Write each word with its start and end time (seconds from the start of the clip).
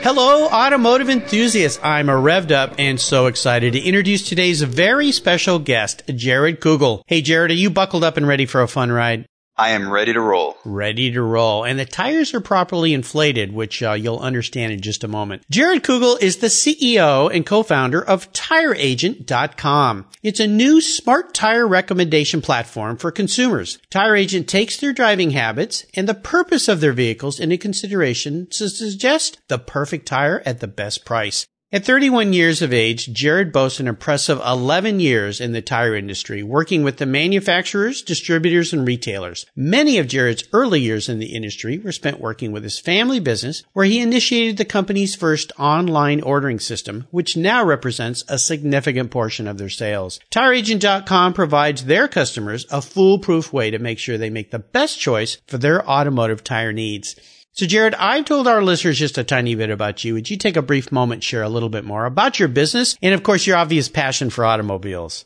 Hello, 0.00 0.46
automotive 0.46 1.10
enthusiasts. 1.10 1.80
I'm 1.82 2.06
revved 2.06 2.52
up 2.52 2.74
and 2.78 3.00
so 3.00 3.26
excited 3.26 3.72
to 3.72 3.80
introduce 3.80 4.26
today's 4.26 4.62
very 4.62 5.10
special 5.10 5.58
guest, 5.58 6.02
Jared 6.14 6.60
Kugel. 6.60 7.02
Hey, 7.06 7.20
Jared, 7.20 7.50
are 7.50 7.54
you 7.54 7.68
buckled 7.68 8.04
up 8.04 8.16
and 8.16 8.26
ready 8.26 8.46
for 8.46 8.62
a 8.62 8.68
fun 8.68 8.92
ride? 8.92 9.26
I 9.58 9.70
am 9.70 9.90
ready 9.90 10.12
to 10.12 10.20
roll. 10.20 10.56
Ready 10.64 11.10
to 11.10 11.20
roll. 11.20 11.64
And 11.64 11.78
the 11.78 11.84
tires 11.84 12.32
are 12.32 12.40
properly 12.40 12.94
inflated, 12.94 13.52
which 13.52 13.82
uh, 13.82 13.92
you'll 13.92 14.20
understand 14.20 14.72
in 14.72 14.80
just 14.80 15.02
a 15.02 15.08
moment. 15.08 15.42
Jared 15.50 15.82
Kugel 15.82 16.22
is 16.22 16.36
the 16.36 16.46
CEO 16.46 17.28
and 17.34 17.44
co-founder 17.44 18.00
of 18.00 18.32
TireAgent.com. 18.32 20.06
It's 20.22 20.38
a 20.38 20.46
new 20.46 20.80
smart 20.80 21.34
tire 21.34 21.66
recommendation 21.66 22.40
platform 22.40 22.96
for 22.96 23.10
consumers. 23.10 23.78
TireAgent 23.90 24.46
takes 24.46 24.76
their 24.76 24.92
driving 24.92 25.30
habits 25.30 25.84
and 25.94 26.08
the 26.08 26.14
purpose 26.14 26.68
of 26.68 26.80
their 26.80 26.92
vehicles 26.92 27.40
into 27.40 27.58
consideration 27.58 28.46
to 28.50 28.68
suggest 28.68 29.40
the 29.48 29.58
perfect 29.58 30.06
tire 30.06 30.40
at 30.46 30.60
the 30.60 30.68
best 30.68 31.04
price. 31.04 31.46
At 31.70 31.84
31 31.84 32.32
years 32.32 32.62
of 32.62 32.72
age, 32.72 33.12
Jared 33.12 33.52
boasts 33.52 33.78
an 33.78 33.88
impressive 33.88 34.40
11 34.42 35.00
years 35.00 35.38
in 35.38 35.52
the 35.52 35.60
tire 35.60 35.94
industry, 35.94 36.42
working 36.42 36.82
with 36.82 36.96
the 36.96 37.04
manufacturers, 37.04 38.00
distributors, 38.00 38.72
and 38.72 38.88
retailers. 38.88 39.44
Many 39.54 39.98
of 39.98 40.08
Jared's 40.08 40.44
early 40.54 40.80
years 40.80 41.10
in 41.10 41.18
the 41.18 41.34
industry 41.34 41.76
were 41.76 41.92
spent 41.92 42.20
working 42.20 42.52
with 42.52 42.62
his 42.62 42.78
family 42.78 43.20
business, 43.20 43.64
where 43.74 43.84
he 43.84 44.00
initiated 44.00 44.56
the 44.56 44.64
company's 44.64 45.14
first 45.14 45.52
online 45.58 46.22
ordering 46.22 46.58
system, 46.58 47.06
which 47.10 47.36
now 47.36 47.62
represents 47.62 48.24
a 48.28 48.38
significant 48.38 49.10
portion 49.10 49.46
of 49.46 49.58
their 49.58 49.68
sales. 49.68 50.20
TireAgent.com 50.30 51.34
provides 51.34 51.84
their 51.84 52.08
customers 52.08 52.64
a 52.70 52.80
foolproof 52.80 53.52
way 53.52 53.70
to 53.70 53.78
make 53.78 53.98
sure 53.98 54.16
they 54.16 54.30
make 54.30 54.52
the 54.52 54.58
best 54.58 54.98
choice 54.98 55.36
for 55.46 55.58
their 55.58 55.86
automotive 55.86 56.42
tire 56.42 56.72
needs. 56.72 57.14
So, 57.58 57.66
Jared, 57.66 57.96
I've 57.96 58.24
told 58.24 58.46
our 58.46 58.62
listeners 58.62 59.00
just 59.00 59.18
a 59.18 59.24
tiny 59.24 59.56
bit 59.56 59.68
about 59.68 60.04
you. 60.04 60.14
Would 60.14 60.30
you 60.30 60.36
take 60.36 60.56
a 60.56 60.62
brief 60.62 60.92
moment, 60.92 61.24
share 61.24 61.42
a 61.42 61.48
little 61.48 61.68
bit 61.68 61.82
more 61.82 62.04
about 62.04 62.38
your 62.38 62.46
business 62.46 62.96
and, 63.02 63.12
of 63.12 63.24
course, 63.24 63.48
your 63.48 63.56
obvious 63.56 63.88
passion 63.88 64.30
for 64.30 64.44
automobiles? 64.44 65.24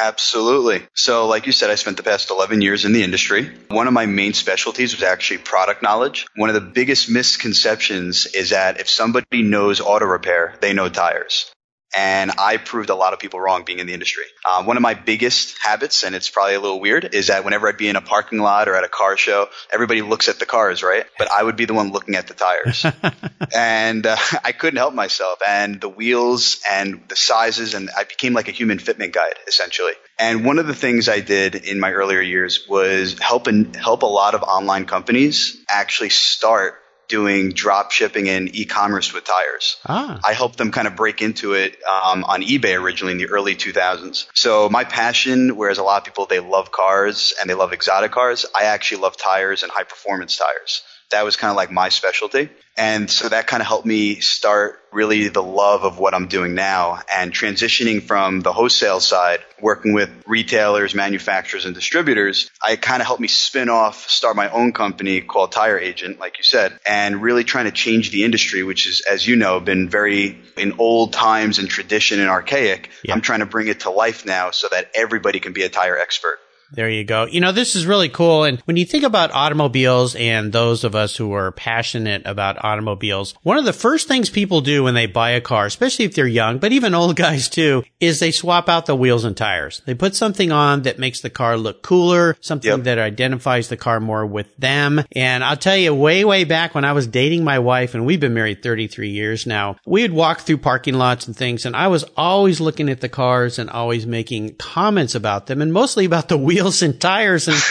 Absolutely. 0.00 0.86
So, 0.94 1.26
like 1.26 1.46
you 1.46 1.52
said, 1.52 1.70
I 1.70 1.74
spent 1.74 1.96
the 1.96 2.04
past 2.04 2.30
11 2.30 2.60
years 2.60 2.84
in 2.84 2.92
the 2.92 3.02
industry. 3.02 3.50
One 3.70 3.88
of 3.88 3.92
my 3.92 4.06
main 4.06 4.34
specialties 4.34 4.94
was 4.94 5.02
actually 5.02 5.38
product 5.38 5.82
knowledge. 5.82 6.28
One 6.36 6.48
of 6.48 6.54
the 6.54 6.60
biggest 6.60 7.10
misconceptions 7.10 8.26
is 8.26 8.50
that 8.50 8.78
if 8.78 8.88
somebody 8.88 9.42
knows 9.42 9.80
auto 9.80 10.04
repair, 10.04 10.54
they 10.60 10.74
know 10.74 10.88
tires 10.88 11.53
and 11.96 12.32
I 12.38 12.56
proved 12.56 12.90
a 12.90 12.94
lot 12.94 13.12
of 13.12 13.18
people 13.18 13.40
wrong 13.40 13.64
being 13.64 13.78
in 13.78 13.86
the 13.86 13.92
industry. 13.92 14.24
Um, 14.50 14.66
one 14.66 14.76
of 14.76 14.82
my 14.82 14.94
biggest 14.94 15.56
habits, 15.62 16.02
and 16.02 16.14
it's 16.14 16.28
probably 16.28 16.54
a 16.54 16.60
little 16.60 16.80
weird, 16.80 17.14
is 17.14 17.28
that 17.28 17.44
whenever 17.44 17.68
I'd 17.68 17.76
be 17.76 17.88
in 17.88 17.96
a 17.96 18.00
parking 18.00 18.38
lot 18.38 18.68
or 18.68 18.74
at 18.74 18.84
a 18.84 18.88
car 18.88 19.16
show, 19.16 19.48
everybody 19.72 20.02
looks 20.02 20.28
at 20.28 20.38
the 20.38 20.46
cars, 20.46 20.82
right? 20.82 21.04
But 21.18 21.30
I 21.30 21.42
would 21.42 21.56
be 21.56 21.64
the 21.64 21.74
one 21.74 21.92
looking 21.92 22.16
at 22.16 22.26
the 22.26 22.34
tires, 22.34 22.84
and 23.54 24.06
uh, 24.06 24.16
I 24.44 24.52
couldn't 24.52 24.78
help 24.78 24.94
myself. 24.94 25.38
And 25.46 25.80
the 25.80 25.88
wheels 25.88 26.60
and 26.68 27.02
the 27.08 27.16
sizes, 27.16 27.74
and 27.74 27.90
I 27.96 28.04
became 28.04 28.32
like 28.32 28.48
a 28.48 28.52
human 28.52 28.78
fitment 28.78 29.12
guide 29.12 29.34
essentially. 29.46 29.92
And 30.18 30.44
one 30.44 30.58
of 30.58 30.66
the 30.66 30.74
things 30.74 31.08
I 31.08 31.20
did 31.20 31.54
in 31.54 31.80
my 31.80 31.92
earlier 31.92 32.20
years 32.20 32.66
was 32.68 33.18
help 33.18 33.46
and 33.46 33.74
help 33.74 34.02
a 34.02 34.06
lot 34.06 34.34
of 34.34 34.42
online 34.42 34.86
companies 34.86 35.56
actually 35.68 36.10
start 36.10 36.80
doing 37.08 37.52
drop 37.52 37.90
shipping 37.90 38.28
and 38.28 38.54
e-commerce 38.54 39.12
with 39.12 39.24
tires. 39.24 39.76
Ah. 39.86 40.20
I 40.24 40.32
helped 40.32 40.58
them 40.58 40.72
kind 40.72 40.86
of 40.86 40.96
break 40.96 41.22
into 41.22 41.52
it 41.52 41.76
um, 41.84 42.24
on 42.24 42.42
eBay 42.42 42.80
originally 42.80 43.12
in 43.12 43.18
the 43.18 43.28
early 43.28 43.54
2000s. 43.56 44.26
So 44.34 44.68
my 44.68 44.84
passion, 44.84 45.56
whereas 45.56 45.78
a 45.78 45.82
lot 45.82 45.98
of 45.98 46.04
people 46.04 46.26
they 46.26 46.40
love 46.40 46.70
cars 46.70 47.34
and 47.40 47.48
they 47.48 47.54
love 47.54 47.72
exotic 47.72 48.12
cars, 48.12 48.46
I 48.54 48.64
actually 48.64 49.02
love 49.02 49.16
tires 49.16 49.62
and 49.62 49.72
high 49.72 49.84
performance 49.84 50.36
tires 50.36 50.82
that 51.10 51.24
was 51.24 51.36
kind 51.36 51.50
of 51.50 51.56
like 51.56 51.70
my 51.70 51.88
specialty. 51.88 52.48
And 52.76 53.08
so 53.08 53.28
that 53.28 53.46
kind 53.46 53.60
of 53.60 53.68
helped 53.68 53.86
me 53.86 54.16
start 54.16 54.80
really 54.90 55.28
the 55.28 55.42
love 55.42 55.84
of 55.84 55.98
what 55.98 56.12
I'm 56.12 56.26
doing 56.26 56.54
now 56.54 57.00
and 57.12 57.32
transitioning 57.32 58.02
from 58.02 58.40
the 58.40 58.52
wholesale 58.52 58.98
side, 58.98 59.40
working 59.60 59.92
with 59.92 60.10
retailers, 60.26 60.92
manufacturers, 60.92 61.66
and 61.66 61.74
distributors. 61.74 62.50
I 62.64 62.74
kind 62.74 63.00
of 63.00 63.06
helped 63.06 63.20
me 63.20 63.28
spin 63.28 63.68
off, 63.68 64.08
start 64.08 64.34
my 64.34 64.48
own 64.50 64.72
company 64.72 65.20
called 65.20 65.52
Tire 65.52 65.78
Agent, 65.78 66.18
like 66.18 66.38
you 66.38 66.44
said, 66.44 66.78
and 66.84 67.22
really 67.22 67.44
trying 67.44 67.66
to 67.66 67.72
change 67.72 68.10
the 68.10 68.24
industry, 68.24 68.64
which 68.64 68.88
is, 68.88 69.02
as 69.08 69.24
you 69.24 69.36
know, 69.36 69.60
been 69.60 69.88
very 69.88 70.40
in 70.56 70.74
old 70.78 71.12
times 71.12 71.60
and 71.60 71.68
tradition 71.68 72.18
and 72.18 72.28
archaic. 72.28 72.90
Yeah. 73.04 73.14
I'm 73.14 73.20
trying 73.20 73.40
to 73.40 73.46
bring 73.46 73.68
it 73.68 73.80
to 73.80 73.90
life 73.90 74.26
now 74.26 74.50
so 74.50 74.68
that 74.70 74.90
everybody 74.94 75.38
can 75.38 75.52
be 75.52 75.62
a 75.62 75.68
tire 75.68 75.96
expert. 75.96 76.38
There 76.74 76.90
you 76.90 77.04
go. 77.04 77.26
You 77.26 77.40
know, 77.40 77.52
this 77.52 77.76
is 77.76 77.86
really 77.86 78.08
cool. 78.08 78.44
And 78.44 78.60
when 78.62 78.76
you 78.76 78.84
think 78.84 79.04
about 79.04 79.32
automobiles 79.32 80.14
and 80.16 80.52
those 80.52 80.84
of 80.84 80.94
us 80.94 81.16
who 81.16 81.32
are 81.32 81.52
passionate 81.52 82.22
about 82.24 82.64
automobiles, 82.64 83.34
one 83.42 83.58
of 83.58 83.64
the 83.64 83.72
first 83.72 84.08
things 84.08 84.30
people 84.30 84.60
do 84.60 84.84
when 84.84 84.94
they 84.94 85.06
buy 85.06 85.30
a 85.30 85.40
car, 85.40 85.66
especially 85.66 86.04
if 86.04 86.14
they're 86.14 86.26
young, 86.26 86.58
but 86.58 86.72
even 86.72 86.94
old 86.94 87.16
guys 87.24 87.48
too, 87.48 87.84
is 88.00 88.20
they 88.20 88.30
swap 88.30 88.68
out 88.68 88.86
the 88.86 88.96
wheels 88.96 89.24
and 89.24 89.36
tires. 89.36 89.82
They 89.86 89.94
put 89.94 90.14
something 90.14 90.52
on 90.52 90.82
that 90.82 90.98
makes 90.98 91.20
the 91.20 91.30
car 91.30 91.56
look 91.56 91.82
cooler, 91.82 92.36
something 92.40 92.70
yep. 92.70 92.82
that 92.82 92.98
identifies 92.98 93.68
the 93.68 93.76
car 93.76 94.00
more 94.00 94.26
with 94.26 94.54
them. 94.56 95.02
And 95.12 95.44
I'll 95.44 95.56
tell 95.56 95.76
you, 95.76 95.94
way, 95.94 96.24
way 96.24 96.44
back 96.44 96.74
when 96.74 96.84
I 96.84 96.92
was 96.92 97.06
dating 97.06 97.44
my 97.44 97.58
wife, 97.58 97.94
and 97.94 98.04
we've 98.04 98.20
been 98.20 98.34
married 98.34 98.62
33 98.62 99.10
years 99.10 99.46
now, 99.46 99.76
we 99.86 100.02
would 100.02 100.12
walk 100.12 100.40
through 100.40 100.58
parking 100.58 100.94
lots 100.94 101.26
and 101.26 101.36
things, 101.36 101.64
and 101.64 101.76
I 101.76 101.88
was 101.88 102.04
always 102.16 102.60
looking 102.60 102.88
at 102.88 103.00
the 103.00 103.08
cars 103.08 103.58
and 103.58 103.70
always 103.70 104.06
making 104.06 104.56
comments 104.56 105.14
about 105.14 105.46
them, 105.46 105.62
and 105.62 105.72
mostly 105.72 106.04
about 106.04 106.28
the 106.28 106.38
wheels 106.44 106.63
wheels 106.64 106.82
and 106.82 106.98
tires. 106.98 107.46
And 107.46 107.62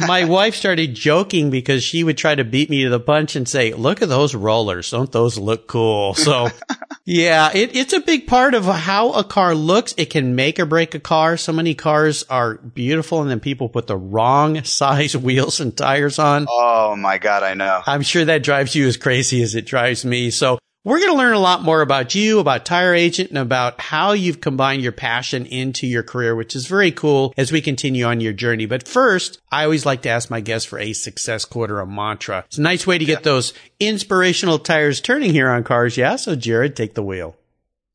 my 0.06 0.24
wife 0.24 0.54
started 0.54 0.94
joking 0.94 1.50
because 1.50 1.82
she 1.82 2.04
would 2.04 2.18
try 2.18 2.34
to 2.34 2.44
beat 2.44 2.68
me 2.68 2.84
to 2.84 2.90
the 2.90 3.00
punch 3.00 3.34
and 3.34 3.48
say, 3.48 3.72
look 3.72 4.02
at 4.02 4.10
those 4.10 4.34
rollers. 4.34 4.90
Don't 4.90 5.10
those 5.10 5.38
look 5.38 5.66
cool? 5.66 6.12
So 6.14 6.48
yeah, 7.04 7.50
it, 7.54 7.74
it's 7.74 7.94
a 7.94 8.00
big 8.00 8.26
part 8.26 8.54
of 8.54 8.66
how 8.66 9.12
a 9.12 9.24
car 9.24 9.54
looks. 9.54 9.94
It 9.96 10.10
can 10.10 10.34
make 10.34 10.60
or 10.60 10.66
break 10.66 10.94
a 10.94 11.00
car. 11.00 11.38
So 11.38 11.52
many 11.52 11.74
cars 11.74 12.24
are 12.28 12.56
beautiful 12.56 13.22
and 13.22 13.30
then 13.30 13.40
people 13.40 13.70
put 13.70 13.86
the 13.86 13.96
wrong 13.96 14.62
size 14.64 15.16
wheels 15.16 15.60
and 15.60 15.74
tires 15.74 16.18
on. 16.18 16.46
Oh 16.50 16.94
my 16.94 17.18
God, 17.18 17.42
I 17.42 17.54
know. 17.54 17.82
I'm 17.86 18.02
sure 18.02 18.26
that 18.26 18.42
drives 18.42 18.74
you 18.74 18.86
as 18.86 18.98
crazy 18.98 19.42
as 19.42 19.54
it 19.54 19.64
drives 19.64 20.04
me. 20.04 20.30
So 20.30 20.58
we're 20.84 20.98
going 20.98 21.12
to 21.12 21.16
learn 21.16 21.34
a 21.34 21.38
lot 21.38 21.62
more 21.62 21.80
about 21.80 22.14
you, 22.14 22.40
about 22.40 22.64
Tire 22.64 22.94
Agent, 22.94 23.30
and 23.30 23.38
about 23.38 23.80
how 23.80 24.12
you've 24.12 24.40
combined 24.40 24.82
your 24.82 24.92
passion 24.92 25.46
into 25.46 25.86
your 25.86 26.02
career, 26.02 26.34
which 26.34 26.56
is 26.56 26.66
very 26.66 26.90
cool 26.90 27.32
as 27.36 27.52
we 27.52 27.60
continue 27.60 28.04
on 28.04 28.20
your 28.20 28.32
journey. 28.32 28.66
But 28.66 28.88
first, 28.88 29.40
I 29.50 29.64
always 29.64 29.86
like 29.86 30.02
to 30.02 30.08
ask 30.08 30.28
my 30.28 30.40
guests 30.40 30.66
for 30.66 30.78
a 30.80 30.92
success 30.92 31.44
quote 31.44 31.70
or 31.70 31.80
a 31.80 31.86
mantra. 31.86 32.44
It's 32.46 32.58
a 32.58 32.62
nice 32.62 32.86
way 32.86 32.98
to 32.98 33.04
get 33.04 33.22
those 33.22 33.52
inspirational 33.78 34.58
tires 34.58 35.00
turning 35.00 35.30
here 35.30 35.48
on 35.48 35.62
cars. 35.62 35.96
Yeah. 35.96 36.16
So 36.16 36.34
Jared, 36.34 36.74
take 36.74 36.94
the 36.94 37.02
wheel. 37.02 37.36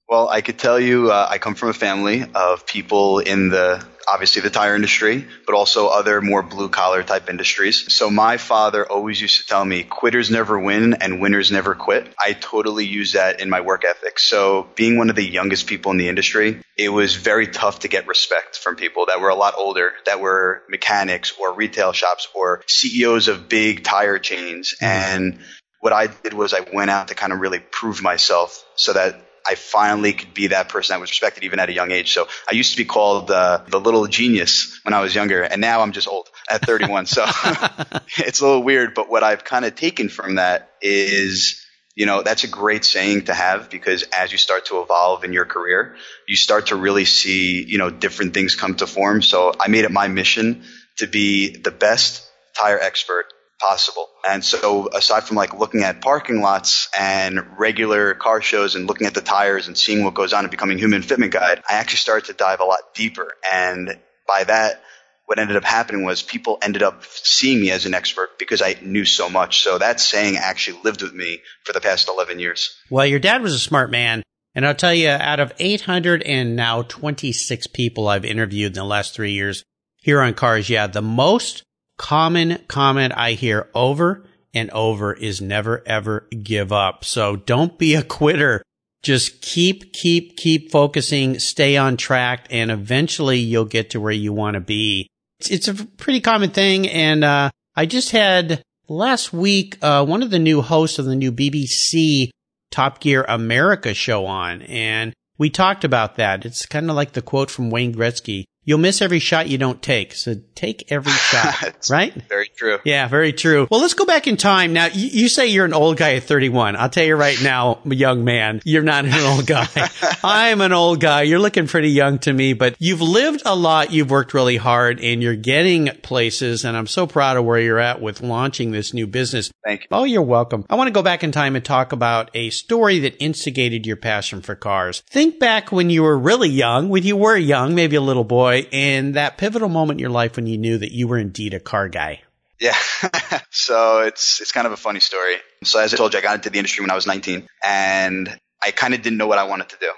Well, 0.08 0.30
I 0.30 0.40
could 0.40 0.58
tell 0.58 0.80
you, 0.80 1.12
uh, 1.12 1.28
I 1.30 1.38
come 1.38 1.56
from 1.56 1.68
a 1.68 1.74
family 1.74 2.24
of 2.34 2.66
people 2.66 3.20
in 3.20 3.50
the 3.50 3.86
obviously 4.08 4.42
the 4.42 4.50
tire 4.50 4.76
industry, 4.76 5.28
but 5.46 5.56
also 5.56 5.88
other 5.88 6.22
more 6.22 6.42
blue 6.42 6.70
collar 6.70 7.04
type 7.04 7.30
industries. 7.30 7.92
So 7.94 8.10
my 8.10 8.38
father 8.38 8.86
always 8.86 9.20
used 9.20 9.42
to 9.42 9.48
tell 9.48 9.66
me, 9.66 9.84
quitters 9.84 10.32
never 10.32 10.58
win 10.58 10.96
and 11.02 11.22
winners 11.22 11.52
never 11.52 11.76
quit. 11.76 12.14
I 12.20 12.34
totally 12.34 12.86
use 12.86 13.14
that 13.14 13.42
in 13.42 13.50
my 13.50 13.62
work 13.62 13.84
ethic. 13.84 14.20
So 14.20 14.68
being 14.76 14.98
one 14.98 15.10
of 15.10 15.16
the 15.16 15.30
youngest 15.30 15.68
people 15.68 15.92
in 15.92 15.98
the 15.98 16.10
industry, 16.10 16.62
it 16.78 16.90
was 16.90 17.16
very 17.16 17.48
tough 17.48 17.80
to 17.80 17.88
get 17.88 18.08
respect 18.08 18.58
from 18.58 18.76
people 18.76 19.08
that 19.08 19.20
were 19.20 19.30
a 19.30 19.36
lot 19.36 19.56
older, 19.58 19.94
that 20.06 20.20
were 20.20 20.64
mechanics 20.70 21.34
or 21.40 21.54
retail 21.54 21.92
shops 21.92 22.28
or 22.34 22.64
CEOs 22.68 23.28
of 23.28 23.50
big 23.50 23.84
tire 23.84 24.20
chains. 24.20 24.76
Mm-hmm. 24.82 24.86
And 24.86 25.40
what 25.80 25.94
I 25.94 26.08
did 26.08 26.34
was 26.34 26.54
I 26.54 26.62
went 26.74 26.90
out 26.90 27.10
to 27.10 27.16
kind 27.16 27.34
of 27.34 27.40
really 27.40 27.60
prove 27.60 28.02
myself 28.02 28.64
so 28.76 28.94
that 28.94 29.27
I 29.46 29.56
finally 29.56 30.14
could 30.14 30.34
be 30.34 30.48
that 30.48 30.70
person 30.70 30.94
that 30.94 31.00
was 31.00 31.10
respected 31.10 31.44
even 31.44 31.60
at 31.60 31.70
a 31.70 31.74
young 31.74 31.92
age. 31.92 32.14
So 32.14 32.28
I 32.50 32.56
used 32.56 32.72
to 32.72 32.78
be 32.78 32.86
called 32.86 33.32
uh, 33.32 33.62
the 33.68 33.80
little 33.80 34.06
genius 34.08 34.80
when 34.84 34.94
I 34.94 35.02
was 35.02 35.14
younger, 35.14 35.44
and 35.44 35.62
now 35.62 35.82
I'm 35.82 35.92
just 35.92 36.08
old 36.08 36.30
at 36.50 36.66
31. 36.66 37.06
so 37.06 37.26
it's 38.18 38.40
a 38.40 38.46
little 38.46 38.64
weird, 38.64 38.94
but 38.94 39.10
what 39.10 39.24
I've 39.24 39.44
kind 39.44 39.66
of 39.66 39.76
taken 39.76 40.10
from 40.10 40.36
that 40.36 40.72
is 40.82 41.64
you 41.98 42.06
know, 42.06 42.22
that's 42.22 42.44
a 42.44 42.48
great 42.48 42.86
saying 42.86 43.26
to 43.26 43.34
have 43.34 43.72
because 43.72 44.04
as 44.16 44.32
you 44.32 44.38
start 44.38 44.68
to 44.68 44.82
evolve 44.82 45.24
in 45.24 45.34
your 45.34 45.46
career, 45.46 45.96
you 46.28 46.36
start 46.36 46.68
to 46.68 46.76
really 46.76 47.06
see, 47.06 47.66
you 47.66 47.80
know, 47.80 47.90
different 47.90 48.36
things 48.36 48.56
come 48.56 48.76
to 48.76 48.86
form. 48.86 49.24
So 49.24 49.52
I 49.60 49.68
made 49.68 49.84
it 49.84 49.92
my 49.92 50.08
mission 50.08 50.64
to 50.98 51.08
be 51.08 51.58
the 51.58 51.72
best 51.72 52.24
tire 52.54 52.80
expert 52.80 53.34
possible. 53.60 54.08
And 54.28 54.44
so 54.44 54.90
aside 54.94 55.24
from 55.24 55.38
like 55.38 55.58
looking 55.58 55.84
at 55.84 56.02
parking 56.02 56.42
lots 56.42 56.90
and 56.98 57.40
regular 57.58 58.14
car 58.14 58.42
shows 58.42 58.76
and 58.76 58.88
looking 58.88 59.08
at 59.08 59.14
the 59.14 59.22
tires 59.22 59.68
and 59.68 59.78
seeing 59.78 60.04
what 60.04 60.14
goes 60.14 60.34
on 60.34 60.44
and 60.44 60.52
becoming 60.52 60.78
human 60.78 61.02
fitment 61.02 61.32
guide, 61.32 61.64
I 61.70 61.76
actually 61.76 61.98
started 61.98 62.26
to 62.28 62.34
dive 62.34 62.60
a 62.60 62.66
lot 62.66 62.80
deeper. 62.94 63.34
And 63.52 63.98
by 64.28 64.44
that, 64.44 64.82
what 65.26 65.40
ended 65.40 65.58
up 65.58 65.66
happening 65.66 66.06
was 66.06 66.22
people 66.22 66.58
ended 66.62 66.84
up 66.84 67.04
seeing 67.06 67.60
me 67.60 67.72
as 67.72 67.86
an 67.86 67.94
expert 67.94 68.40
because 68.40 68.62
I 68.62 68.78
knew 68.82 69.04
so 69.04 69.30
much. 69.30 69.62
So 69.62 69.78
that 69.78 70.00
saying 70.00 70.38
actually 70.38 70.80
lived 70.84 71.02
with 71.02 71.14
me 71.14 71.42
for 71.66 71.74
the 71.74 71.82
past 71.82 72.08
11 72.08 72.40
years. 72.40 72.76
Well, 72.90 73.06
your 73.06 73.20
dad 73.20 73.42
was 73.42 73.54
a 73.54 73.60
smart 73.60 73.92
man. 73.92 74.24
And 74.56 74.66
I'll 74.66 74.74
tell 74.74 74.94
you, 74.94 75.10
out 75.10 75.40
of 75.40 75.54
800 75.60 76.24
and 76.24 76.56
now 76.56 76.82
26 76.82 77.68
people 77.68 78.08
I've 78.08 78.26
interviewed 78.26 78.72
in 78.72 78.74
the 78.74 78.86
last 78.86 79.14
three 79.14 79.34
years 79.34 79.64
here 79.98 80.20
on 80.20 80.34
Cars, 80.34 80.70
yeah, 80.70 80.88
the 80.88 81.02
most 81.02 81.64
common 81.98 82.60
comment 82.68 83.14
I 83.16 83.34
hear 83.34 83.70
over 83.74 84.26
and 84.54 84.70
over 84.72 85.14
is 85.14 85.42
never 85.42 85.84
ever 85.86 86.28
give 86.44 86.72
up. 86.72 87.06
So 87.06 87.36
don't 87.36 87.78
be 87.78 87.96
a 87.96 88.04
quitter. 88.04 88.64
Just 89.04 89.42
keep, 89.42 89.94
keep, 89.94 90.38
keep 90.38 90.72
focusing, 90.72 91.40
stay 91.40 91.78
on 91.78 91.98
track, 91.98 92.48
and 92.50 92.72
eventually 92.72 93.38
you'll 93.38 93.66
get 93.66 93.92
to 93.92 94.02
where 94.02 94.12
you 94.12 94.34
want 94.34 94.56
to 94.56 94.60
be. 94.60 95.08
It's, 95.40 95.52
it's 95.52 95.68
a 95.68 95.86
pretty 95.86 96.20
common 96.20 96.50
thing. 96.50 96.88
And, 96.88 97.24
uh, 97.24 97.52
I 97.76 97.86
just 97.86 98.10
had 98.10 98.64
last 98.90 99.32
week, 99.32 99.78
uh, 99.84 100.04
one 100.04 100.24
of 100.24 100.32
the 100.32 100.40
new 100.40 100.64
hosts 100.64 100.98
of 100.98 101.06
the 101.06 101.16
new 101.16 101.32
BBC 101.32 102.32
Top 102.72 103.00
Gear 103.00 103.24
America 103.30 103.94
show 103.94 104.26
on 104.26 104.64
and 104.64 105.14
we 105.38 105.50
talked 105.50 105.84
about 105.84 106.16
that. 106.16 106.46
It's 106.46 106.66
kind 106.66 106.90
of 106.90 106.96
like 106.96 107.14
the 107.14 107.22
quote 107.22 107.52
from 107.52 107.70
Wayne 107.70 107.94
Gretzky. 107.94 108.46
You'll 108.68 108.80
miss 108.80 109.02
every 109.02 109.20
shot 109.20 109.48
you 109.48 109.58
don't 109.58 109.82
take. 109.82 110.14
So 110.14 110.36
take 110.54 110.92
every 110.92 111.12
shot, 111.32 111.88
right? 111.90 112.14
Very 112.28 112.50
true. 112.54 112.80
Yeah, 112.84 113.08
very 113.08 113.32
true. 113.32 113.66
Well, 113.72 113.80
let's 113.80 113.94
go 113.94 114.04
back 114.04 114.28
in 114.28 114.36
time. 114.36 114.74
Now, 114.74 114.88
you, 114.88 115.08
you, 115.08 115.30
say 115.30 115.48
you're 115.48 115.64
an 115.64 115.74
old 115.74 115.96
guy 115.96 116.16
at 116.16 116.24
31. 116.24 116.76
I'll 116.76 116.90
tell 116.90 117.06
you 117.06 117.16
right 117.16 117.42
now, 117.42 117.80
young 117.86 118.26
man, 118.26 118.60
you're 118.66 118.84
not 118.84 119.06
an 119.06 119.14
old 119.14 119.48
guy. 119.48 119.68
I'm 120.24 120.60
an 120.60 120.74
old 120.74 121.00
guy. 121.00 121.22
You're 121.22 121.40
looking 121.40 121.68
pretty 121.68 121.92
young 121.92 122.20
to 122.20 122.34
me, 122.34 122.52
but 122.52 122.76
you've 122.78 123.00
lived 123.00 123.44
a 123.46 123.56
lot. 123.56 123.94
You've 123.94 124.12
worked 124.12 124.34
really 124.34 124.58
hard 124.58 125.00
and 125.00 125.24
you're 125.24 125.38
getting 125.38 125.88
places. 126.02 126.66
And 126.66 126.76
I'm 126.76 126.88
so 126.88 127.08
proud 127.08 127.38
of 127.38 127.46
where 127.46 127.62
you're 127.62 127.80
at 127.80 128.02
with 128.02 128.20
launching 128.20 128.72
this 128.72 128.94
new 128.94 129.08
business. 129.08 129.50
Thank 129.64 129.84
you. 129.84 129.88
Oh, 129.94 130.04
you're 130.04 130.22
welcome. 130.22 130.66
I 130.70 130.76
want 130.76 130.90
to 130.90 130.94
go 130.94 131.04
back 131.04 131.24
in 131.24 131.32
time 131.32 131.56
and 131.56 131.64
talk 131.64 131.94
about 131.94 132.32
a 132.34 132.50
story 132.50 133.00
that 133.00 133.24
instigated 133.24 133.86
your 133.86 133.96
passion 133.96 134.42
for 134.42 134.56
cars. 134.56 135.04
Think 135.10 135.40
back 135.40 135.72
when 135.72 135.90
you 135.90 136.04
were 136.04 136.20
really 136.20 136.50
young, 136.50 136.90
when 136.90 137.04
you 137.04 137.16
were 137.16 137.38
young, 137.38 137.74
maybe 137.74 137.96
a 137.96 138.02
little 138.02 138.26
boy 138.26 138.57
and 138.72 139.16
that 139.16 139.38
pivotal 139.38 139.70
moment 139.70 139.98
in 139.98 140.02
your 140.02 140.10
life 140.10 140.36
when 140.36 140.48
you 140.48 140.58
knew 140.58 140.78
that 140.78 140.92
you 140.92 141.08
were 141.08 141.18
indeed 141.18 141.54
a 141.54 141.60
car 141.60 141.90
guy. 141.90 142.22
Yeah. 142.60 142.76
so 143.52 144.02
it's 144.02 144.42
it's 144.42 144.52
kind 144.52 144.66
of 144.66 144.74
a 144.74 144.78
funny 144.78 145.00
story. 145.00 145.36
So 145.64 145.80
as 145.80 145.94
I 145.94 145.98
told 145.98 146.14
you, 146.14 146.20
I 146.20 146.22
got 146.22 146.36
into 146.36 146.50
the 146.50 146.58
industry 146.58 146.84
when 146.84 146.92
I 146.92 146.96
was 146.96 147.08
19 147.08 147.48
and 147.64 148.40
I 148.64 148.72
kind 148.72 148.94
of 148.94 149.02
didn't 149.02 149.18
know 149.18 149.28
what 149.28 149.38
I 149.38 149.44
wanted 149.44 149.70
to 149.70 149.78
do. 149.80 149.92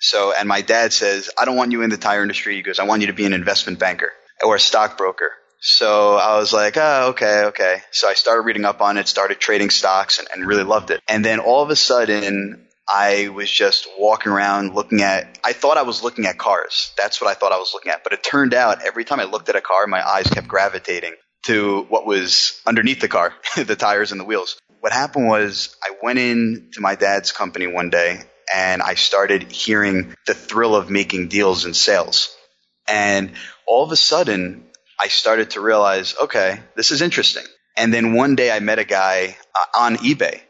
So 0.00 0.32
and 0.36 0.48
my 0.48 0.62
dad 0.62 0.92
says, 0.92 1.30
"I 1.38 1.44
don't 1.44 1.56
want 1.56 1.72
you 1.72 1.82
in 1.82 1.90
the 1.90 1.98
tire 1.98 2.22
industry." 2.22 2.56
He 2.56 2.62
goes, 2.62 2.78
"I 2.78 2.84
want 2.84 3.02
you 3.02 3.08
to 3.08 3.12
be 3.12 3.26
an 3.26 3.32
investment 3.32 3.78
banker 3.78 4.12
or 4.42 4.56
a 4.56 4.60
stockbroker." 4.60 5.32
So 5.60 6.14
I 6.16 6.38
was 6.38 6.54
like, 6.54 6.78
oh, 6.78 7.08
okay, 7.10 7.44
okay. 7.48 7.82
So 7.90 8.08
I 8.08 8.14
started 8.14 8.42
reading 8.42 8.64
up 8.64 8.80
on 8.80 8.96
it, 8.96 9.06
started 9.06 9.38
trading 9.38 9.68
stocks 9.68 10.18
and, 10.18 10.26
and 10.32 10.46
really 10.46 10.64
loved 10.64 10.90
it. 10.90 11.02
And 11.06 11.22
then 11.22 11.38
all 11.38 11.62
of 11.62 11.68
a 11.68 11.76
sudden 11.76 12.66
I 12.92 13.28
was 13.28 13.48
just 13.48 13.86
walking 13.96 14.32
around 14.32 14.74
looking 14.74 15.02
at, 15.02 15.38
I 15.44 15.52
thought 15.52 15.76
I 15.76 15.82
was 15.82 16.02
looking 16.02 16.26
at 16.26 16.38
cars. 16.38 16.92
That's 16.96 17.20
what 17.20 17.30
I 17.30 17.34
thought 17.34 17.52
I 17.52 17.58
was 17.58 17.70
looking 17.72 17.92
at. 17.92 18.02
But 18.02 18.14
it 18.14 18.24
turned 18.24 18.52
out 18.52 18.84
every 18.84 19.04
time 19.04 19.20
I 19.20 19.24
looked 19.24 19.48
at 19.48 19.54
a 19.54 19.60
car, 19.60 19.86
my 19.86 20.06
eyes 20.06 20.26
kept 20.26 20.48
gravitating 20.48 21.14
to 21.44 21.82
what 21.88 22.04
was 22.04 22.60
underneath 22.66 23.00
the 23.00 23.06
car, 23.06 23.32
the 23.56 23.76
tires 23.76 24.10
and 24.10 24.20
the 24.20 24.24
wheels. 24.24 24.58
What 24.80 24.92
happened 24.92 25.28
was 25.28 25.76
I 25.82 25.94
went 26.02 26.18
in 26.18 26.70
to 26.72 26.80
my 26.80 26.96
dad's 26.96 27.30
company 27.30 27.68
one 27.68 27.90
day 27.90 28.22
and 28.52 28.82
I 28.82 28.94
started 28.94 29.52
hearing 29.52 30.12
the 30.26 30.34
thrill 30.34 30.74
of 30.74 30.90
making 30.90 31.28
deals 31.28 31.66
and 31.66 31.76
sales. 31.76 32.34
And 32.88 33.32
all 33.68 33.84
of 33.84 33.92
a 33.92 33.96
sudden 33.96 34.64
I 34.98 35.08
started 35.08 35.50
to 35.50 35.60
realize, 35.60 36.16
okay, 36.20 36.58
this 36.74 36.90
is 36.90 37.02
interesting. 37.02 37.44
And 37.76 37.94
then 37.94 38.14
one 38.14 38.34
day 38.34 38.50
I 38.50 38.58
met 38.58 38.80
a 38.80 38.84
guy 38.84 39.36
uh, 39.54 39.80
on 39.80 39.96
eBay 39.98 40.40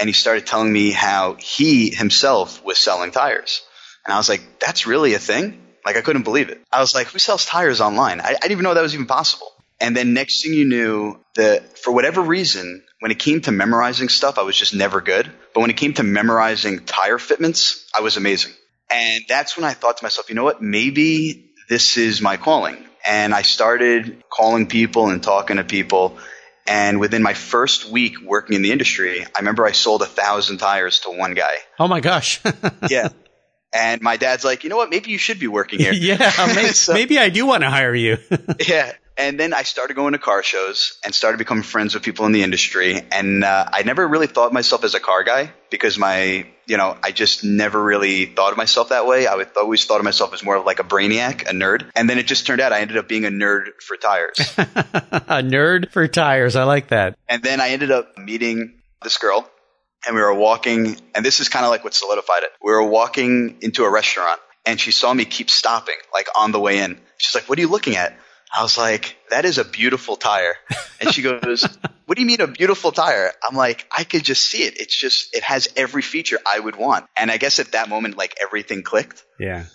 and 0.00 0.08
he 0.08 0.14
started 0.14 0.46
telling 0.46 0.72
me 0.72 0.90
how 0.90 1.36
he 1.38 1.94
himself 1.94 2.64
was 2.64 2.78
selling 2.78 3.12
tires. 3.12 3.62
And 4.06 4.14
I 4.14 4.16
was 4.16 4.30
like, 4.30 4.58
that's 4.58 4.86
really 4.86 5.12
a 5.12 5.18
thing? 5.18 5.60
Like, 5.84 5.96
I 5.96 6.00
couldn't 6.00 6.22
believe 6.22 6.48
it. 6.48 6.60
I 6.72 6.80
was 6.80 6.94
like, 6.94 7.08
who 7.08 7.18
sells 7.18 7.44
tires 7.44 7.82
online? 7.82 8.20
I, 8.20 8.28
I 8.28 8.32
didn't 8.32 8.52
even 8.52 8.64
know 8.64 8.74
that 8.74 8.80
was 8.80 8.94
even 8.94 9.06
possible. 9.06 9.48
And 9.78 9.96
then 9.96 10.14
next 10.14 10.42
thing 10.42 10.54
you 10.54 10.64
knew, 10.64 11.20
that 11.36 11.78
for 11.78 11.92
whatever 11.92 12.20
reason, 12.20 12.82
when 13.00 13.10
it 13.10 13.18
came 13.18 13.40
to 13.42 13.52
memorizing 13.52 14.08
stuff, 14.08 14.38
I 14.38 14.42
was 14.42 14.56
just 14.56 14.74
never 14.74 15.00
good. 15.00 15.30
But 15.54 15.60
when 15.60 15.70
it 15.70 15.76
came 15.76 15.94
to 15.94 16.02
memorizing 16.02 16.84
tire 16.84 17.18
fitments, 17.18 17.86
I 17.94 18.00
was 18.00 18.16
amazing. 18.16 18.52
And 18.90 19.24
that's 19.28 19.56
when 19.56 19.64
I 19.64 19.74
thought 19.74 19.98
to 19.98 20.04
myself, 20.04 20.28
you 20.28 20.34
know 20.34 20.44
what? 20.44 20.62
Maybe 20.62 21.52
this 21.68 21.96
is 21.96 22.20
my 22.20 22.36
calling. 22.36 22.76
And 23.06 23.34
I 23.34 23.42
started 23.42 24.22
calling 24.30 24.66
people 24.66 25.08
and 25.08 25.22
talking 25.22 25.56
to 25.56 25.64
people 25.64 26.18
and 26.70 27.00
within 27.00 27.22
my 27.22 27.34
first 27.34 27.90
week 27.90 28.20
working 28.22 28.54
in 28.54 28.62
the 28.62 28.70
industry, 28.70 29.24
I 29.24 29.38
remember 29.40 29.66
I 29.66 29.72
sold 29.72 30.02
a 30.02 30.06
thousand 30.06 30.58
tires 30.58 31.00
to 31.00 31.10
one 31.10 31.34
guy. 31.34 31.54
Oh 31.80 31.88
my 31.88 31.98
gosh. 31.98 32.40
yeah. 32.88 33.08
And 33.72 34.00
my 34.00 34.16
dad's 34.16 34.44
like, 34.44 34.62
you 34.62 34.70
know 34.70 34.76
what? 34.76 34.88
Maybe 34.88 35.10
you 35.10 35.18
should 35.18 35.40
be 35.40 35.48
working 35.48 35.80
here. 35.80 35.92
yeah. 35.94 36.32
Maybe, 36.54 36.68
so, 36.68 36.94
maybe 36.94 37.18
I 37.18 37.28
do 37.28 37.44
want 37.44 37.64
to 37.64 37.70
hire 37.70 37.94
you. 37.94 38.18
yeah. 38.66 38.92
And 39.20 39.38
then 39.38 39.52
I 39.52 39.64
started 39.64 39.94
going 39.96 40.14
to 40.14 40.18
car 40.18 40.42
shows 40.42 40.98
and 41.04 41.14
started 41.14 41.36
becoming 41.36 41.62
friends 41.62 41.92
with 41.92 42.02
people 42.02 42.24
in 42.24 42.32
the 42.32 42.42
industry. 42.42 43.02
And 43.12 43.44
uh, 43.44 43.68
I 43.70 43.82
never 43.82 44.08
really 44.08 44.26
thought 44.26 44.46
of 44.46 44.52
myself 44.54 44.82
as 44.82 44.94
a 44.94 45.00
car 45.00 45.24
guy 45.24 45.52
because 45.68 45.98
my, 45.98 46.46
you 46.66 46.78
know, 46.78 46.96
I 47.02 47.10
just 47.10 47.44
never 47.44 47.82
really 47.82 48.24
thought 48.24 48.52
of 48.52 48.56
myself 48.56 48.88
that 48.88 49.06
way. 49.06 49.26
I 49.26 49.34
would 49.34 49.54
always 49.58 49.84
thought 49.84 49.98
of 49.98 50.04
myself 50.04 50.32
as 50.32 50.42
more 50.42 50.56
of 50.56 50.64
like 50.64 50.78
a 50.78 50.84
brainiac, 50.84 51.42
a 51.42 51.52
nerd. 51.52 51.90
And 51.94 52.08
then 52.08 52.18
it 52.18 52.26
just 52.26 52.46
turned 52.46 52.62
out 52.62 52.72
I 52.72 52.80
ended 52.80 52.96
up 52.96 53.08
being 53.08 53.26
a 53.26 53.28
nerd 53.28 53.66
for 53.82 53.98
tires. 53.98 54.38
a 54.56 55.42
nerd 55.42 55.90
for 55.90 56.08
tires. 56.08 56.56
I 56.56 56.64
like 56.64 56.88
that. 56.88 57.18
And 57.28 57.42
then 57.42 57.60
I 57.60 57.68
ended 57.68 57.90
up 57.90 58.16
meeting 58.16 58.80
this 59.02 59.18
girl 59.18 59.46
and 60.06 60.16
we 60.16 60.22
were 60.22 60.32
walking, 60.32 60.96
and 61.14 61.22
this 61.22 61.40
is 61.40 61.50
kind 61.50 61.66
of 61.66 61.70
like 61.70 61.84
what 61.84 61.92
solidified 61.92 62.42
it. 62.44 62.52
We 62.62 62.72
were 62.72 62.84
walking 62.84 63.58
into 63.60 63.84
a 63.84 63.90
restaurant 63.90 64.40
and 64.64 64.80
she 64.80 64.92
saw 64.92 65.12
me 65.12 65.26
keep 65.26 65.50
stopping, 65.50 65.96
like 66.10 66.28
on 66.38 66.52
the 66.52 66.60
way 66.60 66.78
in. 66.78 66.98
She's 67.18 67.34
like, 67.34 67.50
What 67.50 67.58
are 67.58 67.60
you 67.60 67.68
looking 67.68 67.96
at? 67.96 68.16
I 68.54 68.62
was 68.62 68.76
like, 68.76 69.16
that 69.30 69.44
is 69.44 69.58
a 69.58 69.64
beautiful 69.64 70.16
tire. 70.16 70.54
And 71.00 71.12
she 71.12 71.22
goes, 71.22 71.64
what 72.06 72.16
do 72.16 72.22
you 72.22 72.26
mean 72.26 72.40
a 72.40 72.46
beautiful 72.46 72.92
tire? 72.92 73.32
I'm 73.48 73.56
like, 73.56 73.86
I 73.96 74.04
could 74.04 74.24
just 74.24 74.42
see 74.48 74.64
it. 74.64 74.80
It's 74.80 74.96
just, 74.96 75.34
it 75.34 75.42
has 75.44 75.68
every 75.76 76.02
feature 76.02 76.38
I 76.44 76.58
would 76.58 76.76
want. 76.76 77.06
And 77.16 77.30
I 77.30 77.36
guess 77.36 77.58
at 77.58 77.72
that 77.72 77.88
moment, 77.88 78.16
like 78.16 78.34
everything 78.42 78.82
clicked. 78.82 79.24
Yeah. 79.38 79.66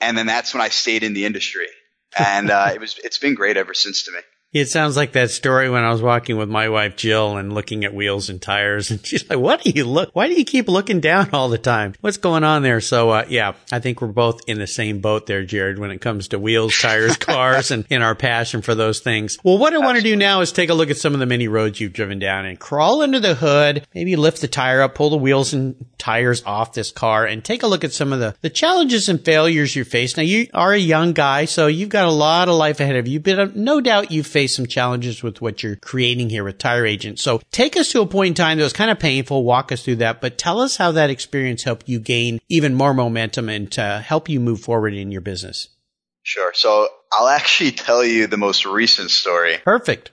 And 0.00 0.18
then 0.18 0.26
that's 0.26 0.52
when 0.52 0.60
I 0.60 0.68
stayed 0.68 1.04
in 1.04 1.14
the 1.14 1.24
industry. 1.24 1.68
And, 2.16 2.50
uh, 2.50 2.70
it 2.74 2.80
was, 2.80 2.98
it's 3.02 3.18
been 3.18 3.34
great 3.34 3.56
ever 3.56 3.74
since 3.74 4.04
to 4.04 4.12
me. 4.12 4.18
It 4.54 4.68
sounds 4.68 4.96
like 4.96 5.10
that 5.12 5.32
story 5.32 5.68
when 5.68 5.82
I 5.82 5.90
was 5.90 6.00
walking 6.00 6.36
with 6.36 6.48
my 6.48 6.68
wife 6.68 6.94
Jill 6.94 7.36
and 7.36 7.52
looking 7.52 7.84
at 7.84 7.92
wheels 7.92 8.30
and 8.30 8.40
tires, 8.40 8.88
and 8.92 9.04
she's 9.04 9.28
like, 9.28 9.40
"What 9.40 9.64
do 9.64 9.70
you 9.70 9.84
look? 9.84 10.10
Why 10.12 10.28
do 10.28 10.34
you 10.34 10.44
keep 10.44 10.68
looking 10.68 11.00
down 11.00 11.30
all 11.32 11.48
the 11.48 11.58
time? 11.58 11.94
What's 12.00 12.18
going 12.18 12.44
on 12.44 12.62
there?" 12.62 12.80
So, 12.80 13.10
uh, 13.10 13.24
yeah, 13.28 13.54
I 13.72 13.80
think 13.80 14.00
we're 14.00 14.08
both 14.08 14.42
in 14.46 14.60
the 14.60 14.68
same 14.68 15.00
boat 15.00 15.26
there, 15.26 15.44
Jared, 15.44 15.80
when 15.80 15.90
it 15.90 16.00
comes 16.00 16.28
to 16.28 16.38
wheels, 16.38 16.78
tires, 16.78 17.16
cars, 17.18 17.72
and 17.72 17.84
in 17.90 18.00
our 18.00 18.14
passion 18.14 18.62
for 18.62 18.76
those 18.76 19.00
things. 19.00 19.38
Well, 19.42 19.58
what 19.58 19.74
I 19.74 19.78
want 19.78 19.96
to 19.98 20.04
do 20.04 20.14
now 20.14 20.40
is 20.40 20.52
take 20.52 20.70
a 20.70 20.74
look 20.74 20.88
at 20.88 20.98
some 20.98 21.14
of 21.14 21.18
the 21.18 21.26
many 21.26 21.48
roads 21.48 21.80
you've 21.80 21.92
driven 21.92 22.20
down 22.20 22.46
and 22.46 22.56
crawl 22.56 23.02
under 23.02 23.18
the 23.18 23.34
hood, 23.34 23.84
maybe 23.92 24.14
lift 24.14 24.40
the 24.40 24.46
tire 24.46 24.82
up, 24.82 24.94
pull 24.94 25.10
the 25.10 25.16
wheels 25.16 25.52
and 25.52 25.84
tires 25.98 26.44
off 26.46 26.74
this 26.74 26.92
car, 26.92 27.26
and 27.26 27.44
take 27.44 27.64
a 27.64 27.66
look 27.66 27.82
at 27.82 27.92
some 27.92 28.12
of 28.12 28.20
the 28.20 28.36
the 28.40 28.50
challenges 28.50 29.08
and 29.08 29.24
failures 29.24 29.74
you 29.74 29.82
face. 29.82 30.16
Now, 30.16 30.22
you 30.22 30.46
are 30.54 30.72
a 30.72 30.78
young 30.78 31.12
guy, 31.12 31.46
so 31.46 31.66
you've 31.66 31.88
got 31.88 32.04
a 32.04 32.12
lot 32.12 32.48
of 32.48 32.54
life 32.54 32.78
ahead 32.78 32.94
of 32.94 33.08
you, 33.08 33.18
but 33.18 33.38
uh, 33.40 33.48
no 33.56 33.80
doubt 33.80 34.12
you've 34.12 34.28
faced 34.28 34.43
some 34.46 34.66
challenges 34.66 35.22
with 35.22 35.40
what 35.40 35.62
you're 35.62 35.76
creating 35.76 36.30
here 36.30 36.44
with 36.44 36.58
Tire 36.58 36.86
Agent. 36.86 37.18
So 37.18 37.40
take 37.50 37.76
us 37.76 37.90
to 37.92 38.00
a 38.00 38.06
point 38.06 38.28
in 38.28 38.34
time 38.34 38.58
that 38.58 38.64
was 38.64 38.72
kind 38.72 38.90
of 38.90 38.98
painful. 38.98 39.44
Walk 39.44 39.72
us 39.72 39.84
through 39.84 39.96
that, 39.96 40.20
but 40.20 40.38
tell 40.38 40.60
us 40.60 40.76
how 40.76 40.92
that 40.92 41.10
experience 41.10 41.62
helped 41.62 41.88
you 41.88 41.98
gain 41.98 42.40
even 42.48 42.74
more 42.74 42.94
momentum 42.94 43.48
and 43.48 43.70
to 43.72 44.02
help 44.04 44.28
you 44.28 44.40
move 44.40 44.60
forward 44.60 44.94
in 44.94 45.10
your 45.10 45.20
business. 45.20 45.68
Sure. 46.22 46.52
So 46.54 46.88
I'll 47.12 47.28
actually 47.28 47.72
tell 47.72 48.04
you 48.04 48.26
the 48.26 48.36
most 48.36 48.64
recent 48.64 49.10
story. 49.10 49.58
Perfect. 49.64 50.10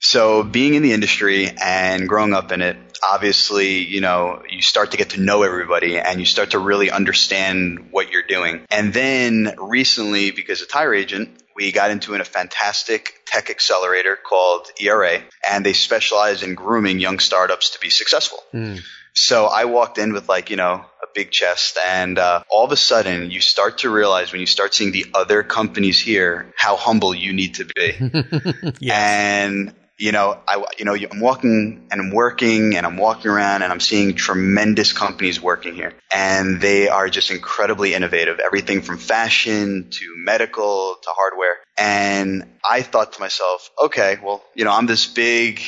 So 0.00 0.42
being 0.42 0.74
in 0.74 0.82
the 0.82 0.92
industry 0.92 1.50
and 1.62 2.06
growing 2.06 2.34
up 2.34 2.52
in 2.52 2.60
it, 2.60 2.76
obviously, 3.02 3.78
you 3.78 4.02
know, 4.02 4.42
you 4.48 4.60
start 4.60 4.90
to 4.90 4.98
get 4.98 5.10
to 5.10 5.20
know 5.20 5.42
everybody 5.42 5.98
and 5.98 6.20
you 6.20 6.26
start 6.26 6.50
to 6.50 6.58
really 6.58 6.90
understand 6.90 7.88
what 7.90 8.10
you're 8.10 8.26
doing. 8.26 8.66
And 8.70 8.92
then 8.92 9.54
recently, 9.58 10.30
because 10.30 10.60
of 10.60 10.68
Tire 10.68 10.92
Agent, 10.92 11.42
we 11.54 11.72
got 11.72 11.90
into 11.90 12.14
a 12.14 12.24
fantastic 12.24 13.22
tech 13.26 13.50
accelerator 13.50 14.16
called 14.16 14.68
ERA, 14.80 15.22
and 15.48 15.64
they 15.64 15.72
specialize 15.72 16.42
in 16.42 16.54
grooming 16.54 16.98
young 16.98 17.18
startups 17.18 17.70
to 17.70 17.80
be 17.80 17.90
successful. 17.90 18.38
Mm. 18.52 18.80
So 19.14 19.46
I 19.46 19.66
walked 19.66 19.98
in 19.98 20.12
with 20.12 20.28
like, 20.28 20.50
you 20.50 20.56
know, 20.56 20.84
a 21.02 21.06
big 21.14 21.30
chest, 21.30 21.78
and 21.84 22.18
uh, 22.18 22.42
all 22.50 22.64
of 22.64 22.72
a 22.72 22.76
sudden 22.76 23.30
you 23.30 23.40
start 23.40 23.78
to 23.78 23.90
realize 23.90 24.32
when 24.32 24.40
you 24.40 24.46
start 24.46 24.74
seeing 24.74 24.90
the 24.90 25.06
other 25.14 25.42
companies 25.42 26.00
here 26.00 26.52
how 26.56 26.76
humble 26.76 27.14
you 27.14 27.32
need 27.32 27.54
to 27.54 27.64
be. 27.64 28.72
yes. 28.80 28.98
And 28.98 29.74
you 29.98 30.10
know, 30.10 30.40
I, 30.48 30.64
you 30.78 30.84
know, 30.84 30.94
I'm 30.94 31.20
walking 31.20 31.86
and 31.90 32.00
I'm 32.00 32.10
working 32.10 32.76
and 32.76 32.84
I'm 32.84 32.96
walking 32.96 33.30
around 33.30 33.62
and 33.62 33.72
I'm 33.72 33.80
seeing 33.80 34.14
tremendous 34.14 34.92
companies 34.92 35.40
working 35.40 35.74
here 35.74 35.94
and 36.12 36.60
they 36.60 36.88
are 36.88 37.08
just 37.08 37.30
incredibly 37.30 37.94
innovative. 37.94 38.40
Everything 38.40 38.82
from 38.82 38.98
fashion 38.98 39.88
to 39.90 40.14
medical 40.16 40.96
to 41.00 41.08
hardware. 41.10 41.56
And 41.78 42.58
I 42.68 42.82
thought 42.82 43.12
to 43.12 43.20
myself, 43.20 43.70
okay, 43.84 44.18
well, 44.22 44.42
you 44.54 44.64
know, 44.64 44.72
I'm 44.72 44.86
this 44.86 45.06
big, 45.06 45.60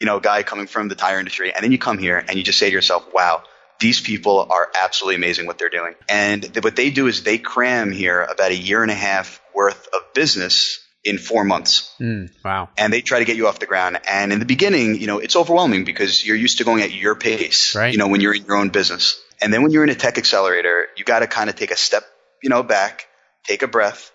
you 0.00 0.06
know, 0.06 0.20
guy 0.20 0.44
coming 0.44 0.68
from 0.68 0.88
the 0.88 0.94
tire 0.94 1.18
industry. 1.18 1.52
And 1.52 1.64
then 1.64 1.72
you 1.72 1.78
come 1.78 1.98
here 1.98 2.18
and 2.18 2.36
you 2.36 2.44
just 2.44 2.58
say 2.60 2.68
to 2.68 2.72
yourself, 2.72 3.12
wow, 3.12 3.42
these 3.80 4.00
people 4.00 4.46
are 4.48 4.70
absolutely 4.80 5.16
amazing 5.16 5.46
what 5.46 5.58
they're 5.58 5.68
doing. 5.68 5.94
And 6.08 6.42
th- 6.42 6.62
what 6.62 6.76
they 6.76 6.90
do 6.90 7.08
is 7.08 7.24
they 7.24 7.38
cram 7.38 7.90
here 7.90 8.22
about 8.22 8.52
a 8.52 8.56
year 8.56 8.82
and 8.82 8.92
a 8.92 8.96
half 8.96 9.42
worth 9.52 9.88
of 9.92 10.14
business 10.14 10.81
in 11.04 11.18
four 11.18 11.44
months. 11.44 11.94
Mm, 12.00 12.30
wow. 12.44 12.68
And 12.76 12.92
they 12.92 13.00
try 13.00 13.18
to 13.18 13.24
get 13.24 13.36
you 13.36 13.48
off 13.48 13.58
the 13.58 13.66
ground. 13.66 13.98
And 14.08 14.32
in 14.32 14.38
the 14.38 14.44
beginning, 14.44 14.96
you 14.96 15.06
know, 15.06 15.18
it's 15.18 15.36
overwhelming 15.36 15.84
because 15.84 16.24
you're 16.24 16.36
used 16.36 16.58
to 16.58 16.64
going 16.64 16.82
at 16.82 16.92
your 16.92 17.14
pace, 17.14 17.74
right. 17.74 17.92
you 17.92 17.98
know, 17.98 18.08
when 18.08 18.20
you're 18.20 18.34
in 18.34 18.44
your 18.44 18.56
own 18.56 18.70
business. 18.70 19.20
And 19.40 19.52
then 19.52 19.62
when 19.62 19.72
you're 19.72 19.82
in 19.82 19.90
a 19.90 19.94
tech 19.94 20.18
accelerator, 20.18 20.86
you 20.96 21.04
got 21.04 21.20
to 21.20 21.26
kind 21.26 21.50
of 21.50 21.56
take 21.56 21.72
a 21.72 21.76
step, 21.76 22.04
you 22.42 22.50
know, 22.50 22.62
back, 22.62 23.06
take 23.44 23.62
a 23.62 23.68
breath, 23.68 24.12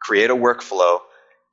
create 0.00 0.30
a 0.30 0.36
workflow 0.36 1.00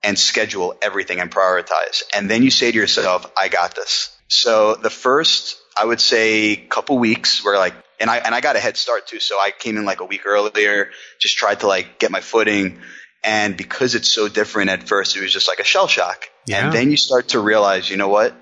and 0.04 0.20
schedule 0.20 0.76
everything 0.82 1.20
and 1.20 1.32
prioritize. 1.32 2.04
And 2.14 2.30
then 2.30 2.44
you 2.44 2.52
say 2.52 2.72
to 2.72 2.78
yourself, 2.78 3.26
I 3.36 3.48
got 3.48 3.76
this. 3.76 4.16
So 4.28 4.76
the 4.76 4.92
first, 4.92 5.58
I 5.76 5.86
would 5.86 6.00
say 6.00 6.56
couple 6.56 7.00
weeks 7.00 7.44
were 7.44 7.58
like, 7.58 7.74
and 8.00 8.10
I, 8.10 8.18
and 8.18 8.36
I 8.36 8.42
got 8.42 8.56
a 8.56 8.60
head 8.60 8.78
start 8.78 9.08
too. 9.08 9.20
So 9.20 9.36
I 9.36 9.52
came 9.58 9.78
in 9.78 9.86
like 9.86 10.02
a 10.02 10.06
week 10.06 10.26
earlier, 10.26 10.90
just 11.20 11.38
tried 11.38 11.62
to 11.62 11.68
like 11.68 11.98
get 11.98 12.12
my 12.12 12.22
footing 12.22 12.82
and 13.26 13.58
because 13.58 13.96
it's 13.96 14.08
so 14.08 14.28
different 14.28 14.70
at 14.70 14.88
first, 14.88 15.18
it 15.18 15.22
was 15.22 15.34
just 15.34 15.48
like 15.48 15.60
a 15.60 15.64
shell 15.64 15.88
shock. 15.88 16.30
Yeah. 16.46 16.66
And 16.66 16.74
then 16.74 16.92
you 16.92 16.98
start 16.98 17.30
to 17.30 17.40
realize, 17.40 17.90
you 17.90 17.98
know 17.98 18.08
what? 18.08 18.36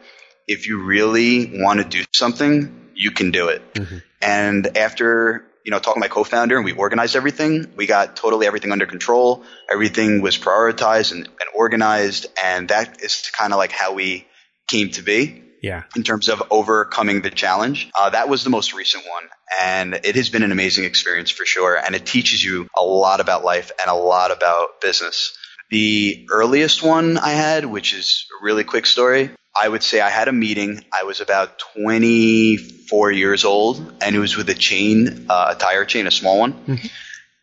If 0.46 0.68
you 0.68 0.84
really 0.84 1.62
want 1.62 1.80
to 1.80 1.86
do 1.86 2.04
something, 2.14 2.90
you 2.94 3.12
can 3.12 3.32
do 3.32 3.48
it. 3.48 3.74
Mm-hmm. 3.74 3.98
And 4.22 4.78
after, 4.78 5.46
you 5.66 5.72
know, 5.72 5.80
talking 5.80 6.02
to 6.02 6.06
my 6.06 6.10
co-founder 6.10 6.58
and 6.58 6.66
we 6.66 6.74
organized 6.74 7.16
everything, 7.16 7.72
we 7.78 7.88
got 7.88 8.18
totally 8.18 8.46
everything 8.46 8.74
under 8.74 8.86
control. 8.86 9.44
Everything 9.72 10.22
was 10.22 10.38
prioritized 10.38 11.14
and, 11.14 11.26
and 11.26 11.50
organized. 11.56 12.26
And 12.44 12.68
that 12.68 13.02
is 13.02 13.32
kind 13.34 13.54
of 13.54 13.58
like 13.58 13.72
how 13.72 13.94
we 13.94 14.28
came 14.68 14.90
to 14.92 15.02
be. 15.02 15.44
Yeah. 15.64 15.84
In 15.96 16.04
terms 16.04 16.28
of 16.28 16.44
overcoming 16.52 17.22
the 17.22 17.30
challenge. 17.32 17.90
Uh, 17.98 18.10
that 18.10 18.28
was 18.28 18.44
the 18.44 18.50
most 18.50 18.74
recent 18.74 19.06
one. 19.06 19.24
And 19.62 19.94
it 19.94 20.16
has 20.18 20.30
been 20.30 20.44
an 20.44 20.52
amazing 20.52 20.84
experience 20.84 21.32
for 21.32 21.46
sure. 21.46 21.78
And 21.78 21.96
it 21.96 22.06
teaches 22.06 22.44
you 22.44 22.68
a 22.78 22.84
lot 22.84 23.22
about 23.22 23.46
life 23.46 23.72
and 23.80 23.90
a 23.90 23.96
lot 23.96 24.32
about 24.32 24.82
business. 24.82 25.36
The 25.70 26.28
earliest 26.30 26.84
one 26.84 27.18
I 27.18 27.30
had, 27.30 27.66
which 27.66 27.94
is 27.94 28.28
a 28.42 28.44
really 28.44 28.66
quick 28.66 28.86
story, 28.86 29.32
I 29.56 29.70
would 29.70 29.84
say 29.84 30.02
I 30.02 30.10
had 30.10 30.28
a 30.28 30.34
meeting. 30.34 30.84
I 30.92 31.04
was 31.04 31.22
about 31.22 31.60
24 31.76 33.12
years 33.12 33.46
old 33.46 33.78
and 34.02 34.16
it 34.18 34.20
was 34.20 34.36
with 34.36 34.50
a 34.50 34.56
chain, 34.56 35.28
uh, 35.30 35.54
a 35.56 35.58
tire 35.58 35.86
chain, 35.86 36.08
a 36.08 36.12
small 36.12 36.40
one. 36.40 36.54
Mm-hmm. 36.54 36.88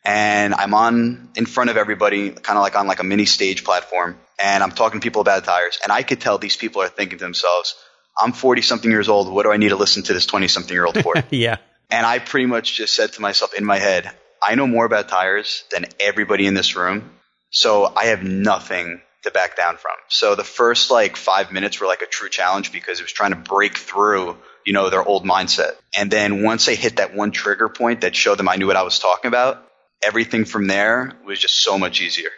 And 0.04 0.54
I'm 0.54 0.74
on 0.74 1.30
in 1.36 1.46
front 1.46 1.70
of 1.70 1.78
everybody, 1.78 2.30
kind 2.30 2.58
of 2.58 2.62
like 2.62 2.76
on 2.76 2.86
like 2.86 3.00
a 3.00 3.04
mini 3.04 3.24
stage 3.24 3.64
platform. 3.64 4.18
And 4.38 4.62
I'm 4.62 4.72
talking 4.72 5.00
to 5.00 5.04
people 5.04 5.22
about 5.22 5.44
tires. 5.44 5.78
And 5.82 5.90
I 5.90 6.02
could 6.02 6.20
tell 6.20 6.36
these 6.36 6.56
people 6.56 6.82
are 6.82 6.88
thinking 6.88 7.18
to 7.18 7.24
themselves, 7.24 7.76
I'm 8.18 8.32
40 8.32 8.62
something 8.62 8.90
years 8.90 9.08
old. 9.08 9.32
What 9.32 9.44
do 9.44 9.52
I 9.52 9.56
need 9.56 9.70
to 9.70 9.76
listen 9.76 10.02
to 10.04 10.12
this 10.12 10.26
20 10.26 10.48
something 10.48 10.72
year 10.72 10.84
old 10.84 11.00
for? 11.02 11.14
yeah. 11.30 11.56
And 11.90 12.06
I 12.06 12.18
pretty 12.18 12.46
much 12.46 12.74
just 12.74 12.94
said 12.94 13.12
to 13.14 13.20
myself 13.20 13.54
in 13.54 13.64
my 13.64 13.78
head, 13.78 14.10
I 14.42 14.54
know 14.54 14.66
more 14.66 14.84
about 14.84 15.08
tires 15.08 15.64
than 15.70 15.86
everybody 15.98 16.46
in 16.46 16.54
this 16.54 16.76
room. 16.76 17.10
So 17.50 17.92
I 17.96 18.06
have 18.06 18.22
nothing 18.22 19.00
to 19.24 19.30
back 19.30 19.56
down 19.56 19.76
from. 19.76 19.92
So 20.08 20.34
the 20.34 20.44
first 20.44 20.90
like 20.90 21.16
five 21.16 21.52
minutes 21.52 21.80
were 21.80 21.86
like 21.86 22.02
a 22.02 22.06
true 22.06 22.28
challenge 22.28 22.72
because 22.72 23.00
it 23.00 23.02
was 23.02 23.12
trying 23.12 23.30
to 23.30 23.36
break 23.36 23.76
through, 23.76 24.36
you 24.64 24.72
know, 24.72 24.88
their 24.88 25.02
old 25.02 25.24
mindset. 25.24 25.72
And 25.94 26.10
then 26.10 26.42
once 26.42 26.68
I 26.68 26.74
hit 26.74 26.96
that 26.96 27.14
one 27.14 27.32
trigger 27.32 27.68
point 27.68 28.02
that 28.02 28.16
showed 28.16 28.38
them 28.38 28.48
I 28.48 28.56
knew 28.56 28.66
what 28.66 28.76
I 28.76 28.82
was 28.82 28.98
talking 28.98 29.28
about, 29.28 29.66
everything 30.02 30.44
from 30.44 30.66
there 30.68 31.12
was 31.24 31.38
just 31.38 31.62
so 31.62 31.78
much 31.78 32.00
easier. 32.00 32.30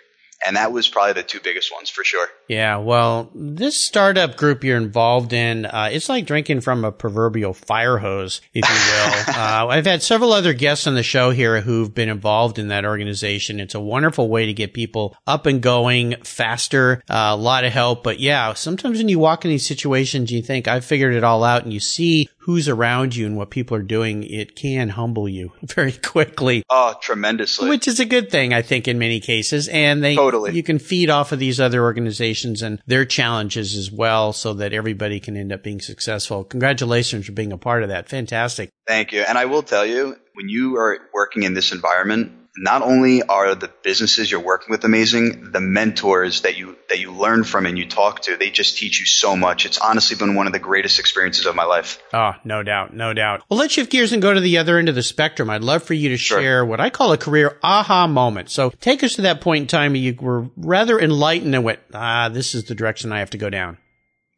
And 0.44 0.56
that 0.56 0.72
was 0.72 0.88
probably 0.88 1.14
the 1.14 1.22
two 1.22 1.40
biggest 1.40 1.72
ones 1.72 1.88
for 1.88 2.04
sure. 2.04 2.28
Yeah. 2.48 2.78
Well, 2.78 3.30
this 3.34 3.76
startup 3.76 4.36
group 4.36 4.64
you're 4.64 4.76
involved 4.76 5.32
in, 5.32 5.66
uh, 5.66 5.88
it's 5.92 6.08
like 6.08 6.26
drinking 6.26 6.62
from 6.62 6.84
a 6.84 6.92
proverbial 6.92 7.54
fire 7.54 7.98
hose, 7.98 8.40
if 8.52 8.68
you 8.68 8.74
will. 8.74 9.34
uh, 9.36 9.66
I've 9.68 9.86
had 9.86 10.02
several 10.02 10.32
other 10.32 10.52
guests 10.52 10.86
on 10.86 10.94
the 10.94 11.02
show 11.02 11.30
here 11.30 11.60
who've 11.60 11.94
been 11.94 12.08
involved 12.08 12.58
in 12.58 12.68
that 12.68 12.84
organization. 12.84 13.60
It's 13.60 13.74
a 13.74 13.80
wonderful 13.80 14.28
way 14.28 14.46
to 14.46 14.52
get 14.52 14.74
people 14.74 15.16
up 15.26 15.46
and 15.46 15.62
going 15.62 16.16
faster, 16.24 17.02
uh, 17.08 17.30
a 17.30 17.36
lot 17.36 17.64
of 17.64 17.72
help. 17.72 18.02
But 18.02 18.20
yeah, 18.20 18.54
sometimes 18.54 18.98
when 18.98 19.08
you 19.08 19.18
walk 19.18 19.44
in 19.44 19.50
these 19.50 19.66
situations, 19.66 20.30
you 20.30 20.42
think 20.42 20.68
I've 20.68 20.84
figured 20.84 21.14
it 21.14 21.24
all 21.24 21.44
out 21.44 21.64
and 21.64 21.72
you 21.72 21.80
see 21.80 22.28
who's 22.42 22.68
around 22.68 23.14
you 23.14 23.24
and 23.26 23.36
what 23.36 23.50
people 23.50 23.76
are 23.76 23.82
doing, 23.82 24.24
it 24.24 24.56
can 24.56 24.88
humble 24.88 25.28
you 25.28 25.52
very 25.62 25.92
quickly. 25.92 26.62
Oh, 26.68 26.94
tremendously. 27.00 27.68
Which 27.68 27.86
is 27.86 28.00
a 28.00 28.04
good 28.04 28.30
thing, 28.30 28.52
I 28.52 28.62
think, 28.62 28.88
in 28.88 28.98
many 28.98 29.20
cases. 29.20 29.68
And 29.68 30.02
they, 30.02 30.16
totally. 30.16 30.52
you 30.52 30.62
can 30.62 30.78
feed 30.78 31.08
off 31.08 31.32
of 31.32 31.38
these 31.38 31.60
other 31.60 31.82
organizations 31.82 32.62
and 32.62 32.80
their 32.86 33.04
challenges 33.04 33.76
as 33.76 33.90
well 33.90 34.32
so 34.32 34.54
that 34.54 34.72
everybody 34.72 35.20
can 35.20 35.36
end 35.36 35.52
up 35.52 35.62
being 35.62 35.80
successful. 35.80 36.44
Congratulations 36.44 37.26
for 37.26 37.32
being 37.32 37.52
a 37.52 37.58
part 37.58 37.82
of 37.82 37.90
that. 37.90 38.08
Fantastic. 38.08 38.70
Thank 38.86 39.12
you. 39.12 39.22
And 39.22 39.38
I 39.38 39.44
will 39.44 39.62
tell 39.62 39.86
you, 39.86 40.16
when 40.34 40.48
you 40.48 40.76
are 40.76 40.98
working 41.14 41.44
in 41.44 41.54
this 41.54 41.72
environment, 41.72 42.32
not 42.56 42.82
only 42.82 43.22
are 43.22 43.54
the 43.54 43.70
businesses 43.82 44.30
you're 44.30 44.40
working 44.40 44.70
with 44.70 44.84
amazing, 44.84 45.52
the 45.52 45.60
mentors 45.60 46.42
that 46.42 46.58
you 46.58 46.76
that 46.88 46.98
you 46.98 47.12
learn 47.12 47.44
from 47.44 47.64
and 47.64 47.78
you 47.78 47.88
talk 47.88 48.20
to, 48.22 48.36
they 48.36 48.50
just 48.50 48.76
teach 48.76 49.00
you 49.00 49.06
so 49.06 49.34
much. 49.34 49.64
It's 49.64 49.78
honestly 49.78 50.16
been 50.16 50.34
one 50.34 50.46
of 50.46 50.52
the 50.52 50.58
greatest 50.58 50.98
experiences 50.98 51.46
of 51.46 51.54
my 51.54 51.64
life. 51.64 51.98
Oh, 52.12 52.32
no 52.44 52.62
doubt, 52.62 52.92
no 52.94 53.14
doubt. 53.14 53.42
Well, 53.48 53.58
let's 53.58 53.72
shift 53.72 53.90
gears 53.90 54.12
and 54.12 54.20
go 54.20 54.34
to 54.34 54.40
the 54.40 54.58
other 54.58 54.78
end 54.78 54.90
of 54.90 54.94
the 54.94 55.02
spectrum. 55.02 55.48
I'd 55.48 55.62
love 55.62 55.82
for 55.82 55.94
you 55.94 56.10
to 56.10 56.18
sure. 56.18 56.40
share 56.40 56.64
what 56.64 56.80
I 56.80 56.90
call 56.90 57.12
a 57.12 57.18
career 57.18 57.58
aha 57.62 58.06
moment. 58.06 58.50
So 58.50 58.70
take 58.80 59.02
us 59.02 59.14
to 59.14 59.22
that 59.22 59.40
point 59.40 59.62
in 59.62 59.66
time 59.68 59.96
you 59.96 60.14
were 60.20 60.50
rather 60.56 61.00
enlightened 61.00 61.54
and 61.54 61.64
went, 61.64 61.80
ah, 61.94 62.28
this 62.28 62.54
is 62.54 62.64
the 62.64 62.74
direction 62.74 63.12
I 63.12 63.20
have 63.20 63.30
to 63.30 63.38
go 63.38 63.48
down. 63.48 63.78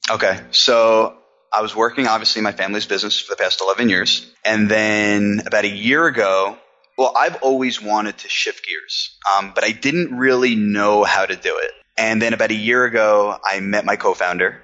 Okay. 0.09 0.41
So 0.53 1.17
I 1.53 1.63
was 1.63 1.75
working 1.75 2.07
obviously 2.07 2.43
my 2.43 2.53
family's 2.53 2.87
business 2.87 3.19
for 3.19 3.33
the 3.35 3.43
past 3.43 3.61
11 3.61 3.89
years. 3.89 4.31
And 4.45 4.71
then 4.71 5.43
about 5.47 5.65
a 5.65 5.71
year 5.71 6.07
ago, 6.07 6.59
well, 6.97 7.13
I've 7.17 7.43
always 7.43 7.83
wanted 7.83 8.19
to 8.19 8.29
shift 8.29 8.67
gears, 8.67 9.19
um, 9.37 9.53
but 9.55 9.65
I 9.65 9.73
didn't 9.73 10.17
really 10.17 10.55
know 10.55 11.05
how 11.05 11.27
to 11.27 11.35
do 11.35 11.59
it. 11.59 11.73
And 11.97 12.21
then 12.21 12.35
about 12.35 12.51
a 12.51 12.55
year 12.55 12.85
ago, 12.85 13.39
I 13.45 13.61
met 13.61 13.85
my 13.85 13.97
co-founder, 13.97 14.61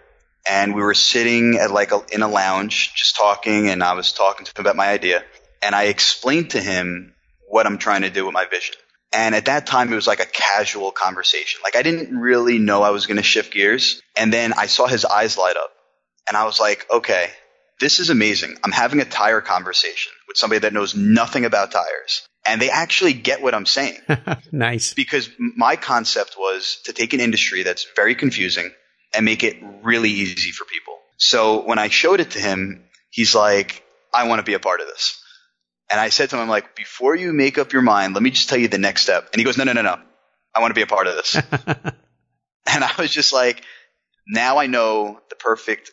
and 0.48 0.74
we 0.74 0.82
were 0.82 0.94
sitting 0.94 1.58
at 1.58 1.70
like 1.70 1.92
a, 1.92 2.02
in 2.12 2.22
a 2.22 2.28
lounge, 2.28 2.94
just 2.94 3.16
talking, 3.16 3.68
and 3.68 3.82
I 3.82 3.94
was 3.94 4.12
talking 4.12 4.46
to 4.46 4.50
him 4.50 4.62
about 4.64 4.76
my 4.76 4.88
idea, 4.88 5.24
and 5.62 5.74
I 5.74 5.84
explained 5.84 6.50
to 6.50 6.60
him 6.60 7.14
what 7.48 7.66
I'm 7.66 7.78
trying 7.78 8.02
to 8.02 8.10
do 8.10 8.24
with 8.24 8.34
my 8.34 8.46
vision. 8.46 8.76
And 9.12 9.34
at 9.34 9.46
that 9.46 9.66
time, 9.66 9.92
it 9.92 9.96
was 9.96 10.06
like 10.06 10.20
a 10.20 10.26
casual 10.26 10.92
conversation. 10.92 11.60
Like 11.64 11.74
I 11.74 11.82
didn't 11.82 12.16
really 12.16 12.58
know 12.58 12.82
I 12.82 12.90
was 12.90 13.06
going 13.06 13.16
to 13.16 13.24
shift 13.24 13.52
gears, 13.52 14.00
and 14.16 14.32
then 14.32 14.52
I 14.52 14.66
saw 14.66 14.86
his 14.86 15.04
eyes 15.04 15.36
light 15.36 15.56
up, 15.56 15.72
and 16.28 16.36
I 16.36 16.44
was 16.44 16.60
like, 16.60 16.86
okay, 16.92 17.30
this 17.80 17.98
is 17.98 18.10
amazing. 18.10 18.56
I'm 18.62 18.72
having 18.72 19.00
a 19.00 19.04
tire 19.04 19.40
conversation 19.40 20.12
with 20.28 20.36
somebody 20.36 20.60
that 20.60 20.72
knows 20.72 20.94
nothing 20.94 21.44
about 21.44 21.72
tires. 21.72 22.28
And 22.46 22.60
they 22.60 22.70
actually 22.70 23.12
get 23.12 23.42
what 23.42 23.54
I'm 23.54 23.66
saying. 23.66 23.98
nice. 24.52 24.94
Because 24.94 25.28
my 25.38 25.76
concept 25.76 26.36
was 26.38 26.80
to 26.84 26.92
take 26.92 27.12
an 27.12 27.20
industry 27.20 27.62
that's 27.62 27.86
very 27.96 28.14
confusing 28.14 28.70
and 29.14 29.24
make 29.24 29.42
it 29.42 29.56
really 29.82 30.10
easy 30.10 30.52
for 30.52 30.64
people. 30.64 30.94
So 31.16 31.64
when 31.66 31.78
I 31.78 31.88
showed 31.88 32.20
it 32.20 32.32
to 32.32 32.38
him, 32.38 32.84
he's 33.10 33.34
like, 33.34 33.82
I 34.12 34.28
want 34.28 34.38
to 34.38 34.44
be 34.44 34.54
a 34.54 34.60
part 34.60 34.80
of 34.80 34.86
this. 34.86 35.22
And 35.90 36.00
I 36.00 36.08
said 36.10 36.30
to 36.30 36.36
him, 36.36 36.42
I'm 36.42 36.48
like, 36.48 36.76
before 36.76 37.14
you 37.14 37.32
make 37.32 37.58
up 37.58 37.72
your 37.72 37.82
mind, 37.82 38.14
let 38.14 38.22
me 38.22 38.30
just 38.30 38.48
tell 38.48 38.58
you 38.58 38.68
the 38.68 38.78
next 38.78 39.02
step. 39.02 39.28
And 39.32 39.40
he 39.40 39.44
goes, 39.44 39.58
no, 39.58 39.64
no, 39.64 39.72
no, 39.72 39.82
no. 39.82 39.98
I 40.54 40.60
want 40.60 40.70
to 40.70 40.74
be 40.74 40.82
a 40.82 40.86
part 40.86 41.06
of 41.08 41.16
this. 41.16 41.34
and 42.66 42.84
I 42.84 42.92
was 42.98 43.10
just 43.10 43.32
like, 43.32 43.62
now 44.26 44.58
I 44.58 44.66
know 44.66 45.20
the 45.28 45.36
perfect 45.36 45.90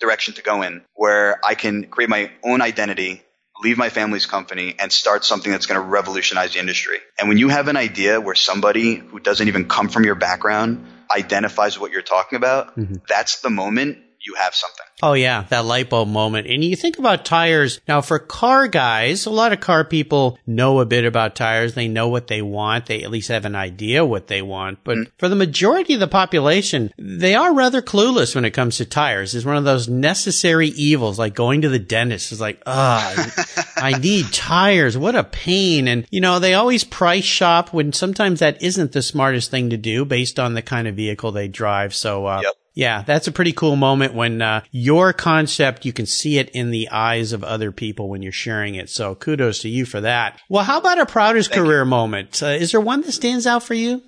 direction 0.00 0.34
to 0.34 0.42
go 0.42 0.62
in 0.62 0.82
where 0.94 1.40
I 1.44 1.54
can 1.54 1.84
create 1.84 2.08
my 2.08 2.30
own 2.44 2.62
identity, 2.62 3.22
leave 3.62 3.78
my 3.78 3.88
family's 3.88 4.26
company 4.26 4.74
and 4.78 4.92
start 4.92 5.24
something 5.24 5.50
that's 5.50 5.66
going 5.66 5.80
to 5.80 5.86
revolutionize 5.86 6.52
the 6.54 6.60
industry. 6.60 6.98
And 7.18 7.28
when 7.28 7.38
you 7.38 7.48
have 7.48 7.68
an 7.68 7.76
idea 7.76 8.20
where 8.20 8.34
somebody 8.34 8.94
who 8.94 9.20
doesn't 9.20 9.48
even 9.48 9.68
come 9.68 9.88
from 9.88 10.04
your 10.04 10.14
background 10.14 10.86
identifies 11.14 11.78
what 11.78 11.90
you're 11.90 12.02
talking 12.02 12.36
about, 12.36 12.76
mm-hmm. 12.76 12.96
that's 13.08 13.40
the 13.40 13.50
moment 13.50 13.98
you 14.28 14.34
have 14.34 14.54
something. 14.54 14.84
Oh 15.02 15.14
yeah, 15.14 15.44
that 15.48 15.64
light 15.64 15.90
bulb 15.90 16.08
moment. 16.08 16.46
And 16.46 16.62
you 16.62 16.76
think 16.76 16.98
about 16.98 17.24
tires. 17.24 17.80
Now 17.88 18.00
for 18.00 18.18
car 18.18 18.68
guys, 18.68 19.26
a 19.26 19.30
lot 19.30 19.52
of 19.52 19.60
car 19.60 19.84
people 19.84 20.38
know 20.46 20.80
a 20.80 20.86
bit 20.86 21.04
about 21.04 21.34
tires. 21.34 21.74
They 21.74 21.88
know 21.88 22.08
what 22.08 22.26
they 22.26 22.42
want. 22.42 22.86
They 22.86 23.02
at 23.02 23.10
least 23.10 23.28
have 23.28 23.44
an 23.44 23.56
idea 23.56 24.04
what 24.04 24.26
they 24.26 24.42
want. 24.42 24.80
But 24.84 24.96
mm-hmm. 24.98 25.10
for 25.18 25.28
the 25.28 25.36
majority 25.36 25.94
of 25.94 26.00
the 26.00 26.08
population, 26.08 26.92
they 26.98 27.34
are 27.34 27.54
rather 27.54 27.80
clueless 27.80 28.34
when 28.34 28.44
it 28.44 28.50
comes 28.50 28.76
to 28.76 28.84
tires. 28.84 29.34
It's 29.34 29.46
one 29.46 29.56
of 29.56 29.64
those 29.64 29.88
necessary 29.88 30.68
evils, 30.68 31.18
like 31.18 31.34
going 31.34 31.62
to 31.62 31.68
the 31.68 31.78
dentist 31.78 32.32
is 32.32 32.40
like, 32.40 32.62
ah, 32.66 33.32
I 33.76 33.98
need 33.98 34.32
tires. 34.32 34.98
What 34.98 35.16
a 35.16 35.24
pain. 35.24 35.88
And 35.88 36.06
you 36.10 36.20
know, 36.20 36.38
they 36.38 36.54
always 36.54 36.84
price 36.84 37.24
shop 37.24 37.72
when 37.72 37.92
sometimes 37.92 38.40
that 38.40 38.62
isn't 38.62 38.92
the 38.92 39.02
smartest 39.02 39.50
thing 39.50 39.70
to 39.70 39.76
do 39.76 40.04
based 40.04 40.38
on 40.38 40.54
the 40.54 40.62
kind 40.62 40.86
of 40.86 40.96
vehicle 40.96 41.32
they 41.32 41.48
drive. 41.48 41.94
So, 41.94 42.26
uh, 42.26 42.40
yep 42.42 42.57
Yeah, 42.78 43.02
that's 43.04 43.26
a 43.26 43.32
pretty 43.32 43.50
cool 43.50 43.74
moment 43.74 44.14
when 44.14 44.40
uh, 44.40 44.60
your 44.70 45.12
concept, 45.12 45.84
you 45.84 45.92
can 45.92 46.06
see 46.06 46.38
it 46.38 46.50
in 46.50 46.70
the 46.70 46.90
eyes 46.90 47.32
of 47.32 47.42
other 47.42 47.72
people 47.72 48.08
when 48.08 48.22
you're 48.22 48.30
sharing 48.30 48.76
it. 48.76 48.88
So 48.88 49.16
kudos 49.16 49.62
to 49.62 49.68
you 49.68 49.84
for 49.84 50.00
that. 50.02 50.40
Well, 50.48 50.62
how 50.62 50.78
about 50.78 51.00
a 51.00 51.04
proudest 51.04 51.50
Thank 51.50 51.64
career 51.64 51.84
moment? 51.84 52.40
Uh, 52.40 52.50
is 52.50 52.70
there 52.70 52.80
one 52.80 53.00
that 53.00 53.10
stands 53.10 53.48
out 53.48 53.64
for 53.64 53.74
you? 53.74 54.00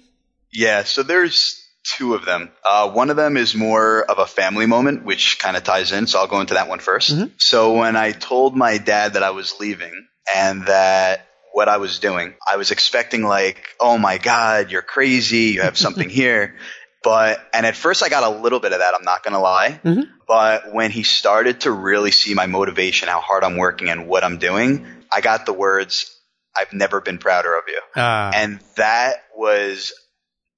Yeah, 0.52 0.84
so 0.84 1.02
there's 1.02 1.66
two 1.82 2.14
of 2.14 2.24
them. 2.24 2.52
Uh, 2.64 2.88
one 2.90 3.10
of 3.10 3.16
them 3.16 3.36
is 3.36 3.56
more 3.56 4.04
of 4.04 4.20
a 4.20 4.26
family 4.26 4.66
moment, 4.66 5.04
which 5.04 5.40
kind 5.40 5.56
of 5.56 5.64
ties 5.64 5.90
in. 5.90 6.06
So 6.06 6.20
I'll 6.20 6.28
go 6.28 6.40
into 6.40 6.54
that 6.54 6.68
one 6.68 6.78
first. 6.78 7.10
1st 7.10 7.18
Mhm. 7.18 7.30
So 7.38 7.72
when 7.72 7.96
I 7.96 8.12
told 8.12 8.54
my 8.56 8.78
dad 8.78 9.14
that 9.14 9.24
I 9.24 9.30
was 9.30 9.58
leaving 9.58 10.06
and 10.32 10.66
that 10.66 11.26
what 11.52 11.68
I 11.68 11.78
was 11.78 11.98
doing, 11.98 12.34
I 12.48 12.56
was 12.56 12.70
expecting 12.70 13.24
like, 13.24 13.74
oh 13.80 13.98
my 13.98 14.18
God, 14.18 14.70
you're 14.70 14.82
crazy. 14.82 15.54
You 15.54 15.62
have 15.62 15.76
something 15.76 16.08
here. 16.20 16.54
But, 17.02 17.40
and 17.54 17.64
at 17.64 17.76
first 17.76 18.02
I 18.02 18.08
got 18.08 18.22
a 18.24 18.28
little 18.42 18.60
bit 18.60 18.72
of 18.72 18.80
that. 18.80 18.94
I'm 18.94 19.04
not 19.04 19.22
going 19.24 19.32
to 19.34 19.40
lie. 19.40 19.80
Mhm. 19.84 20.04
But 20.28 20.72
when 20.72 20.90
he 20.90 21.02
started 21.02 21.62
to 21.62 21.70
really 21.72 22.10
see 22.10 22.34
my 22.34 22.46
motivation, 22.46 23.08
how 23.08 23.20
hard 23.20 23.42
I'm 23.42 23.56
working 23.56 23.88
and 23.88 24.06
what 24.06 24.22
I'm 24.22 24.38
doing, 24.38 24.86
I 25.10 25.20
got 25.20 25.46
the 25.46 25.52
words, 25.52 26.14
I've 26.56 26.72
never 26.72 27.00
been 27.00 27.18
prouder 27.18 27.54
of 27.56 27.64
you. 27.68 27.80
Uh, 28.00 28.30
And 28.34 28.60
that 28.76 29.24
was 29.36 29.92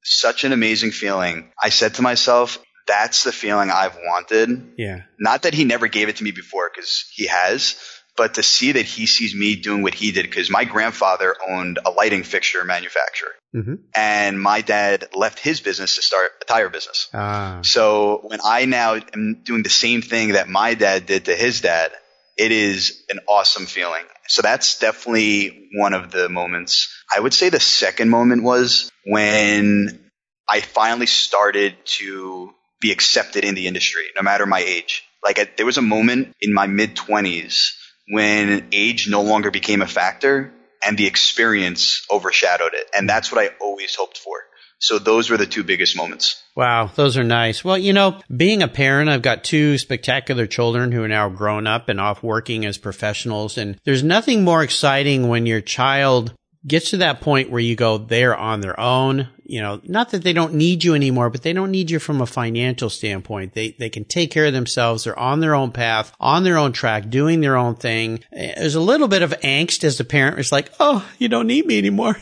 such 0.05 0.45
an 0.45 0.53
amazing 0.53 0.91
feeling. 0.91 1.53
I 1.63 1.69
said 1.69 1.95
to 1.95 2.03
myself, 2.03 2.59
that's 2.89 3.23
the 3.23 3.33
feeling 3.33 3.71
I've 3.71 3.97
wanted. 3.97 4.73
yeah. 4.77 5.03
Not 5.19 5.43
that 5.43 5.55
he 5.55 5.65
never 5.65 5.87
gave 5.87 6.09
it 6.09 6.17
to 6.17 6.25
me 6.25 6.33
before, 6.33 6.69
because 6.75 7.05
he 7.15 7.29
has, 7.29 7.77
but 8.17 8.35
to 8.35 8.43
see 8.43 8.73
that 8.73 8.85
he 8.85 9.07
sees 9.07 9.35
me 9.35 9.55
doing 9.57 9.83
what 9.83 9.95
he 9.95 10.11
did, 10.11 10.25
because 10.25 10.51
my 10.51 10.65
grandfather 10.65 11.37
owned 11.49 11.79
a 11.87 11.91
lighting 11.91 12.25
fixture 12.25 12.65
manufacturer. 12.65 13.31
Hmm 13.53 13.75
And 13.95 14.41
my 14.41 14.61
dad 14.63 15.09
left 15.15 15.39
his 15.39 15.61
business 15.61 15.97
to 15.97 16.03
start 16.03 16.31
a 16.41 16.45
tire 16.45 16.69
business. 16.71 17.09
Ah, 17.13 17.61
So 17.63 18.21
when 18.25 18.41
I 18.45 18.65
now 18.65 18.95
am 18.95 19.43
doing 19.45 19.63
the 19.63 19.71
same 19.71 20.03
thing 20.03 20.33
that 20.33 20.49
my 20.49 20.75
dad 20.75 21.07
did 21.07 21.27
to 21.27 21.35
his 21.35 21.61
dad, 21.61 21.93
it 22.37 22.51
is 22.51 23.03
an 23.11 23.21
awesome 23.29 23.67
feeling. 23.67 24.05
So 24.29 24.41
that's 24.43 24.79
definitely 24.79 25.69
one 25.75 25.93
of 25.93 26.11
the 26.11 26.29
moments. 26.29 26.89
I 27.15 27.21
would 27.21 27.35
say 27.35 27.51
the 27.51 27.61
second 27.61 28.09
moment 28.09 28.43
was 28.43 28.91
when 29.05 30.11
I 30.49 30.61
finally 30.61 31.07
started 31.07 31.77
to 31.99 32.53
be 32.81 32.91
accepted 32.91 33.45
in 33.45 33.55
the 33.55 33.67
industry, 33.67 34.05
no 34.17 34.23
matter 34.23 34.47
my 34.47 34.61
age. 34.61 35.05
Like 35.23 35.39
I, 35.39 35.49
there 35.57 35.67
was 35.67 35.79
a 35.79 35.83
moment 35.83 36.35
in 36.41 36.53
my 36.53 36.67
mid 36.67 36.97
twenties 36.97 37.77
when 38.09 38.69
age 38.73 39.09
no 39.09 39.23
longer 39.23 39.51
became 39.51 39.83
a 39.83 39.87
factor 39.87 40.53
and 40.85 40.99
the 40.99 41.07
experience 41.07 42.07
overshadowed 42.11 42.75
it. 42.75 42.89
And 42.95 43.09
that's 43.09 43.33
what 43.33 43.43
I 43.43 43.51
always 43.61 43.95
hoped 43.95 44.19
for. 44.19 44.37
So 44.79 44.99
those 44.99 45.31
were 45.31 45.37
the 45.37 45.47
two 45.47 45.63
biggest 45.63 45.97
moments. 45.97 46.43
Wow, 46.57 46.91
those 46.97 47.17
are 47.17 47.23
nice. 47.23 47.65
Well, 47.65 47.79
you 47.79 47.93
know, 47.93 48.21
being 48.37 48.63
a 48.63 48.69
parent, 48.69 49.09
I've 49.09 49.23
got 49.23 49.45
two 49.45 49.79
spectacular 49.79 50.49
children 50.49 50.91
who 50.91 51.05
are 51.05 51.09
now 51.09 51.29
grown 51.29 51.69
up 51.69 51.89
and 51.89 52.01
off 52.01 52.21
working 52.23 52.65
as 52.67 52.79
professionals. 52.79 53.57
And 53.59 53.79
there's 53.85 54.03
nothing 54.03 54.43
more 54.43 54.63
exciting 54.63 55.29
when 55.29 55.47
your 55.47 55.61
child 55.61 56.35
gets 56.67 56.91
to 56.91 56.97
that 56.99 57.21
point 57.21 57.51
where 57.51 57.61
you 57.61 57.77
go, 57.77 57.99
they're 57.99 58.37
on 58.37 58.61
their 58.61 58.79
own. 58.79 59.29
You 59.53 59.61
know, 59.61 59.83
not 59.85 60.13
that 60.13 60.25
they 60.25 60.33
don't 60.33 60.55
need 60.55 60.83
you 60.83 60.95
anymore, 60.95 61.29
but 61.29 61.43
they 61.43 61.53
don't 61.53 61.71
need 61.71 61.91
you 61.91 61.99
from 61.99 62.23
a 62.23 62.27
financial 62.27 62.89
standpoint. 62.89 63.53
They, 63.53 63.73
they 63.73 63.91
can 63.91 64.07
take 64.07 64.31
care 64.31 64.47
of 64.47 64.55
themselves. 64.55 65.05
They're 65.05 65.19
on 65.19 65.41
their 65.41 65.55
own 65.55 65.73
path, 65.73 66.11
on 66.19 66.43
their 66.43 66.57
own 66.57 66.73
track, 66.73 67.11
doing 67.11 67.43
their 67.43 67.59
own 67.59 67.75
thing. 67.75 68.21
There's 68.33 68.77
a 68.77 68.81
little 68.81 69.09
bit 69.09 69.21
of 69.21 69.33
angst 69.43 69.85
as 69.85 70.01
a 70.01 70.05
parent. 70.05 70.39
It's 70.39 70.53
like, 70.53 70.73
oh, 70.81 71.07
you 71.19 71.29
don't 71.29 71.47
need 71.47 71.67
me 71.67 71.77
anymore. 71.77 72.17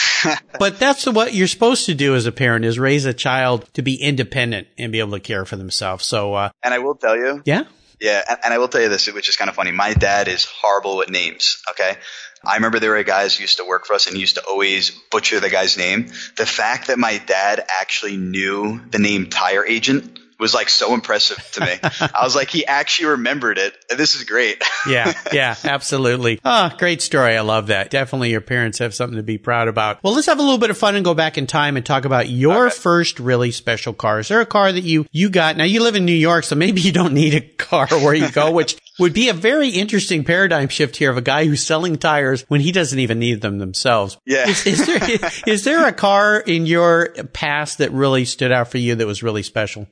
but 0.58 0.78
that's 0.78 1.04
what 1.04 1.34
you're 1.34 1.46
supposed 1.46 1.84
to 1.84 1.94
do 1.94 2.14
as 2.14 2.24
a 2.24 2.32
parent 2.32 2.64
is 2.64 2.78
raise 2.78 3.04
a 3.04 3.12
child 3.12 3.68
to 3.74 3.82
be 3.82 3.96
independent 3.96 4.66
and 4.78 4.90
be 4.92 5.00
able 5.00 5.12
to 5.12 5.20
care 5.20 5.44
for 5.44 5.56
themselves. 5.56 6.06
So, 6.06 6.32
uh, 6.32 6.50
And 6.62 6.72
I 6.72 6.78
will 6.78 6.94
tell 6.94 7.18
you, 7.18 7.42
yeah. 7.44 7.64
Yeah, 8.02 8.20
and, 8.28 8.38
and 8.44 8.52
I 8.52 8.58
will 8.58 8.66
tell 8.66 8.80
you 8.80 8.88
this, 8.88 9.10
which 9.12 9.28
is 9.28 9.36
kind 9.36 9.48
of 9.48 9.54
funny. 9.54 9.70
My 9.70 9.94
dad 9.94 10.26
is 10.26 10.44
horrible 10.44 10.96
with 10.96 11.08
names. 11.08 11.62
Okay. 11.70 11.96
I 12.44 12.56
remember 12.56 12.80
there 12.80 12.90
were 12.90 13.02
guys 13.04 13.36
who 13.36 13.42
used 13.42 13.58
to 13.58 13.64
work 13.64 13.86
for 13.86 13.94
us 13.94 14.08
and 14.08 14.18
used 14.18 14.34
to 14.34 14.42
always 14.42 14.90
butcher 14.90 15.38
the 15.38 15.48
guy's 15.48 15.78
name. 15.78 16.08
The 16.36 16.44
fact 16.44 16.88
that 16.88 16.98
my 16.98 17.18
dad 17.18 17.64
actually 17.80 18.16
knew 18.16 18.80
the 18.90 18.98
name 18.98 19.30
tire 19.30 19.64
agent 19.64 20.18
was 20.38 20.54
like 20.54 20.68
so 20.68 20.94
impressive 20.94 21.38
to 21.52 21.60
me. 21.60 21.78
I 21.82 22.24
was 22.24 22.34
like, 22.34 22.50
he 22.50 22.66
actually 22.66 23.10
remembered 23.10 23.58
it. 23.58 23.76
This 23.88 24.14
is 24.14 24.24
great. 24.24 24.62
yeah, 24.88 25.12
yeah, 25.32 25.54
absolutely. 25.64 26.40
Ah, 26.44 26.74
great 26.78 27.02
story. 27.02 27.36
I 27.36 27.40
love 27.40 27.68
that. 27.68 27.90
Definitely 27.90 28.30
your 28.30 28.40
parents 28.40 28.78
have 28.78 28.94
something 28.94 29.16
to 29.16 29.22
be 29.22 29.38
proud 29.38 29.68
about. 29.68 30.02
Well, 30.02 30.14
let's 30.14 30.26
have 30.26 30.38
a 30.38 30.42
little 30.42 30.58
bit 30.58 30.70
of 30.70 30.78
fun 30.78 30.96
and 30.96 31.04
go 31.04 31.14
back 31.14 31.38
in 31.38 31.46
time 31.46 31.76
and 31.76 31.84
talk 31.84 32.04
about 32.04 32.28
your 32.28 32.70
first 32.70 33.20
really 33.20 33.50
special 33.50 33.92
car. 33.92 34.20
Is 34.20 34.28
there 34.28 34.40
a 34.40 34.46
car 34.46 34.72
that 34.72 34.84
you, 34.84 35.06
you 35.12 35.30
got? 35.30 35.56
Now 35.56 35.64
you 35.64 35.82
live 35.82 35.96
in 35.96 36.04
New 36.04 36.12
York, 36.12 36.44
so 36.44 36.56
maybe 36.56 36.80
you 36.80 36.92
don't 36.92 37.14
need 37.14 37.34
a 37.34 37.40
car 37.40 37.86
where 37.88 38.14
you 38.14 38.30
go, 38.30 38.50
which 38.50 38.78
would 38.98 39.14
be 39.14 39.28
a 39.28 39.34
very 39.34 39.70
interesting 39.70 40.24
paradigm 40.24 40.68
shift 40.68 40.96
here 40.96 41.10
of 41.10 41.16
a 41.16 41.22
guy 41.22 41.44
who's 41.44 41.64
selling 41.64 41.96
tires 41.96 42.44
when 42.48 42.60
he 42.60 42.72
doesn't 42.72 42.98
even 42.98 43.18
need 43.18 43.40
them 43.40 43.58
themselves. 43.58 44.18
Yeah. 44.26 44.48
Is, 44.48 44.66
is 44.66 44.86
there, 44.86 45.30
is 45.46 45.64
there 45.64 45.86
a 45.86 45.92
car 45.92 46.38
in 46.38 46.66
your 46.66 47.10
past 47.32 47.78
that 47.78 47.92
really 47.92 48.24
stood 48.24 48.52
out 48.52 48.68
for 48.68 48.78
you 48.78 48.94
that 48.96 49.06
was 49.06 49.22
really 49.22 49.42
special? 49.42 49.86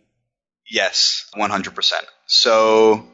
Yes, 0.70 1.26
100%. 1.36 1.92
So 2.26 3.06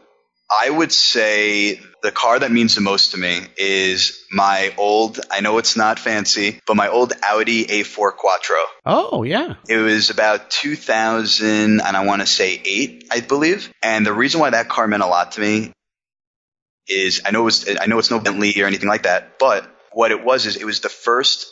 I 0.51 0.71
would 0.71 0.93
say 0.93 1.81
the 2.03 2.13
car 2.13 2.39
that 2.39 2.53
means 2.53 2.75
the 2.75 2.81
most 2.81 3.13
to 3.13 3.17
me 3.17 3.41
is 3.57 4.25
my 4.31 4.73
old, 4.77 5.19
I 5.31 5.41
know 5.41 5.59
it's 5.59 5.77
not 5.77 5.99
fancy, 5.99 6.61
but 6.67 6.77
my 6.77 6.89
old 6.89 7.13
Audi 7.23 7.65
A4 7.65 8.17
Quattro. 8.17 8.57
Oh, 8.85 9.23
yeah. 9.23 9.55
It 9.69 9.79
was 9.79 10.11
about 10.11 10.51
2000 10.51 11.47
and 11.49 11.81
I 11.81 12.05
want 12.05 12.23
to 12.23 12.27
say 12.27 12.61
8, 12.65 13.07
I 13.11 13.21
believe. 13.21 13.73
And 13.83 14.07
the 14.07 14.13
reason 14.13 14.41
why 14.41 14.51
that 14.51 14.69
car 14.69 14.87
meant 14.87 15.03
a 15.03 15.07
lot 15.07 15.33
to 15.33 15.41
me 15.41 15.73
is 16.89 17.23
I 17.25 17.33
know 17.33 17.41
it 17.41 17.45
was, 17.45 17.77
I 17.81 17.87
know 17.87 17.99
it's 17.99 18.11
no 18.11 18.21
Bentley 18.21 18.63
or 18.63 18.67
anything 18.67 18.89
like 18.89 19.03
that, 19.03 19.39
but 19.41 19.69
what 19.91 20.13
it 20.13 20.23
was 20.23 20.47
is 20.47 20.57
it 20.57 20.65
was 20.65 20.81
the 20.81 20.89
first 20.89 21.51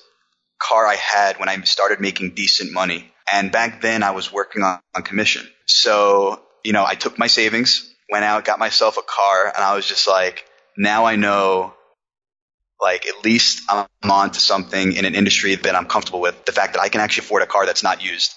car 0.61 0.87
I 0.87 0.95
had 0.95 1.41
when 1.41 1.49
I 1.49 1.61
started 1.63 2.01
making 2.01 2.35
decent 2.35 2.73
money. 2.73 3.11
And 3.33 3.51
back 3.51 3.81
then 3.81 4.03
I 4.03 4.13
was 4.13 4.33
working 4.33 4.63
on, 4.63 4.79
on 4.95 5.03
commission. 5.03 5.49
So, 5.85 6.41
you 6.65 6.73
know, 6.73 6.83
I 6.87 6.95
took 6.95 7.19
my 7.19 7.27
savings, 7.27 7.95
went 8.11 8.25
out, 8.25 8.47
got 8.47 8.59
myself 8.59 8.97
a 8.97 9.03
car, 9.03 9.53
and 9.55 9.63
I 9.63 9.77
was 9.77 9.87
just 9.87 10.09
like, 10.09 10.47
now 10.79 11.05
I 11.05 11.17
know, 11.17 11.75
like, 12.81 13.07
at 13.07 13.23
least 13.23 13.63
I'm 13.69 13.87
on 14.03 14.31
to 14.31 14.41
something 14.41 14.93
in 14.95 15.05
an 15.05 15.15
industry 15.15 15.57
that 15.57 15.77
I'm 15.77 15.85
comfortable 15.85 16.23
with. 16.23 16.47
The 16.47 16.53
fact 16.53 16.73
that 16.73 16.81
I 16.81 16.89
can 16.89 17.03
actually 17.03 17.27
afford 17.27 17.43
a 17.43 17.47
car 17.47 17.67
that's 17.67 17.83
not 17.83 18.03
used. 18.03 18.35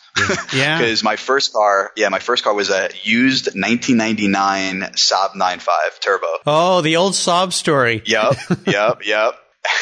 Yeah. 0.53 0.77
Because 0.77 1.03
my 1.03 1.15
first 1.15 1.53
car, 1.53 1.91
yeah, 1.95 2.09
my 2.09 2.19
first 2.19 2.43
car 2.43 2.53
was 2.53 2.69
a 2.69 2.89
used 3.03 3.45
1999 3.45 4.81
Saab 4.95 5.35
95 5.37 5.99
Turbo. 6.01 6.27
Oh, 6.45 6.81
the 6.81 6.97
old 6.97 7.13
Saab 7.13 7.53
story. 7.53 8.01
Yep, 8.05 8.35
yep, 8.67 8.99
yep. 9.05 9.35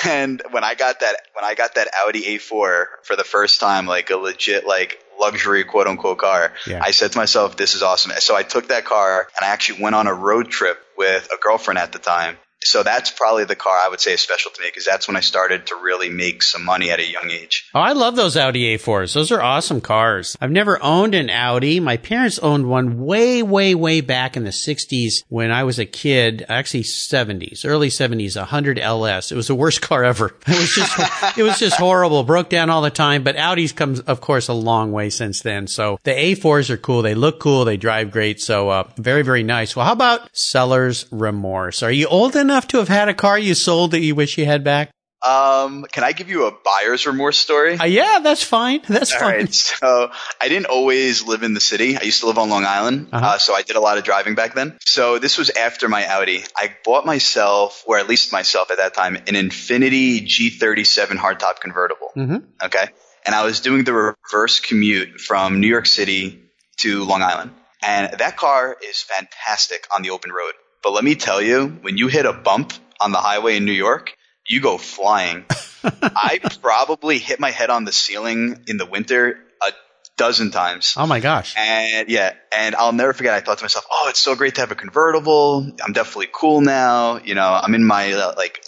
And 0.06 0.42
when 0.52 0.64
I 0.64 0.76
got 0.76 1.00
that, 1.00 1.16
when 1.34 1.46
I 1.46 1.56
got 1.56 1.76
that 1.76 1.88
Audi 2.06 2.22
A4 2.38 2.86
for 3.04 3.16
the 3.18 3.24
first 3.24 3.60
time, 3.60 3.88
like 3.88 4.12
a 4.12 4.18
legit, 4.18 4.68
like 4.68 5.00
luxury 5.26 5.64
quote 5.64 5.88
unquote 5.88 6.18
car, 6.18 6.54
Yeah. 6.68 6.82
I 6.84 6.92
said 6.92 7.12
to 7.14 7.18
myself, 7.18 7.58
this 7.58 7.76
is 7.76 7.82
awesome. 7.82 8.12
So 8.20 8.36
I 8.36 8.44
took 8.44 8.68
that 8.70 8.86
car 8.86 9.28
and 9.40 9.42
I 9.48 9.52
actually 9.52 9.82
went 9.84 9.96
on 9.96 10.08
a 10.08 10.14
road 10.14 10.50
trip 10.50 10.78
with 10.98 11.28
a 11.34 11.38
girlfriend 11.42 11.78
at 11.78 11.92
the 11.92 12.00
time. 12.00 12.38
So 12.66 12.84
that's 12.84 13.12
probably 13.12 13.46
the 13.46 13.56
car 13.56 13.78
I 13.78 13.90
would 13.90 14.02
say 14.02 14.14
is 14.14 14.22
special 14.22 14.52
to 14.52 14.62
me 14.62 14.68
because 14.68 14.86
that's 14.86 15.08
when 15.08 15.16
I 15.16 15.20
started 15.20 15.68
to 15.68 15.76
really 15.76 16.10
make 16.10 16.42
some 16.42 16.66
money 16.66 16.90
at 16.90 17.00
a 17.00 17.06
young 17.06 17.30
age. 17.30 17.70
Oh, 17.76 17.80
I 17.80 17.92
love 17.92 18.16
those 18.16 18.36
Audi 18.36 18.76
A4s. 18.76 19.14
Those 19.14 19.32
are 19.32 19.42
awesome 19.42 19.82
cars. 19.82 20.36
I've 20.42 20.52
never 20.52 20.82
owned 20.82 21.14
an 21.14 21.30
Audi. 21.30 21.80
My 21.80 21.98
parents 21.98 22.40
owned 22.40 22.68
one 22.68 23.06
way, 23.06 23.44
way, 23.44 23.76
way 23.76 24.02
back 24.02 24.36
in 24.36 24.44
the 24.44 24.50
60s 24.50 25.24
when 25.30 25.52
I 25.52 25.64
was 25.64 25.78
a 25.78 25.86
kid, 25.86 26.46
actually 26.50 26.84
70s, 26.84 27.66
early 27.66 27.90
70s, 27.90 28.36
a 28.36 28.40
100 28.40 28.80
LS. 28.80 29.32
It 29.32 29.36
was 29.36 29.48
the 29.48 29.56
worst 29.56 29.82
car 29.84 30.04
ever. 30.04 30.36
It 30.48 30.60
was 30.60 30.74
just, 30.74 31.38
it 31.38 31.44
was 31.44 31.60
just 31.60 31.78
horrible. 31.78 32.24
Broke 32.24 32.50
down 32.50 32.70
all 32.70 32.82
the 32.82 32.90
time, 32.90 33.24
but 33.24 33.38
Audi's 33.38 33.74
comes, 33.74 34.00
of 34.00 34.22
course, 34.22 34.48
a 34.48 34.54
long 34.54 34.92
way 34.92 35.10
since 35.10 35.42
then. 35.42 35.68
So 35.68 36.00
the 36.04 36.12
A4s 36.12 36.70
are 36.70 36.78
cool. 36.78 37.04
They 37.04 37.16
look 37.16 37.40
cool. 37.40 37.66
They 37.66 37.78
drive 37.78 38.12
great. 38.12 38.42
So, 38.42 38.70
uh, 38.70 38.90
very, 38.98 39.22
very 39.22 39.44
nice. 39.44 39.76
Well, 39.76 39.86
how 39.86 39.94
about 39.94 40.36
seller's 40.36 41.06
remorse? 41.12 41.84
Are 41.84 41.92
you 41.92 42.08
old 42.08 42.36
enough 42.36 42.55
to 42.70 42.78
have 42.78 42.88
had 42.88 43.10
a 43.10 43.14
car 43.14 43.38
you 43.38 43.54
sold 43.56 43.92
that 43.92 44.00
you 44.02 44.16
wish 44.16 44.38
you 44.38 44.46
had 44.46 44.64
back? 44.64 44.90
Um, 45.26 45.86
can 45.92 46.04
I 46.04 46.12
give 46.12 46.30
you 46.30 46.46
a 46.46 46.52
buyer's 46.52 47.08
remorse 47.08 47.38
story? 47.40 47.78
Uh, 47.80 47.86
yeah, 47.86 48.20
that's 48.22 48.44
fine. 48.44 48.82
That's 48.88 49.12
All 49.14 49.20
fine. 49.22 49.36
right. 49.38 49.54
So 49.54 50.12
I 50.40 50.50
didn't 50.50 50.68
always 50.68 51.24
live 51.26 51.42
in 51.42 51.56
the 51.56 51.60
city. 51.60 51.98
I 51.98 52.04
used 52.04 52.20
to 52.20 52.28
live 52.28 52.38
on 52.38 52.50
Long 52.50 52.64
Island. 52.64 53.08
uh 53.12 53.16
Uh-huh. 53.18 53.38
so 53.40 53.56
I 53.56 53.64
did 53.64 53.76
a 53.76 53.80
lot 53.80 53.98
of 53.98 54.04
driving 54.04 54.36
back 54.36 54.54
then. 54.54 54.78
So 54.86 55.18
this 55.18 55.40
was 55.40 55.50
after 55.50 55.90
my 55.90 56.06
Audi. 56.08 56.44
I 56.56 56.76
bought 56.84 57.06
myself, 57.08 57.84
or 57.88 57.98
at 57.98 58.08
least 58.08 58.32
myself 58.32 58.70
at 58.70 58.78
that 58.78 58.94
time, 58.94 59.16
an 59.16 59.34
Infiniti 59.34 60.28
G37 60.28 61.18
hardtop 61.18 61.60
convertible. 61.60 62.12
Mhm. 62.16 62.44
Okay. 62.64 62.88
And 63.26 63.34
I 63.34 63.44
was 63.46 63.62
doing 63.62 63.84
the 63.84 63.94
reverse 63.94 64.60
commute 64.60 65.20
from 65.22 65.60
New 65.60 65.68
York 65.68 65.88
City 65.88 66.40
to 66.82 67.04
Long 67.04 67.24
Island. 67.24 67.50
And 67.82 68.14
that 68.20 68.38
car 68.38 68.78
is 68.88 69.02
fantastic 69.02 69.88
on 69.96 70.04
the 70.04 70.12
open 70.12 70.32
road. 70.32 70.54
But 70.86 70.94
let 70.94 71.04
me 71.04 71.16
tell 71.16 71.42
you, 71.42 71.80
when 71.82 71.98
you 71.98 72.10
hit 72.10 72.28
a 72.28 72.32
bump 72.32 72.72
on 73.02 73.12
the 73.12 73.18
highway 73.18 73.58
in 73.58 73.66
New 73.66 73.72
York, 73.72 74.16
you 74.48 74.62
go 74.62 74.78
flying. 74.78 75.46
I 75.84 76.40
probably 76.62 77.18
hit 77.18 77.40
my 77.40 77.50
head 77.50 77.72
on 77.72 77.86
the 77.86 77.92
ceiling 77.92 78.66
in 78.68 78.78
the 78.78 78.86
winter 78.86 79.40
a 79.68 79.72
dozen 80.16 80.52
times. 80.52 80.94
Oh 80.96 81.08
my 81.08 81.22
gosh. 81.22 81.56
And 81.58 82.08
yeah, 82.08 82.34
and 82.56 82.76
I'll 82.76 82.94
never 82.94 83.14
forget. 83.14 83.34
I 83.34 83.40
thought 83.40 83.58
to 83.58 83.64
myself, 83.64 83.88
"Oh, 83.92 84.10
it's 84.10 84.20
so 84.20 84.36
great 84.36 84.54
to 84.56 84.62
have 84.62 84.70
a 84.70 84.76
convertible. 84.76 85.66
I'm 85.84 85.94
definitely 85.94 86.30
cool 86.32 86.62
now. 86.62 87.18
You 87.18 87.34
know, 87.34 87.50
I'm 87.50 87.74
in 87.74 87.84
my 87.84 88.14
uh, 88.14 88.36
like 88.38 88.64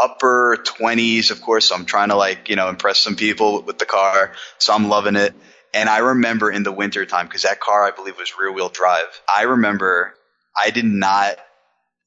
upper 0.00 0.58
20s, 0.64 1.32
of 1.32 1.42
course. 1.42 1.70
So 1.70 1.74
I'm 1.74 1.84
trying 1.84 2.10
to 2.10 2.16
like 2.16 2.48
you 2.48 2.54
know 2.54 2.68
impress 2.68 3.00
some 3.00 3.16
people 3.16 3.62
with 3.62 3.80
the 3.80 3.86
car. 3.86 4.34
So 4.58 4.72
I'm 4.72 4.88
loving 4.88 5.16
it. 5.16 5.34
And 5.74 5.88
I 5.88 5.98
remember 5.98 6.48
in 6.48 6.62
the 6.62 6.70
winter 6.70 7.04
time 7.06 7.26
because 7.26 7.42
that 7.42 7.58
car 7.58 7.82
I 7.82 7.90
believe 7.90 8.16
was 8.16 8.38
rear 8.38 8.52
wheel 8.52 8.68
drive. 8.68 9.20
I 9.34 9.42
remember 9.42 10.14
I 10.56 10.70
did 10.70 10.84
not 10.84 11.38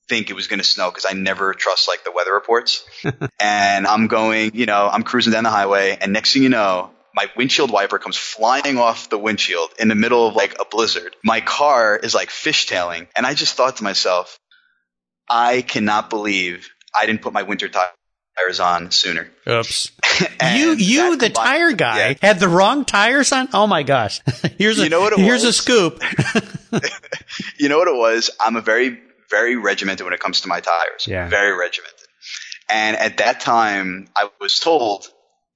think 0.10 0.30
it 0.30 0.34
was 0.34 0.48
going 0.48 0.60
to 0.60 0.66
snow 0.66 0.90
because 0.90 1.06
I 1.08 1.14
never 1.14 1.54
trust 1.54 1.88
like 1.88 2.04
the 2.04 2.12
weather 2.12 2.34
reports. 2.34 2.84
and 3.40 3.88
I'm 3.88 4.08
going, 4.08 4.52
you 4.56 4.66
know, 4.66 4.90
I'm 4.92 5.04
cruising 5.04 5.32
down 5.32 5.44
the 5.44 5.50
highway, 5.50 5.98
and 6.02 6.12
next 6.12 6.34
thing 6.34 6.44
you 6.44 6.50
know, 6.50 6.90
my 7.14 7.28
windshield 7.38 7.72
wiper 7.72 8.00
comes 8.00 8.18
flying 8.18 8.78
off 8.78 9.10
the 9.10 9.18
windshield 9.18 9.70
in 9.80 9.88
the 9.88 9.96
middle 9.96 10.28
of 10.28 10.36
like 10.36 10.56
a 10.60 10.66
blizzard. 10.66 11.16
My 11.24 11.42
car 11.42 11.96
is 11.96 12.14
like 12.14 12.30
fishtailing, 12.30 13.08
and 13.16 13.26
I 13.26 13.34
just 13.34 13.56
thought 13.56 13.78
to 13.78 13.84
myself, 13.84 14.40
I 15.30 15.62
cannot 15.62 16.10
believe 16.10 16.70
I 17.00 17.06
didn't 17.06 17.22
put 17.22 17.34
my 17.34 17.44
winter 17.44 17.70
tires 17.70 18.60
on 18.60 18.92
sooner. 18.92 19.30
Oops. 19.48 19.92
you, 20.56 20.74
you, 20.74 21.18
the 21.18 21.30
tire 21.30 21.74
guy, 21.74 22.10
yeah. 22.10 22.14
had 22.22 22.40
the 22.40 22.50
wrong 22.50 22.86
tires 22.86 23.32
on. 23.32 23.50
Oh 23.54 23.68
my 23.68 23.84
gosh! 23.84 24.22
here's 24.58 24.80
a 24.80 24.84
you 24.84 24.90
know 24.90 25.02
what 25.02 25.18
here's 25.18 25.46
was? 25.46 25.60
a 25.60 25.62
scoop. 25.62 26.02
you 27.60 27.70
know 27.70 27.78
what 27.78 27.88
it 27.88 27.96
was? 27.96 28.30
I'm 28.40 28.56
a 28.56 28.62
very 28.62 29.00
very 29.30 29.56
regimented 29.56 30.06
when 30.06 30.14
it 30.14 30.20
comes 30.20 30.42
to 30.42 30.48
my 30.48 30.60
tires. 30.60 31.08
Yeah. 31.08 31.28
Very 31.30 31.58
regimented. 31.58 32.08
And 32.70 32.98
at 32.98 33.18
that 33.18 33.40
time, 33.40 34.08
I 34.16 34.30
was 34.40 34.60
told 34.60 35.08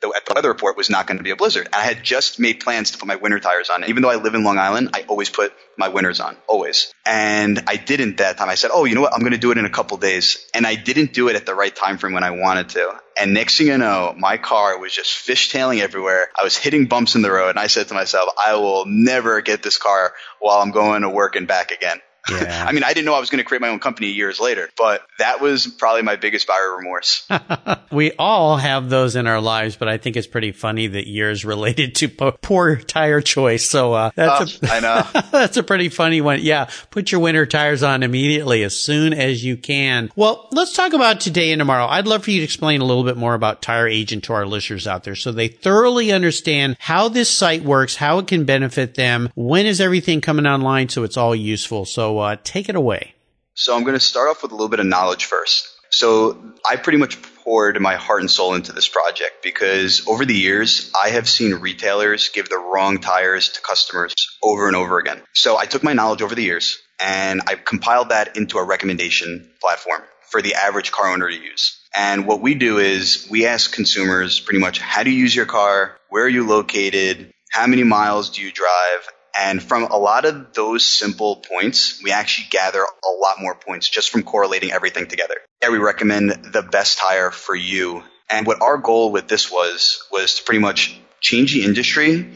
that 0.02 0.14
at 0.16 0.26
the 0.26 0.34
weather 0.34 0.50
report 0.50 0.76
was 0.78 0.90
not 0.90 1.08
going 1.08 1.18
to 1.18 1.24
be 1.24 1.30
a 1.30 1.36
blizzard. 1.36 1.68
And 1.68 1.76
I 1.76 1.84
had 1.84 2.04
just 2.04 2.40
made 2.40 2.60
plans 2.60 2.92
to 2.92 2.98
put 2.98 3.08
my 3.08 3.16
winter 3.16 3.40
tires 3.40 3.70
on. 3.70 3.86
Even 3.86 4.04
though 4.04 4.10
I 4.10 4.16
live 4.16 4.36
in 4.36 4.44
Long 4.44 4.58
Island, 4.58 4.90
I 4.94 5.04
always 5.08 5.30
put 5.30 5.54
my 5.78 5.88
winters 5.88 6.20
on, 6.20 6.36
always. 6.48 6.94
And 7.06 7.64
I 7.68 7.78
didn't 7.78 8.18
that 8.18 8.38
time. 8.38 8.50
I 8.50 8.56
said, 8.56 8.72
oh, 8.74 8.86
you 8.86 8.96
know 8.96 9.02
what? 9.02 9.14
I'm 9.14 9.22
going 9.22 9.32
to 9.32 9.38
do 9.38 9.52
it 9.52 9.58
in 9.58 9.66
a 9.66 9.70
couple 9.70 9.98
days. 9.98 10.46
And 10.54 10.68
I 10.68 10.76
didn't 10.76 11.14
do 11.14 11.30
it 11.30 11.36
at 11.36 11.46
the 11.46 11.56
right 11.56 11.74
time 11.74 11.98
frame 11.98 12.14
when 12.14 12.24
I 12.24 12.32
wanted 12.32 12.70
to. 12.70 13.00
And 13.20 13.34
next 13.34 13.58
thing 13.58 13.68
you 13.68 13.78
know, 13.78 14.14
my 14.18 14.38
car 14.38 14.78
was 14.80 14.94
just 14.94 15.12
fishtailing 15.28 15.80
everywhere. 15.80 16.30
I 16.40 16.44
was 16.44 16.58
hitting 16.58 16.88
bumps 16.88 17.16
in 17.16 17.22
the 17.22 17.32
road. 17.32 17.50
And 17.50 17.60
I 17.60 17.68
said 17.68 17.88
to 17.90 17.94
myself, 17.94 18.30
I 18.44 18.56
will 18.56 18.86
never 18.86 19.42
get 19.42 19.64
this 19.64 19.78
car 19.78 20.14
while 20.40 20.60
I'm 20.60 20.72
going 20.72 21.04
to 21.04 21.10
work 21.10 21.36
and 21.36 21.48
back 21.48 21.72
again. 21.72 22.00
Yeah. 22.30 22.66
I 22.68 22.72
mean, 22.72 22.84
I 22.84 22.94
didn't 22.94 23.06
know 23.06 23.14
I 23.14 23.20
was 23.20 23.30
going 23.30 23.44
to 23.44 23.44
create 23.44 23.62
my 23.62 23.70
own 23.70 23.80
company 23.80 24.10
years 24.10 24.40
later, 24.40 24.70
but 24.78 25.02
that 25.20 25.42
was 25.42 25.68
probably 25.68 26.04
my 26.04 26.16
biggest 26.16 26.48
buyer 26.48 26.78
remorse. 26.78 27.28
we 27.92 28.14
all 28.14 28.58
have 28.58 28.90
those 28.90 29.16
in 29.16 29.28
our 29.28 29.42
lives, 29.42 29.76
but 29.76 29.88
I 29.88 29.98
think 29.98 30.16
it's 30.16 30.28
pretty 30.28 30.52
funny 30.52 30.88
that 30.88 31.08
yours 31.08 31.44
related 31.46 31.96
to 31.96 32.10
poor 32.10 32.78
tire 32.78 33.22
choice. 33.22 33.70
So 33.70 33.94
uh, 33.94 34.12
that's 34.16 34.60
oh, 34.64 34.68
a, 34.68 34.72
I 34.72 34.80
know 34.80 35.22
that's 35.32 35.58
a 35.58 35.64
pretty 35.64 35.90
funny 35.90 36.22
one. 36.22 36.40
Yeah, 36.42 36.70
put 36.92 37.12
your 37.12 37.22
winter 37.22 37.46
tires 37.46 37.84
on 37.84 38.04
immediately 38.04 38.64
as 38.64 38.80
soon 38.80 39.14
as 39.14 39.44
you 39.44 39.58
can. 39.58 40.12
Well, 40.16 40.48
let's 40.52 40.74
talk 40.74 40.94
about 40.94 41.22
today 41.22 41.52
and 41.52 41.60
tomorrow. 41.60 41.86
I'd 41.86 42.08
love 42.08 42.24
for 42.24 42.32
you 42.32 42.40
to 42.40 42.44
explain 42.44 42.82
a 42.82 42.86
little 42.86 43.04
bit 43.04 43.18
more 43.18 43.34
about 43.34 43.62
Tire 43.62 43.88
Agent 43.88 44.26
to 44.26 44.34
our 44.34 44.46
listeners 44.46 44.88
out 44.88 45.04
there, 45.04 45.16
so 45.16 45.32
they 45.32 45.48
thoroughly 45.48 46.12
understand 46.12 46.78
how 46.80 47.10
this 47.10 47.30
site 47.30 47.64
works, 47.64 47.96
how 47.96 48.20
it 48.20 48.28
can 48.28 48.46
benefit 48.46 48.96
them, 48.96 49.30
when 49.36 49.66
is 49.66 49.82
everything 49.82 50.22
coming 50.22 50.46
online, 50.46 50.90
so 50.90 51.04
it's 51.04 51.18
all 51.18 51.36
useful. 51.36 51.86
So 51.86 52.13
uh, 52.20 52.38
take 52.44 52.70
it 52.70 52.76
away. 52.76 53.14
So 53.56 53.76
I'm 53.76 53.84
going 53.84 53.94
to 53.94 54.00
start 54.00 54.30
off 54.30 54.42
with 54.42 54.52
a 54.52 54.56
little 54.56 54.70
bit 54.70 54.80
of 54.80 54.86
knowledge 54.86 55.26
first. 55.26 55.70
So 55.92 56.54
I 56.68 56.76
pretty 56.76 56.98
much 56.98 57.22
poured 57.44 57.80
my 57.80 57.96
heart 57.96 58.22
and 58.22 58.32
soul 58.32 58.56
into 58.56 58.72
this 58.72 58.88
project 58.88 59.44
because 59.44 60.08
over 60.08 60.26
the 60.26 60.34
years, 60.34 60.92
I 61.04 61.10
have 61.10 61.30
seen 61.30 61.54
retailers 61.54 62.30
give 62.30 62.50
the 62.50 62.58
wrong 62.58 63.00
tires 63.00 63.50
to 63.50 63.62
customers 63.62 64.16
over 64.42 64.68
and 64.68 64.76
over 64.76 64.98
again. 64.98 65.22
So 65.34 65.56
I 65.56 65.66
took 65.66 65.84
my 65.84 65.94
knowledge 65.94 66.24
over 66.24 66.34
the 66.34 66.44
years 66.44 66.80
and 67.00 67.42
I 67.46 67.56
compiled 67.56 68.10
that 68.10 68.38
into 68.38 68.58
a 68.58 68.64
recommendation 68.64 69.48
platform 69.62 70.02
for 70.32 70.42
the 70.42 70.56
average 70.56 70.92
car 70.92 71.14
owner 71.14 71.30
to 71.30 71.36
use. 71.36 71.80
And 71.96 72.26
what 72.26 72.42
we 72.42 72.56
do 72.56 72.80
is 72.80 73.28
we 73.30 73.46
ask 73.46 73.72
consumers 73.72 74.40
pretty 74.40 74.60
much 74.60 74.80
how 74.80 75.04
do 75.04 75.12
you 75.12 75.20
use 75.20 75.36
your 75.36 75.46
car? 75.46 75.96
Where 76.10 76.24
are 76.24 76.30
you 76.30 76.48
located? 76.48 77.32
How 77.52 77.68
many 77.68 77.84
miles 77.84 78.32
do 78.32 78.42
you 78.42 78.52
drive? 78.52 79.08
And 79.40 79.62
from 79.62 79.84
a 79.84 79.98
lot 79.98 80.26
of 80.26 80.54
those 80.54 80.86
simple 80.86 81.38
points, 81.38 82.02
we 82.04 82.12
actually 82.12 82.48
gather 82.52 82.82
a 82.82 83.10
lot 83.20 83.40
more 83.40 83.56
points 83.56 83.90
just 83.90 84.12
from 84.12 84.24
correlating 84.24 84.72
everything 84.72 85.08
together. 85.08 85.36
Yeah, 85.62 85.70
we 85.70 85.80
recommend 85.80 86.30
the 86.30 86.62
best 86.62 87.00
tire 87.00 87.32
for 87.32 87.56
you. 87.56 88.04
And 88.30 88.46
what 88.46 88.62
our 88.62 88.78
goal 88.78 89.12
with 89.12 89.28
this 89.28 89.52
was, 89.52 90.04
was 90.12 90.36
to 90.36 90.44
pretty 90.44 90.60
much 90.60 91.00
change 91.20 91.54
the 91.54 91.64
industry, 91.64 92.32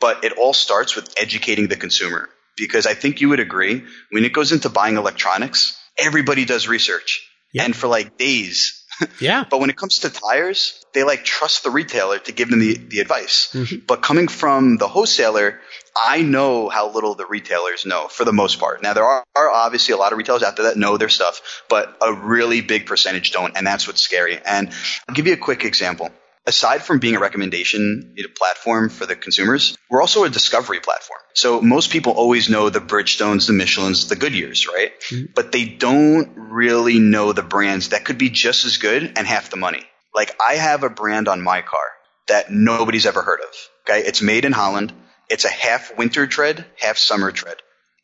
but 0.00 0.24
it 0.24 0.32
all 0.32 0.54
starts 0.54 0.96
with 0.96 1.12
educating 1.18 1.68
the 1.68 1.76
consumer. 1.76 2.28
Because 2.56 2.86
I 2.86 2.94
think 2.94 3.20
you 3.20 3.28
would 3.28 3.40
agree, 3.40 3.84
when 4.10 4.24
it 4.24 4.32
goes 4.32 4.50
into 4.50 4.68
buying 4.68 4.96
electronics, 4.96 5.78
everybody 5.98 6.44
does 6.44 6.66
research. 6.66 7.24
Yep. 7.52 7.64
And 7.64 7.76
for 7.76 7.86
like 7.88 8.18
days, 8.18 8.84
yeah. 9.20 9.44
but 9.48 9.60
when 9.60 9.70
it 9.70 9.76
comes 9.76 10.00
to 10.00 10.10
tires, 10.10 10.84
they 10.92 11.04
like 11.04 11.24
trust 11.24 11.62
the 11.62 11.70
retailer 11.70 12.18
to 12.18 12.32
give 12.32 12.50
them 12.50 12.58
the, 12.58 12.76
the 12.76 12.98
advice. 12.98 13.50
Mm-hmm. 13.52 13.86
But 13.86 14.02
coming 14.02 14.28
from 14.28 14.76
the 14.76 14.88
wholesaler, 14.88 15.60
I 15.96 16.22
know 16.22 16.68
how 16.68 16.90
little 16.90 17.14
the 17.14 17.26
retailers 17.26 17.86
know 17.86 18.08
for 18.08 18.24
the 18.24 18.32
most 18.32 18.58
part. 18.58 18.82
Now 18.82 18.94
there 18.94 19.04
are, 19.04 19.24
are, 19.36 19.50
obviously 19.50 19.94
a 19.94 19.96
lot 19.96 20.12
of 20.12 20.18
retailers 20.18 20.42
out 20.42 20.56
there 20.56 20.66
that 20.66 20.76
know 20.76 20.96
their 20.96 21.08
stuff, 21.08 21.62
but 21.68 21.96
a 22.02 22.12
really 22.12 22.60
big 22.60 22.86
percentage 22.86 23.32
don't, 23.32 23.56
and 23.56 23.66
that's 23.66 23.86
what's 23.86 24.00
scary. 24.00 24.38
And 24.44 24.70
I'll 25.08 25.14
give 25.14 25.26
you 25.26 25.32
a 25.32 25.38
quick 25.38 25.64
example. 25.64 26.10
Aside 26.46 26.82
from 26.82 26.98
being 26.98 27.14
a 27.14 27.18
recommendation 27.18 28.14
platform 28.38 28.88
for 28.88 29.04
the 29.04 29.14
consumers, 29.14 29.76
we're 29.90 30.00
also 30.00 30.24
a 30.24 30.30
discovery 30.30 30.80
platform. 30.80 31.20
So 31.34 31.60
most 31.60 31.90
people 31.90 32.12
always 32.12 32.48
know 32.48 32.70
the 32.70 32.80
Bridgestones, 32.80 33.46
the 33.46 33.52
Michelins, 33.52 34.08
the 34.08 34.16
Goodyears, 34.16 34.66
right? 34.66 34.98
Mm-hmm. 35.10 35.32
But 35.34 35.52
they 35.52 35.66
don't 35.66 36.32
really 36.36 37.00
know 37.00 37.34
the 37.34 37.42
brands 37.42 37.90
that 37.90 38.06
could 38.06 38.16
be 38.16 38.30
just 38.30 38.64
as 38.64 38.78
good 38.78 39.12
and 39.16 39.26
half 39.26 39.50
the 39.50 39.56
money. 39.56 39.84
Like 40.14 40.34
I 40.40 40.54
have 40.54 40.84
a 40.84 40.90
brand 40.90 41.28
on 41.28 41.42
my 41.42 41.60
car 41.60 41.84
that 42.28 42.50
nobody's 42.50 43.06
ever 43.06 43.22
heard 43.22 43.40
of. 43.40 43.54
Okay. 43.88 44.06
It's 44.06 44.22
made 44.22 44.44
in 44.44 44.52
Holland. 44.52 44.92
It's 45.28 45.44
a 45.44 45.50
half 45.50 45.96
winter 45.96 46.26
tread, 46.26 46.64
half 46.76 46.98
summer 46.98 47.32
tread. 47.32 47.56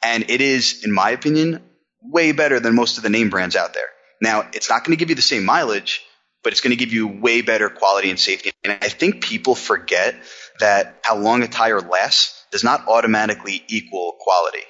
And 0.02 0.30
it 0.30 0.40
is, 0.40 0.84
in 0.84 0.92
my 0.92 1.10
opinion, 1.10 1.62
way 2.02 2.32
better 2.32 2.60
than 2.60 2.74
most 2.74 2.98
of 2.98 3.02
the 3.02 3.10
name 3.10 3.30
brands 3.30 3.56
out 3.56 3.74
there. 3.74 3.88
Now, 4.20 4.48
it's 4.52 4.68
not 4.68 4.84
going 4.84 4.96
to 4.96 5.00
give 5.00 5.08
you 5.08 5.14
the 5.14 5.22
same 5.22 5.44
mileage, 5.44 6.02
but 6.42 6.52
it's 6.52 6.60
going 6.60 6.70
to 6.70 6.76
give 6.76 6.92
you 6.92 7.08
way 7.08 7.40
better 7.40 7.70
quality 7.70 8.10
and 8.10 8.20
safety. 8.20 8.52
And 8.62 8.78
I 8.80 8.88
think 8.88 9.24
people 9.24 9.54
forget 9.54 10.14
that 10.60 10.98
how 11.02 11.16
long 11.16 11.42
a 11.42 11.48
tire 11.48 11.80
lasts 11.80 12.44
does 12.50 12.62
not 12.62 12.86
automatically 12.86 13.64
equal 13.68 14.16
quality. 14.20 14.64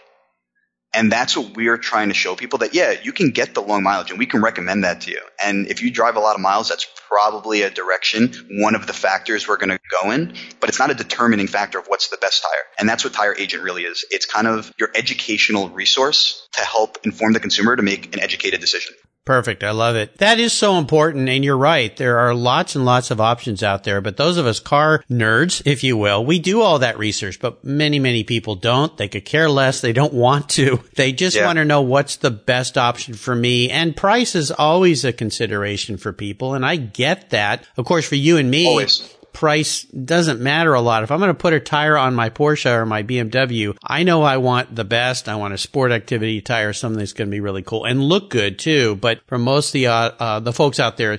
And 0.94 1.10
that's 1.10 1.36
what 1.36 1.56
we're 1.56 1.78
trying 1.78 2.08
to 2.08 2.14
show 2.14 2.36
people 2.36 2.60
that, 2.60 2.74
yeah, 2.74 2.94
you 3.02 3.12
can 3.12 3.30
get 3.30 3.54
the 3.54 3.60
long 3.60 3.82
mileage 3.82 4.10
and 4.10 4.18
we 4.18 4.26
can 4.26 4.42
recommend 4.42 4.84
that 4.84 5.02
to 5.02 5.10
you. 5.10 5.20
And 5.42 5.66
if 5.66 5.82
you 5.82 5.90
drive 5.90 6.16
a 6.16 6.20
lot 6.20 6.34
of 6.34 6.40
miles, 6.40 6.68
that's 6.68 6.86
probably 7.08 7.62
a 7.62 7.70
direction, 7.70 8.32
one 8.50 8.74
of 8.74 8.86
the 8.86 8.92
factors 8.92 9.48
we're 9.48 9.56
going 9.56 9.70
to 9.70 9.80
go 10.02 10.10
in, 10.10 10.34
but 10.60 10.68
it's 10.68 10.78
not 10.78 10.90
a 10.90 10.94
determining 10.94 11.46
factor 11.46 11.78
of 11.78 11.86
what's 11.86 12.08
the 12.08 12.16
best 12.16 12.42
tire. 12.42 12.64
And 12.78 12.88
that's 12.88 13.04
what 13.04 13.12
Tire 13.12 13.34
Agent 13.36 13.62
really 13.62 13.82
is. 13.82 14.04
It's 14.10 14.26
kind 14.26 14.46
of 14.46 14.72
your 14.78 14.90
educational 14.94 15.68
resource 15.68 16.48
to 16.52 16.64
help 16.64 16.98
inform 17.04 17.32
the 17.32 17.40
consumer 17.40 17.76
to 17.76 17.82
make 17.82 18.14
an 18.14 18.20
educated 18.20 18.60
decision. 18.60 18.94
Perfect. 19.24 19.64
I 19.64 19.70
love 19.70 19.96
it. 19.96 20.18
That 20.18 20.38
is 20.38 20.52
so 20.52 20.76
important. 20.76 21.30
And 21.30 21.42
you're 21.42 21.56
right. 21.56 21.96
There 21.96 22.18
are 22.18 22.34
lots 22.34 22.76
and 22.76 22.84
lots 22.84 23.10
of 23.10 23.22
options 23.22 23.62
out 23.62 23.84
there, 23.84 24.02
but 24.02 24.18
those 24.18 24.36
of 24.36 24.44
us 24.44 24.60
car 24.60 25.02
nerds, 25.10 25.62
if 25.64 25.82
you 25.82 25.96
will, 25.96 26.24
we 26.24 26.38
do 26.38 26.60
all 26.60 26.80
that 26.80 26.98
research, 26.98 27.40
but 27.40 27.64
many, 27.64 27.98
many 27.98 28.22
people 28.22 28.54
don't. 28.54 28.94
They 28.98 29.08
could 29.08 29.24
care 29.24 29.48
less. 29.48 29.80
They 29.80 29.94
don't 29.94 30.12
want 30.12 30.50
to. 30.50 30.80
They 30.94 31.12
just 31.12 31.36
yeah. 31.36 31.46
want 31.46 31.56
to 31.56 31.64
know 31.64 31.82
what's 31.82 32.16
the 32.16 32.30
best 32.30 32.78
option 32.78 33.14
for 33.14 33.34
me. 33.34 33.68
And 33.68 33.96
price 33.96 34.36
is 34.36 34.52
always 34.52 35.04
a 35.04 35.12
consideration 35.12 35.96
for 35.96 36.12
people. 36.12 36.54
And 36.54 36.64
I 36.64 36.76
get 36.76 37.30
that. 37.30 37.66
Of 37.76 37.84
course, 37.84 38.08
for 38.08 38.14
you 38.14 38.36
and 38.36 38.48
me, 38.48 38.66
always 38.66 39.14
price 39.34 39.82
doesn't 39.82 40.40
matter 40.40 40.72
a 40.72 40.80
lot. 40.80 41.02
If 41.02 41.10
I'm 41.10 41.18
going 41.18 41.28
to 41.28 41.34
put 41.34 41.52
a 41.52 41.60
tire 41.60 41.98
on 41.98 42.14
my 42.14 42.30
Porsche 42.30 42.72
or 42.72 42.86
my 42.86 43.02
BMW, 43.02 43.76
I 43.82 44.04
know 44.04 44.22
I 44.22 44.38
want 44.38 44.74
the 44.74 44.84
best. 44.84 45.28
I 45.28 45.36
want 45.36 45.52
a 45.52 45.58
sport 45.58 45.92
activity 45.92 46.40
tire, 46.40 46.72
something 46.72 46.98
that's 46.98 47.12
going 47.12 47.28
to 47.28 47.34
be 47.34 47.40
really 47.40 47.62
cool 47.62 47.84
and 47.84 48.02
look 48.02 48.30
good 48.30 48.58
too. 48.58 48.96
But 48.96 49.20
for 49.26 49.36
most 49.36 49.68
of 49.68 49.72
the, 49.72 49.86
uh, 49.88 50.10
uh, 50.18 50.40
the 50.40 50.52
folks 50.52 50.80
out 50.80 50.96
there, 50.96 51.18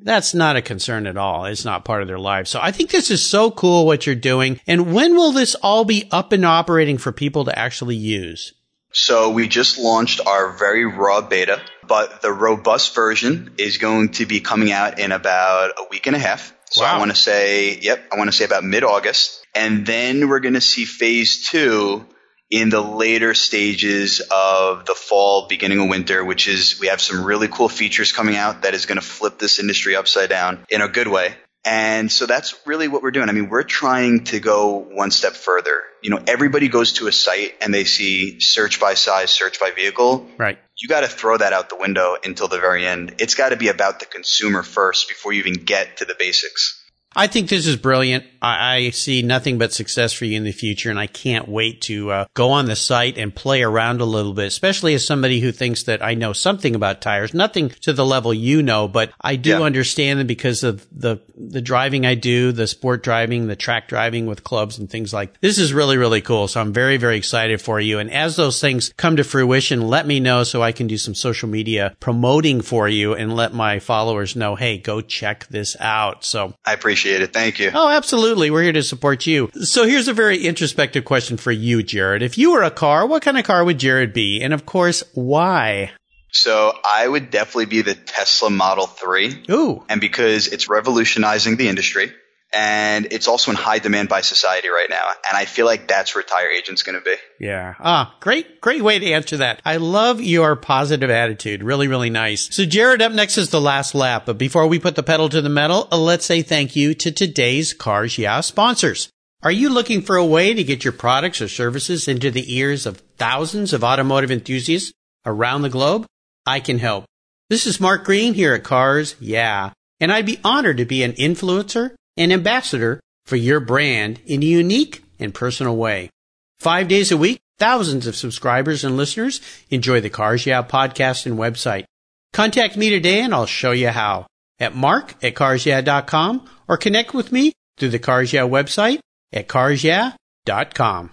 that's 0.00 0.34
not 0.34 0.56
a 0.56 0.62
concern 0.62 1.06
at 1.06 1.16
all. 1.16 1.46
It's 1.46 1.64
not 1.64 1.84
part 1.84 2.02
of 2.02 2.08
their 2.08 2.18
life. 2.18 2.46
So 2.46 2.60
I 2.60 2.70
think 2.70 2.90
this 2.90 3.10
is 3.10 3.28
so 3.28 3.50
cool 3.50 3.86
what 3.86 4.06
you're 4.06 4.14
doing. 4.14 4.60
And 4.66 4.92
when 4.92 5.16
will 5.16 5.32
this 5.32 5.54
all 5.56 5.84
be 5.84 6.08
up 6.10 6.32
and 6.32 6.44
operating 6.44 6.98
for 6.98 7.10
people 7.10 7.46
to 7.46 7.58
actually 7.58 7.96
use? 7.96 8.52
So 8.92 9.30
we 9.30 9.48
just 9.48 9.78
launched 9.78 10.20
our 10.24 10.52
very 10.52 10.84
raw 10.84 11.20
beta, 11.20 11.60
but 11.88 12.22
the 12.22 12.30
robust 12.30 12.94
version 12.94 13.54
is 13.58 13.78
going 13.78 14.10
to 14.10 14.26
be 14.26 14.40
coming 14.40 14.70
out 14.70 15.00
in 15.00 15.10
about 15.10 15.70
a 15.70 15.88
week 15.90 16.06
and 16.06 16.14
a 16.14 16.18
half. 16.18 16.54
So 16.70 16.82
wow. 16.82 16.96
I 16.96 16.98
want 16.98 17.10
to 17.10 17.16
say, 17.16 17.78
yep, 17.78 18.04
I 18.12 18.16
want 18.16 18.28
to 18.28 18.36
say 18.36 18.44
about 18.44 18.64
mid 18.64 18.84
August. 18.84 19.44
And 19.54 19.86
then 19.86 20.28
we're 20.28 20.40
going 20.40 20.54
to 20.54 20.60
see 20.60 20.84
phase 20.84 21.48
two 21.48 22.06
in 22.50 22.68
the 22.68 22.80
later 22.80 23.34
stages 23.34 24.20
of 24.30 24.86
the 24.86 24.94
fall, 24.94 25.48
beginning 25.48 25.80
of 25.80 25.88
winter, 25.88 26.24
which 26.24 26.46
is 26.48 26.78
we 26.80 26.88
have 26.88 27.00
some 27.00 27.24
really 27.24 27.48
cool 27.48 27.68
features 27.68 28.12
coming 28.12 28.36
out 28.36 28.62
that 28.62 28.74
is 28.74 28.86
going 28.86 28.96
to 28.96 29.04
flip 29.04 29.38
this 29.38 29.58
industry 29.58 29.96
upside 29.96 30.28
down 30.28 30.64
in 30.68 30.80
a 30.80 30.88
good 30.88 31.08
way. 31.08 31.34
And 31.64 32.12
so 32.12 32.26
that's 32.26 32.54
really 32.66 32.88
what 32.88 33.02
we're 33.02 33.10
doing. 33.10 33.28
I 33.28 33.32
mean, 33.32 33.48
we're 33.48 33.62
trying 33.62 34.24
to 34.24 34.38
go 34.38 34.78
one 34.78 35.10
step 35.10 35.32
further. 35.32 35.80
You 36.02 36.10
know, 36.10 36.22
everybody 36.26 36.68
goes 36.68 36.94
to 36.94 37.06
a 37.06 37.12
site 37.12 37.54
and 37.62 37.72
they 37.72 37.84
see 37.84 38.38
search 38.40 38.78
by 38.78 38.94
size, 38.94 39.30
search 39.30 39.58
by 39.58 39.70
vehicle. 39.70 40.28
Right. 40.36 40.58
You 40.80 40.88
got 40.88 41.00
to 41.00 41.08
throw 41.08 41.36
that 41.36 41.52
out 41.52 41.68
the 41.68 41.76
window 41.76 42.16
until 42.24 42.48
the 42.48 42.58
very 42.58 42.86
end. 42.86 43.16
It's 43.18 43.34
got 43.34 43.50
to 43.50 43.56
be 43.56 43.68
about 43.68 44.00
the 44.00 44.06
consumer 44.06 44.62
first 44.62 45.08
before 45.08 45.32
you 45.32 45.40
even 45.40 45.64
get 45.64 45.98
to 45.98 46.04
the 46.04 46.16
basics. 46.18 46.83
I 47.16 47.26
think 47.26 47.48
this 47.48 47.66
is 47.66 47.76
brilliant. 47.76 48.24
I, 48.42 48.76
I, 48.76 48.90
see 48.90 49.22
nothing 49.22 49.56
but 49.58 49.72
success 49.72 50.12
for 50.12 50.26
you 50.26 50.36
in 50.36 50.44
the 50.44 50.52
future, 50.52 50.90
and 50.90 50.98
I 50.98 51.06
can't 51.06 51.48
wait 51.48 51.80
to 51.82 52.10
uh, 52.10 52.24
go 52.34 52.50
on 52.50 52.66
the 52.66 52.76
site 52.76 53.16
and 53.16 53.34
play 53.34 53.62
around 53.62 54.00
a 54.00 54.04
little 54.04 54.34
bit, 54.34 54.46
especially 54.46 54.94
as 54.94 55.06
somebody 55.06 55.40
who 55.40 55.50
thinks 55.50 55.84
that 55.84 56.02
I 56.02 56.14
know 56.14 56.32
something 56.32 56.74
about 56.74 57.00
tires. 57.00 57.32
Nothing 57.32 57.70
to 57.80 57.92
the 57.92 58.04
level 58.04 58.34
you 58.34 58.62
know, 58.62 58.86
but 58.86 59.12
I 59.20 59.36
do 59.36 59.50
yeah. 59.50 59.60
understand 59.62 60.20
them 60.20 60.26
because 60.26 60.62
of 60.62 60.86
the 60.92 61.20
the 61.36 61.62
driving 61.62 62.04
I 62.04 62.14
do, 62.14 62.52
the 62.52 62.66
sport 62.66 63.02
driving, 63.02 63.46
the 63.46 63.56
track 63.56 63.88
driving 63.88 64.26
with 64.26 64.44
clubs 64.44 64.78
and 64.78 64.90
things 64.90 65.12
like. 65.12 65.40
This 65.40 65.58
is 65.58 65.72
really 65.72 65.96
really 65.96 66.20
cool. 66.20 66.48
So 66.48 66.60
I'm 66.60 66.72
very 66.72 66.96
very 66.96 67.16
excited 67.16 67.62
for 67.62 67.80
you. 67.80 67.98
And 67.98 68.10
as 68.10 68.36
those 68.36 68.60
things 68.60 68.92
come 68.96 69.16
to 69.16 69.24
fruition, 69.24 69.88
let 69.88 70.06
me 70.06 70.20
know 70.20 70.44
so 70.44 70.62
I 70.62 70.72
can 70.72 70.86
do 70.86 70.98
some 70.98 71.14
social 71.14 71.48
media 71.48 71.96
promoting 72.00 72.60
for 72.60 72.88
you 72.88 73.14
and 73.14 73.34
let 73.34 73.54
my 73.54 73.78
followers 73.78 74.36
know, 74.36 74.54
hey, 74.54 74.78
go 74.78 75.00
check 75.00 75.46
this 75.46 75.76
out. 75.80 76.24
So 76.24 76.54
I 76.64 76.72
appreciate 76.72 77.03
appreciate 77.04 77.22
it. 77.22 77.32
Thank 77.32 77.58
you. 77.58 77.70
Oh, 77.74 77.88
absolutely. 77.88 78.50
We're 78.50 78.62
here 78.62 78.72
to 78.72 78.82
support 78.82 79.26
you. 79.26 79.50
So 79.60 79.86
here's 79.86 80.08
a 80.08 80.14
very 80.14 80.38
introspective 80.44 81.04
question 81.04 81.36
for 81.36 81.52
you, 81.52 81.82
Jared. 81.82 82.22
If 82.22 82.38
you 82.38 82.52
were 82.52 82.62
a 82.62 82.70
car, 82.70 83.06
what 83.06 83.22
kind 83.22 83.36
of 83.36 83.44
car 83.44 83.64
would 83.64 83.78
Jared 83.78 84.12
be? 84.12 84.42
And 84.42 84.54
of 84.54 84.64
course, 84.64 85.04
why? 85.12 85.92
So 86.32 86.72
I 86.84 87.06
would 87.06 87.30
definitely 87.30 87.66
be 87.66 87.82
the 87.82 87.94
Tesla 87.94 88.50
Model 88.50 88.86
3. 88.86 89.44
Ooh. 89.50 89.84
And 89.88 90.00
because 90.00 90.48
it's 90.48 90.68
revolutionizing 90.68 91.56
the 91.56 91.68
industry 91.68 92.12
and 92.54 93.08
it's 93.10 93.26
also 93.26 93.50
in 93.50 93.56
high 93.56 93.80
demand 93.80 94.08
by 94.08 94.20
society 94.20 94.68
right 94.68 94.88
now. 94.88 95.08
And 95.28 95.36
I 95.36 95.44
feel 95.44 95.66
like 95.66 95.88
that's 95.88 96.14
where 96.14 96.22
Tire 96.22 96.48
Agent's 96.48 96.82
going 96.82 96.98
to 96.98 97.04
be. 97.04 97.16
Yeah. 97.40 97.74
Ah, 97.80 98.16
great, 98.20 98.60
great 98.60 98.82
way 98.82 98.98
to 98.98 99.12
answer 99.12 99.38
that. 99.38 99.60
I 99.64 99.78
love 99.78 100.20
your 100.20 100.54
positive 100.54 101.10
attitude. 101.10 101.62
Really, 101.62 101.88
really 101.88 102.10
nice. 102.10 102.54
So 102.54 102.64
Jared, 102.64 103.02
up 103.02 103.12
next 103.12 103.38
is 103.38 103.50
the 103.50 103.60
last 103.60 103.94
lap. 103.94 104.24
But 104.26 104.38
before 104.38 104.66
we 104.66 104.78
put 104.78 104.94
the 104.94 105.02
pedal 105.02 105.28
to 105.28 105.42
the 105.42 105.48
metal, 105.48 105.88
uh, 105.90 105.98
let's 105.98 106.24
say 106.24 106.42
thank 106.42 106.76
you 106.76 106.94
to 106.94 107.10
today's 107.10 107.72
Cars 107.72 108.18
Yeah 108.18 108.40
sponsors. 108.40 109.08
Are 109.42 109.52
you 109.52 109.68
looking 109.68 110.00
for 110.00 110.16
a 110.16 110.24
way 110.24 110.54
to 110.54 110.64
get 110.64 110.84
your 110.84 110.92
products 110.92 111.42
or 111.42 111.48
services 111.48 112.08
into 112.08 112.30
the 112.30 112.56
ears 112.56 112.86
of 112.86 113.02
thousands 113.18 113.72
of 113.72 113.84
automotive 113.84 114.30
enthusiasts 114.30 114.92
around 115.26 115.62
the 115.62 115.68
globe? 115.68 116.06
I 116.46 116.60
can 116.60 116.78
help. 116.78 117.04
This 117.50 117.66
is 117.66 117.80
Mark 117.80 118.04
Green 118.04 118.32
here 118.32 118.54
at 118.54 118.64
Cars 118.64 119.16
Yeah, 119.20 119.72
and 120.00 120.10
I'd 120.10 120.24
be 120.24 120.40
honored 120.44 120.78
to 120.78 120.86
be 120.86 121.02
an 121.02 121.12
influencer 121.12 121.94
an 122.16 122.32
ambassador 122.32 123.00
for 123.26 123.36
your 123.36 123.60
brand 123.60 124.20
in 124.26 124.42
a 124.42 124.46
unique 124.46 125.04
and 125.18 125.34
personal 125.34 125.76
way. 125.76 126.10
Five 126.58 126.88
days 126.88 127.10
a 127.10 127.16
week, 127.16 127.40
thousands 127.58 128.06
of 128.06 128.16
subscribers 128.16 128.84
and 128.84 128.96
listeners 128.96 129.40
enjoy 129.70 130.00
the 130.00 130.10
Cars 130.10 130.46
Yeah 130.46 130.62
podcast 130.62 131.26
and 131.26 131.38
website. 131.38 131.84
Contact 132.32 132.76
me 132.76 132.90
today 132.90 133.20
and 133.20 133.34
I'll 133.34 133.46
show 133.46 133.72
you 133.72 133.88
how 133.88 134.26
at 134.58 134.74
mark 134.74 135.14
at 135.22 135.34
carsyeah.com 135.34 136.48
or 136.68 136.76
connect 136.76 137.14
with 137.14 137.32
me 137.32 137.52
through 137.76 137.90
the 137.90 137.98
Cars 137.98 138.32
Yeah 138.32 138.42
website 138.42 139.00
at 139.32 139.48
carsyeah.com. 139.48 141.10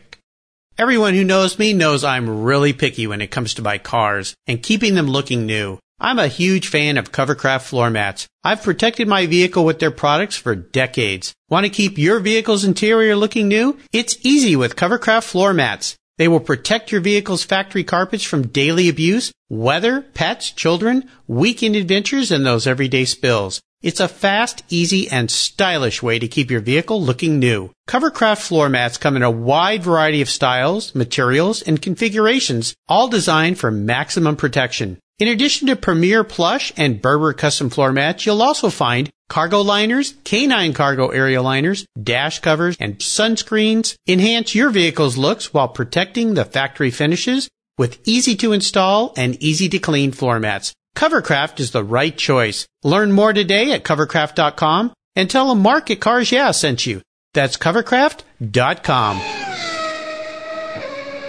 Everyone 0.77 1.13
who 1.13 1.25
knows 1.25 1.59
me 1.59 1.73
knows 1.73 2.05
I'm 2.05 2.43
really 2.43 2.71
picky 2.71 3.05
when 3.05 3.19
it 3.19 3.31
comes 3.31 3.55
to 3.55 3.61
my 3.61 3.79
cars 3.79 4.33
and 4.47 4.63
keeping 4.63 4.95
them 4.95 5.07
looking 5.07 5.45
new. 5.45 5.77
I'm 5.99 6.17
a 6.17 6.29
huge 6.29 6.69
fan 6.69 6.97
of 6.97 7.11
Covercraft 7.11 7.63
floor 7.63 7.89
mats. 7.89 8.29
I've 8.45 8.63
protected 8.63 9.09
my 9.09 9.25
vehicle 9.25 9.65
with 9.65 9.79
their 9.79 9.91
products 9.91 10.37
for 10.37 10.55
decades. 10.55 11.33
Want 11.49 11.65
to 11.65 11.69
keep 11.69 11.97
your 11.97 12.21
vehicle's 12.21 12.63
interior 12.63 13.17
looking 13.17 13.49
new? 13.49 13.77
It's 13.91 14.15
easy 14.21 14.55
with 14.55 14.77
Covercraft 14.77 15.25
floor 15.25 15.53
mats. 15.53 15.97
They 16.17 16.29
will 16.29 16.39
protect 16.39 16.93
your 16.93 17.01
vehicle's 17.01 17.43
factory 17.43 17.83
carpets 17.83 18.23
from 18.23 18.47
daily 18.47 18.87
abuse, 18.87 19.33
weather, 19.49 19.99
pets, 20.01 20.51
children, 20.51 21.09
weekend 21.27 21.75
adventures, 21.75 22.31
and 22.31 22.45
those 22.45 22.67
everyday 22.67 23.03
spills. 23.03 23.59
It's 23.81 24.01
a 24.01 24.09
fast, 24.09 24.61
easy, 24.67 25.09
and 25.09 25.31
stylish 25.31 26.03
way 26.03 26.19
to 26.19 26.27
keep 26.27 26.51
your 26.51 26.59
vehicle 26.59 27.01
looking 27.01 27.39
new. 27.39 27.71
Covercraft 27.87 28.39
floor 28.39 28.67
mats 28.67 28.97
come 28.97 29.15
in 29.15 29.23
a 29.23 29.31
wide 29.31 29.83
variety 29.83 30.21
of 30.21 30.29
styles, 30.29 30.93
materials, 30.93 31.61
and 31.61 31.81
configurations, 31.81 32.73
all 32.89 33.07
designed 33.07 33.57
for 33.57 33.71
maximum 33.71 34.35
protection. 34.35 34.97
In 35.17 35.29
addition 35.29 35.67
to 35.67 35.77
Premier 35.77 36.25
Plush 36.25 36.73
and 36.75 37.01
Berber 37.01 37.31
custom 37.31 37.69
floor 37.69 37.93
mats, 37.93 38.25
you'll 38.25 38.41
also 38.41 38.69
find 38.69 39.09
cargo 39.29 39.61
liners, 39.61 40.13
canine 40.25 40.73
cargo 40.73 41.07
area 41.07 41.41
liners, 41.41 41.85
dash 42.03 42.39
covers, 42.39 42.75
and 42.81 42.97
sunscreens. 42.97 43.95
Enhance 44.05 44.53
your 44.53 44.71
vehicle's 44.71 45.17
looks 45.17 45.53
while 45.53 45.69
protecting 45.69 46.33
the 46.33 46.43
factory 46.43 46.91
finishes 46.91 47.47
with 47.77 48.05
easy 48.05 48.35
to 48.35 48.51
install 48.51 49.13
and 49.15 49.41
easy 49.41 49.69
to 49.69 49.79
clean 49.79 50.11
floor 50.11 50.37
mats. 50.37 50.73
Covercraft 50.99 51.61
is 51.61 51.71
the 51.71 51.81
right 51.81 52.17
choice. 52.17 52.67
Learn 52.83 53.13
more 53.13 53.31
today 53.31 53.71
at 53.71 53.85
covercraft.com 53.85 54.91
and 55.15 55.29
tell 55.29 55.47
them 55.47 55.61
Mark 55.61 55.89
at 55.89 56.01
Cars 56.01 56.29
Yeah 56.29 56.51
sent 56.51 56.85
you. 56.85 57.01
That's 57.33 57.55
covercraft.com. 57.55 59.21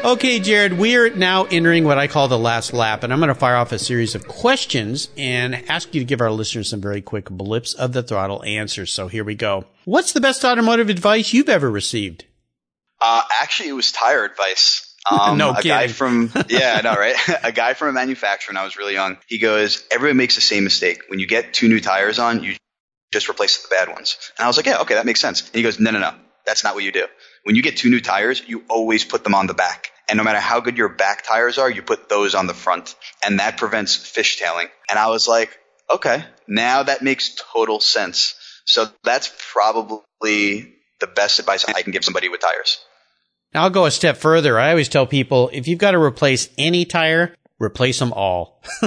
Okay, 0.05 0.41
Jared, 0.41 0.77
we 0.77 0.97
are 0.97 1.11
now 1.11 1.45
entering 1.45 1.85
what 1.85 1.99
I 1.99 2.09
call 2.09 2.27
the 2.27 2.37
last 2.37 2.73
lap, 2.73 3.05
and 3.05 3.13
I'm 3.13 3.21
going 3.21 3.29
to 3.29 3.35
fire 3.37 3.55
off 3.55 3.71
a 3.71 3.79
series 3.79 4.17
of 4.17 4.27
questions 4.27 5.09
and 5.17 5.55
ask 5.71 5.95
you 5.95 6.01
to 6.01 6.05
give 6.05 6.21
our 6.21 6.33
listeners 6.33 6.69
some 6.69 6.81
very 6.81 7.01
quick 7.01 7.31
blips 7.31 7.73
of 7.73 7.93
the 7.93 8.03
throttle 8.03 8.43
answers. 8.43 8.93
So 8.93 9.07
here 9.07 9.23
we 9.23 9.37
go. 9.37 9.67
What's 9.85 10.13
the 10.13 10.21
best 10.21 10.45
automotive 10.45 10.91
advice 10.91 11.33
you've 11.33 11.49
ever 11.49 11.71
received? 11.71 12.25
Uh, 13.01 13.23
actually, 13.41 13.69
it 13.69 13.75
was 13.75 13.93
tire 13.93 14.25
advice. 14.25 14.90
Um, 15.09 15.39
no 15.39 15.51
a 15.51 15.55
kidding. 15.57 15.71
guy 15.71 15.89
from 15.89 16.33
yeah, 16.49 16.77
I 16.79 16.83
know, 16.83 16.95
right? 16.95 17.17
a 17.43 17.53
guy 17.53 17.75
from 17.75 17.89
a 17.89 17.93
manufacturer 17.93 18.53
when 18.53 18.61
I 18.61 18.65
was 18.65 18.77
really 18.77 18.95
young. 18.95 19.19
He 19.27 19.39
goes, 19.39 19.85
everyone 19.91 20.17
makes 20.17 20.35
the 20.35 20.41
same 20.41 20.65
mistake. 20.65 21.03
When 21.09 21.19
you 21.19 21.27
get 21.27 21.55
two 21.55 21.69
new 21.69 21.81
tires 21.81 22.19
on, 22.19 22.43
you 22.43 22.57
just 23.13 23.29
replace 23.29 23.63
the 23.63 23.69
bad 23.69 23.89
ones. 23.89 24.17
And 24.39 24.45
I 24.45 24.49
was 24.49 24.57
like, 24.57 24.67
yeah, 24.67 24.81
okay, 24.83 24.95
that 24.95 25.07
makes 25.07 25.21
sense. 25.21 25.47
And 25.47 25.55
he 25.55 25.63
goes, 25.63 25.81
no, 25.81 25.91
no, 25.91 25.99
no, 25.99 26.15
that's 26.47 26.65
not 26.65 26.75
what 26.75 26.85
you 26.85 26.93
do. 26.93 27.07
When 27.45 27.57
you 27.57 27.63
get 27.63 27.77
two 27.77 27.91
new 27.91 28.01
tires, 28.01 28.43
you 28.47 28.65
always 28.69 29.05
put 29.05 29.25
them 29.25 29.35
on 29.35 29.47
the 29.47 29.55
back. 29.55 29.91
And 30.09 30.17
no 30.17 30.25
matter 30.25 30.41
how 30.41 30.61
good 30.61 30.77
your 30.77 30.89
back 30.89 31.23
tires 31.23 31.59
are, 31.59 31.71
you 31.71 31.83
put 31.83 32.09
those 32.09 32.35
on 32.35 32.47
the 32.47 32.55
front. 32.55 32.95
And 33.25 33.39
that 33.39 33.57
prevents 33.57 33.97
fishtailing. 33.97 34.67
And 34.89 34.99
I 34.99 35.09
was 35.09 35.29
like, 35.29 35.57
okay, 35.93 36.25
now 36.47 36.83
that 36.83 37.03
makes 37.03 37.37
total 37.53 37.81
sense. 37.81 38.35
So 38.65 38.87
that's 39.05 39.33
probably 39.53 40.75
the 41.01 41.07
best 41.07 41.39
advice 41.39 41.65
I 41.65 41.83
can 41.83 41.93
give 41.93 42.05
somebody 42.05 42.29
with 42.29 42.41
tires. 42.41 42.79
Now 43.55 43.65
I'll 43.65 43.71
go 43.71 43.87
a 43.87 43.91
step 43.91 44.17
further. 44.17 44.59
I 44.59 44.71
always 44.71 44.89
tell 44.89 45.07
people 45.07 45.51
if 45.53 45.67
you've 45.67 45.79
got 45.79 45.93
to 45.93 45.99
replace 45.99 46.49
any 46.57 46.85
tire, 46.85 47.35
replace 47.59 47.99
them 47.99 48.13
all. 48.13 48.63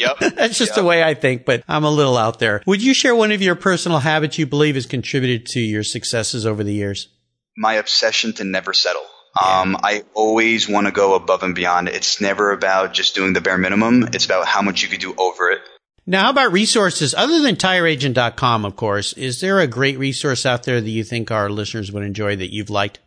yep. 0.00 0.18
That's 0.18 0.58
just 0.58 0.70
yep. 0.70 0.74
the 0.74 0.84
way 0.84 1.02
I 1.02 1.14
think, 1.14 1.44
but 1.44 1.62
I'm 1.68 1.84
a 1.84 1.90
little 1.90 2.16
out 2.16 2.38
there. 2.38 2.62
Would 2.66 2.82
you 2.82 2.94
share 2.94 3.14
one 3.14 3.32
of 3.32 3.42
your 3.42 3.54
personal 3.54 3.98
habits 3.98 4.38
you 4.38 4.46
believe 4.46 4.74
has 4.74 4.86
contributed 4.86 5.46
to 5.46 5.60
your 5.60 5.84
successes 5.84 6.46
over 6.46 6.64
the 6.64 6.72
years? 6.72 7.08
My 7.56 7.74
obsession 7.74 8.32
to 8.34 8.44
never 8.44 8.72
settle. 8.72 9.04
Um, 9.40 9.76
I 9.80 10.02
always 10.14 10.68
want 10.68 10.86
to 10.86 10.92
go 10.92 11.14
above 11.14 11.44
and 11.44 11.54
beyond. 11.54 11.88
It's 11.88 12.20
never 12.20 12.50
about 12.50 12.92
just 12.92 13.14
doing 13.14 13.32
the 13.32 13.40
bare 13.40 13.58
minimum. 13.58 14.08
It's 14.12 14.24
about 14.24 14.46
how 14.46 14.60
much 14.60 14.82
you 14.82 14.88
could 14.88 15.00
do 15.00 15.14
over 15.16 15.50
it. 15.50 15.60
Now, 16.04 16.24
how 16.24 16.30
about 16.30 16.52
resources 16.52 17.14
other 17.14 17.40
than 17.40 17.54
tireagent.com, 17.54 18.64
of 18.64 18.74
course? 18.74 19.12
Is 19.12 19.40
there 19.40 19.60
a 19.60 19.68
great 19.68 19.98
resource 19.98 20.44
out 20.44 20.64
there 20.64 20.80
that 20.80 20.90
you 20.90 21.04
think 21.04 21.30
our 21.30 21.48
listeners 21.48 21.92
would 21.92 22.02
enjoy 22.02 22.34
that 22.34 22.52
you've 22.52 22.70
liked? 22.70 22.98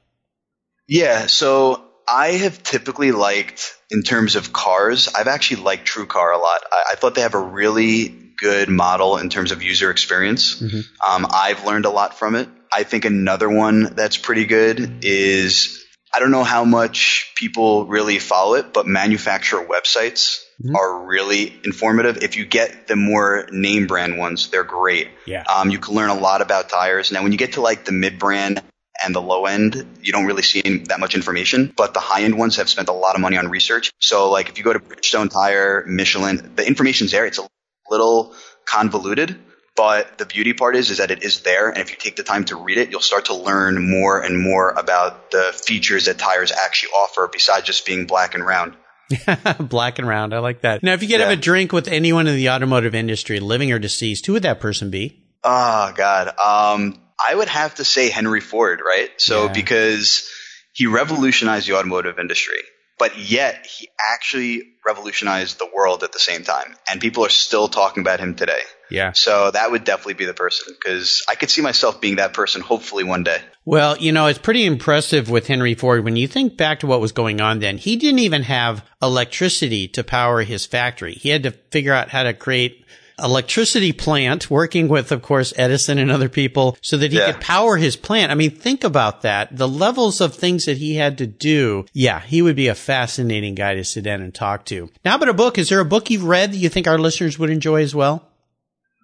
Yeah, 0.88 1.28
so 1.28 1.84
I 2.08 2.30
have 2.30 2.62
typically 2.63 3.12
liked, 3.12 3.76
in 3.89 4.04
terms 4.04 4.36
of 4.36 4.52
cars, 4.52 5.08
I've 5.08 5.28
actually 5.28 5.63
liked 5.63 5.88
TrueCar 5.88 6.36
a 6.36 6.38
lot. 6.38 6.62
I, 6.72 6.84
I 6.91 6.96
thought 6.96 7.15
they 7.15 7.22
have 7.22 7.36
a 7.36 7.41
really 7.41 8.10
good 8.38 8.69
model 8.69 9.17
in 9.17 9.30
terms 9.30 9.52
of 9.52 9.63
user 9.63 9.91
experience. 9.91 10.62
Mm-hmm. 10.62 10.80
Um, 11.08 11.28
I've 11.32 11.65
learned 11.65 11.86
a 11.86 11.89
lot 11.89 12.17
from 12.17 12.36
it. 12.36 12.50
I 12.74 12.84
think 12.84 13.06
another 13.06 13.50
one 13.50 13.93
that's 13.96 14.17
pretty 14.17 14.46
good 14.46 15.06
is 15.06 15.86
I 16.13 16.19
don't 16.19 16.32
know 16.32 16.43
how 16.43 16.65
much 16.65 17.32
people 17.36 17.86
really 17.86 18.19
follow 18.19 18.56
it, 18.56 18.74
but 18.74 18.86
manufacturer 18.86 19.65
websites 19.65 20.39
mm-hmm. 20.62 20.76
are 20.76 21.06
really 21.06 21.54
informative. 21.63 22.24
If 22.24 22.36
you 22.36 22.46
get 22.46 22.88
the 22.88 22.96
more 22.96 23.48
name 23.52 23.88
brand 23.88 24.17
ones, 24.17 24.50
they're 24.50 24.63
great. 24.63 25.10
Yeah. 25.26 25.43
Um, 25.43 25.69
you 25.69 25.80
can 25.80 25.96
learn 25.96 26.10
a 26.10 26.19
lot 26.19 26.41
about 26.41 26.69
tires. 26.69 27.12
Now, 27.12 27.24
when 27.24 27.32
you 27.32 27.38
get 27.38 27.54
to 27.54 27.62
like 27.62 27.86
the 27.86 27.91
mid 27.91 28.19
brand 28.19 28.62
and 29.04 29.13
the 29.13 29.22
low 29.22 29.46
end, 29.46 29.98
you 30.02 30.12
don't 30.12 30.26
really 30.26 30.44
see 30.44 30.62
that 30.62 31.00
much 31.00 31.16
information, 31.16 31.74
but 31.76 31.94
the 31.94 32.00
high 32.00 32.24
end 32.24 32.38
ones 32.38 32.58
have 32.58 32.70
spent 32.70 32.89
a 32.89 32.94
lot 32.94 33.16
of 33.16 33.22
money 33.22 33.38
on 33.38 33.50
research. 33.50 33.92
So 34.00 34.32
like 34.32 34.50
if 34.50 34.58
you 34.58 34.63
go 34.63 34.74
to 34.74 34.80
Bridgestone 34.80 35.30
Tire, 35.30 35.84
Michelin, 35.88 36.54
the 36.56 36.66
information's 36.66 37.12
there. 37.12 37.26
It's 37.26 37.39
a 37.39 37.48
little 37.89 38.36
convoluted, 38.66 39.38
but 39.76 40.18
the 40.18 40.26
beauty 40.26 40.54
part 40.54 40.76
is, 40.76 40.89
is 40.92 40.98
that 40.98 41.12
it 41.12 41.24
is 41.24 41.42
there. 41.42 41.70
And 41.70 41.80
if 41.80 41.92
you 41.92 41.98
take 41.98 42.16
the 42.16 42.24
time 42.24 42.46
to 42.46 42.56
read 42.56 42.78
it, 42.78 42.92
you'll 42.92 43.02
start 43.02 43.26
to 43.26 43.36
learn 43.36 43.89
more 43.89 44.22
and 44.22 44.39
more 44.39 44.72
about 44.72 45.32
the 45.32 45.52
features 45.66 46.06
that 46.06 46.18
tires 46.18 46.52
actually 46.52 46.92
offer 46.92 47.30
besides 47.32 47.66
just 47.66 47.86
being 47.86 48.06
black 48.06 48.36
and 48.36 48.46
round. 48.46 48.76
black 49.60 50.00
and 50.00 50.08
round. 50.08 50.34
I 50.34 50.39
like 50.39 50.62
that. 50.62 50.84
Now, 50.84 50.94
if 50.94 51.02
you 51.02 51.08
could 51.08 51.20
yeah. 51.20 51.30
have 51.30 51.38
a 51.38 51.42
drink 51.42 51.74
with 51.74 51.88
anyone 51.88 52.28
in 52.28 52.36
the 52.36 52.50
automotive 52.50 52.96
industry, 52.96 53.39
living 53.39 53.72
or 53.72 53.80
deceased, 53.80 54.26
who 54.26 54.34
would 54.34 54.44
that 54.44 54.60
person 54.60 54.89
be? 54.89 55.24
Oh 55.44 55.92
God. 55.96 56.30
Um, 56.39 57.03
I 57.27 57.36
would 57.36 57.49
have 57.49 57.75
to 57.75 57.83
say 57.83 58.09
Henry 58.09 58.41
Ford, 58.41 58.81
right? 58.86 59.09
So 59.17 59.45
yeah. 59.45 59.53
because 59.53 60.29
he 60.73 60.88
revolutionized 60.88 61.67
the 61.67 61.75
automotive 61.75 62.19
industry 62.19 62.59
but 63.03 63.17
yet 63.17 63.65
he 63.65 63.89
actually 64.13 64.63
revolutionized 64.86 65.59
the 65.59 65.69
world 65.75 66.03
at 66.03 66.12
the 66.12 66.19
same 66.19 66.43
time. 66.43 66.75
And 66.89 67.01
people 67.01 67.25
are 67.25 67.29
still 67.29 67.67
talking 67.67 68.01
about 68.01 68.19
him 68.19 68.36
today. 68.36 68.62
Yeah. 68.89 69.13
So 69.13 69.49
that 69.51 69.71
would 69.71 69.83
definitely 69.83 70.13
be 70.13 70.25
the 70.25 70.33
person 70.33 70.73
because 70.79 71.23
I 71.27 71.36
could 71.36 71.49
see 71.49 71.62
myself 71.62 71.99
being 71.99 72.17
that 72.17 72.33
person 72.33 72.62
hopefully 72.62 73.03
one 73.03 73.23
day. 73.23 73.39
Well, 73.65 73.97
you 73.97 74.12
know, 74.12 74.27
it's 74.27 74.39
pretty 74.39 74.65
impressive 74.65 75.29
with 75.29 75.47
Henry 75.47 75.73
Ford. 75.73 76.03
When 76.03 76.15
you 76.15 76.27
think 76.27 76.57
back 76.57 76.79
to 76.79 76.88
what 76.88 77.01
was 77.01 77.12
going 77.12 77.41
on 77.41 77.59
then, 77.59 77.77
he 77.77 77.95
didn't 77.95 78.19
even 78.19 78.43
have 78.43 78.86
electricity 79.01 79.88
to 79.89 80.03
power 80.03 80.43
his 80.43 80.65
factory. 80.65 81.13
He 81.13 81.29
had 81.29 81.43
to 81.43 81.51
figure 81.51 81.93
out 81.93 82.09
how 82.09 82.23
to 82.23 82.33
create 82.33 82.86
electricity 83.19 83.91
plant 83.91 84.49
working 84.49 84.88
with, 84.88 85.12
of 85.12 85.21
course, 85.21 85.54
Edison 85.56 85.97
and 85.97 86.12
other 86.12 86.30
people 86.30 86.78
so 86.82 86.97
that 86.97 87.12
he 87.12 87.17
yeah. 87.17 87.32
could 87.32 87.41
power 87.41 87.78
his 87.78 87.95
plant. 87.95 88.32
I 88.32 88.36
mean, 88.36 88.52
think 88.52 88.84
about 88.84 89.21
that. 89.21 89.56
The 89.56 89.67
levels 89.67 90.21
of 90.21 90.34
things 90.34 90.65
that 90.65 90.78
he 90.78 90.95
had 90.95 91.17
to 91.19 91.28
do. 91.28 91.86
Yeah, 91.93 92.19
he 92.19 92.41
would 92.41 92.56
be 92.56 92.67
a 92.67 92.76
fascinating 92.76 93.56
guy 93.56 93.76
to 93.76 93.84
sit 93.84 94.04
down 94.04 94.21
and 94.21 94.34
talk 94.34 94.65
to. 94.65 94.89
Now, 95.06 95.17
but 95.17 95.30
a 95.30 95.34
book, 95.34 95.58
is 95.58 95.69
there 95.69 95.80
a 95.80 95.86
book 95.86 96.10
you've 96.10 96.23
read 96.23 96.52
that 96.52 96.58
you 96.58 96.69
think 96.69 96.88
our 96.88 96.97
listeners 96.97 97.38
would 97.38 97.49
enjoy 97.49 97.82
as 97.82 97.95
well? 97.95 98.30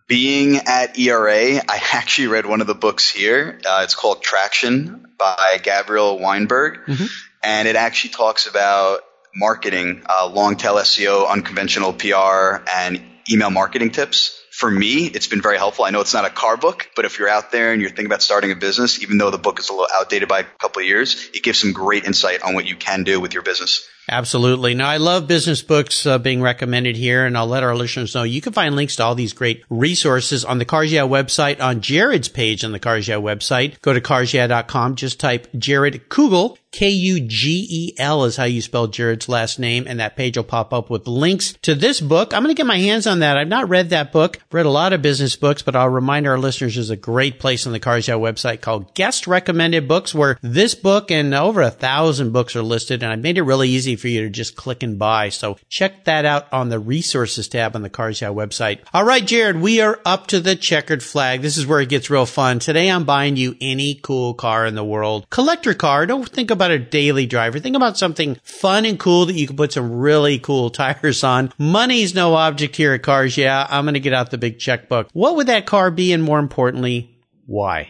Being 0.07 0.57
at 0.57 0.97
ERA, 0.97 1.57
I 1.57 1.81
actually 1.93 2.27
read 2.27 2.45
one 2.45 2.61
of 2.61 2.67
the 2.67 2.75
books 2.75 3.09
here. 3.09 3.59
Uh, 3.65 3.81
it's 3.83 3.95
called 3.95 4.23
Traction 4.23 5.05
by 5.17 5.59
Gabriel 5.61 6.17
Weinberg. 6.19 6.79
Mm-hmm. 6.87 7.05
And 7.43 7.67
it 7.67 7.75
actually 7.75 8.11
talks 8.11 8.47
about 8.47 9.01
marketing, 9.35 10.03
uh, 10.09 10.27
long 10.33 10.55
tail 10.55 10.75
SEO, 10.75 11.29
unconventional 11.29 11.93
PR, 11.93 12.63
and 12.69 13.01
email 13.31 13.49
marketing 13.49 13.91
tips. 13.91 14.35
For 14.51 14.69
me, 14.69 15.05
it's 15.05 15.27
been 15.27 15.41
very 15.41 15.57
helpful. 15.57 15.85
I 15.85 15.91
know 15.91 16.01
it's 16.01 16.13
not 16.13 16.25
a 16.25 16.29
car 16.29 16.57
book, 16.57 16.89
but 16.95 17.05
if 17.05 17.17
you're 17.17 17.29
out 17.29 17.51
there 17.51 17.71
and 17.71 17.81
you're 17.81 17.89
thinking 17.89 18.07
about 18.07 18.21
starting 18.21 18.51
a 18.51 18.55
business, 18.55 19.01
even 19.01 19.17
though 19.17 19.31
the 19.31 19.37
book 19.37 19.59
is 19.59 19.69
a 19.69 19.73
little 19.73 19.87
outdated 19.93 20.27
by 20.27 20.39
a 20.41 20.43
couple 20.43 20.81
of 20.81 20.87
years, 20.87 21.29
it 21.33 21.43
gives 21.43 21.59
some 21.59 21.71
great 21.71 22.05
insight 22.05 22.41
on 22.41 22.55
what 22.55 22.65
you 22.65 22.75
can 22.75 23.03
do 23.03 23.19
with 23.21 23.33
your 23.33 23.43
business. 23.43 23.87
Absolutely. 24.11 24.73
Now, 24.73 24.89
I 24.89 24.97
love 24.97 25.27
business 25.27 25.61
books 25.61 26.05
uh, 26.05 26.17
being 26.17 26.41
recommended 26.41 26.97
here, 26.97 27.25
and 27.25 27.37
I'll 27.37 27.47
let 27.47 27.63
our 27.63 27.75
listeners 27.75 28.15
know 28.15 28.23
you 28.23 28.41
can 28.41 28.53
find 28.53 28.75
links 28.75 28.95
to 28.95 29.03
all 29.03 29.13
these 29.13 29.33
great 29.33 29.63
resources 29.69 30.43
on 30.43 30.57
the 30.57 30.65
Cars 30.65 30.91
Yeah 30.91 31.03
website, 31.03 31.61
on 31.61 31.81
Jared's 31.81 32.27
page 32.27 32.63
on 32.63 32.71
the 32.71 32.79
Cars 32.79 33.07
Yeah 33.07 33.17
website. 33.17 33.79
Go 33.81 33.93
to 33.93 34.01
carsyeah.com, 34.01 34.95
just 34.95 35.19
type 35.19 35.47
Jared 35.55 36.09
Kugel, 36.09 36.57
K-U-G-E-L 36.71 38.25
is 38.25 38.37
how 38.37 38.43
you 38.43 38.61
spell 38.61 38.87
Jared's 38.87 39.27
last 39.27 39.57
name, 39.59 39.85
and 39.87 39.99
that 39.99 40.15
page 40.15 40.37
will 40.37 40.43
pop 40.43 40.71
up 40.71 40.89
with 40.89 41.07
links 41.07 41.53
to 41.63 41.73
this 41.73 41.99
book. 41.99 42.33
I'm 42.33 42.43
going 42.43 42.53
to 42.53 42.59
get 42.59 42.67
my 42.67 42.77
hands 42.77 43.07
on 43.07 43.19
that. 43.19 43.37
I've 43.37 43.47
not 43.47 43.69
read 43.69 43.89
that 43.89 44.11
book. 44.11 44.37
I've 44.37 44.53
read 44.53 44.65
a 44.67 44.71
lot 44.71 44.93
of 44.93 45.01
business 45.01 45.35
books, 45.35 45.63
but 45.63 45.75
I'll 45.75 45.89
remind 45.89 46.27
our 46.27 46.37
listeners 46.37 46.75
there's 46.75 46.91
a 46.91 46.95
great 46.95 47.39
place 47.39 47.65
on 47.65 47.73
the 47.73 47.79
Cars 47.79 48.07
Yeah 48.07 48.15
website 48.15 48.61
called 48.61 48.93
Guest 48.93 49.25
Recommended 49.25 49.87
Books, 49.87 50.13
where 50.13 50.37
this 50.41 50.75
book 50.75 51.09
and 51.09 51.33
over 51.33 51.61
a 51.61 51.71
thousand 51.71 52.33
books 52.33 52.55
are 52.55 52.63
listed, 52.63 53.01
and 53.01 53.11
I've 53.11 53.19
made 53.19 53.37
it 53.37 53.43
really 53.43 53.69
easy 53.69 53.95
for 53.99 54.07
you 54.07 54.21
to 54.21 54.29
just 54.29 54.55
click 54.55 54.83
and 54.83 54.97
buy. 54.97 55.29
So 55.29 55.57
check 55.69 56.05
that 56.05 56.25
out 56.25 56.51
on 56.51 56.69
the 56.69 56.79
resources 56.79 57.47
tab 57.47 57.75
on 57.75 57.81
the 57.81 57.89
Cars 57.89 58.21
Yeah 58.21 58.29
website. 58.29 58.79
All 58.93 59.03
right, 59.03 59.25
Jared, 59.25 59.61
we 59.61 59.81
are 59.81 59.99
up 60.05 60.27
to 60.27 60.39
the 60.39 60.55
checkered 60.55 61.03
flag. 61.03 61.41
This 61.41 61.57
is 61.57 61.67
where 61.67 61.81
it 61.81 61.89
gets 61.89 62.09
real 62.09 62.25
fun. 62.25 62.59
Today 62.59 62.89
I'm 62.89 63.03
buying 63.03 63.35
you 63.35 63.55
any 63.61 63.95
cool 63.95 64.33
car 64.33 64.65
in 64.65 64.75
the 64.75 64.83
world. 64.83 65.29
Collector 65.29 65.73
car. 65.73 66.05
Don't 66.05 66.27
think 66.27 66.51
about 66.51 66.71
a 66.71 66.79
daily 66.79 67.25
driver. 67.25 67.59
Think 67.59 67.75
about 67.75 67.97
something 67.97 68.35
fun 68.43 68.85
and 68.85 68.99
cool 68.99 69.25
that 69.25 69.35
you 69.35 69.47
can 69.47 69.57
put 69.57 69.73
some 69.73 69.91
really 69.91 70.39
cool 70.39 70.69
tires 70.69 71.23
on. 71.23 71.51
Money's 71.57 72.15
no 72.15 72.35
object 72.35 72.75
here 72.75 72.93
at 72.93 73.03
Cars 73.03 73.37
Yeah. 73.37 73.67
I'm 73.69 73.85
going 73.85 73.93
to 73.93 73.99
get 73.99 74.13
out 74.13 74.31
the 74.31 74.37
big 74.37 74.59
checkbook. 74.59 75.09
What 75.13 75.35
would 75.35 75.47
that 75.47 75.65
car 75.65 75.91
be? 75.91 76.13
And 76.13 76.23
more 76.23 76.39
importantly, 76.39 77.19
why? 77.45 77.89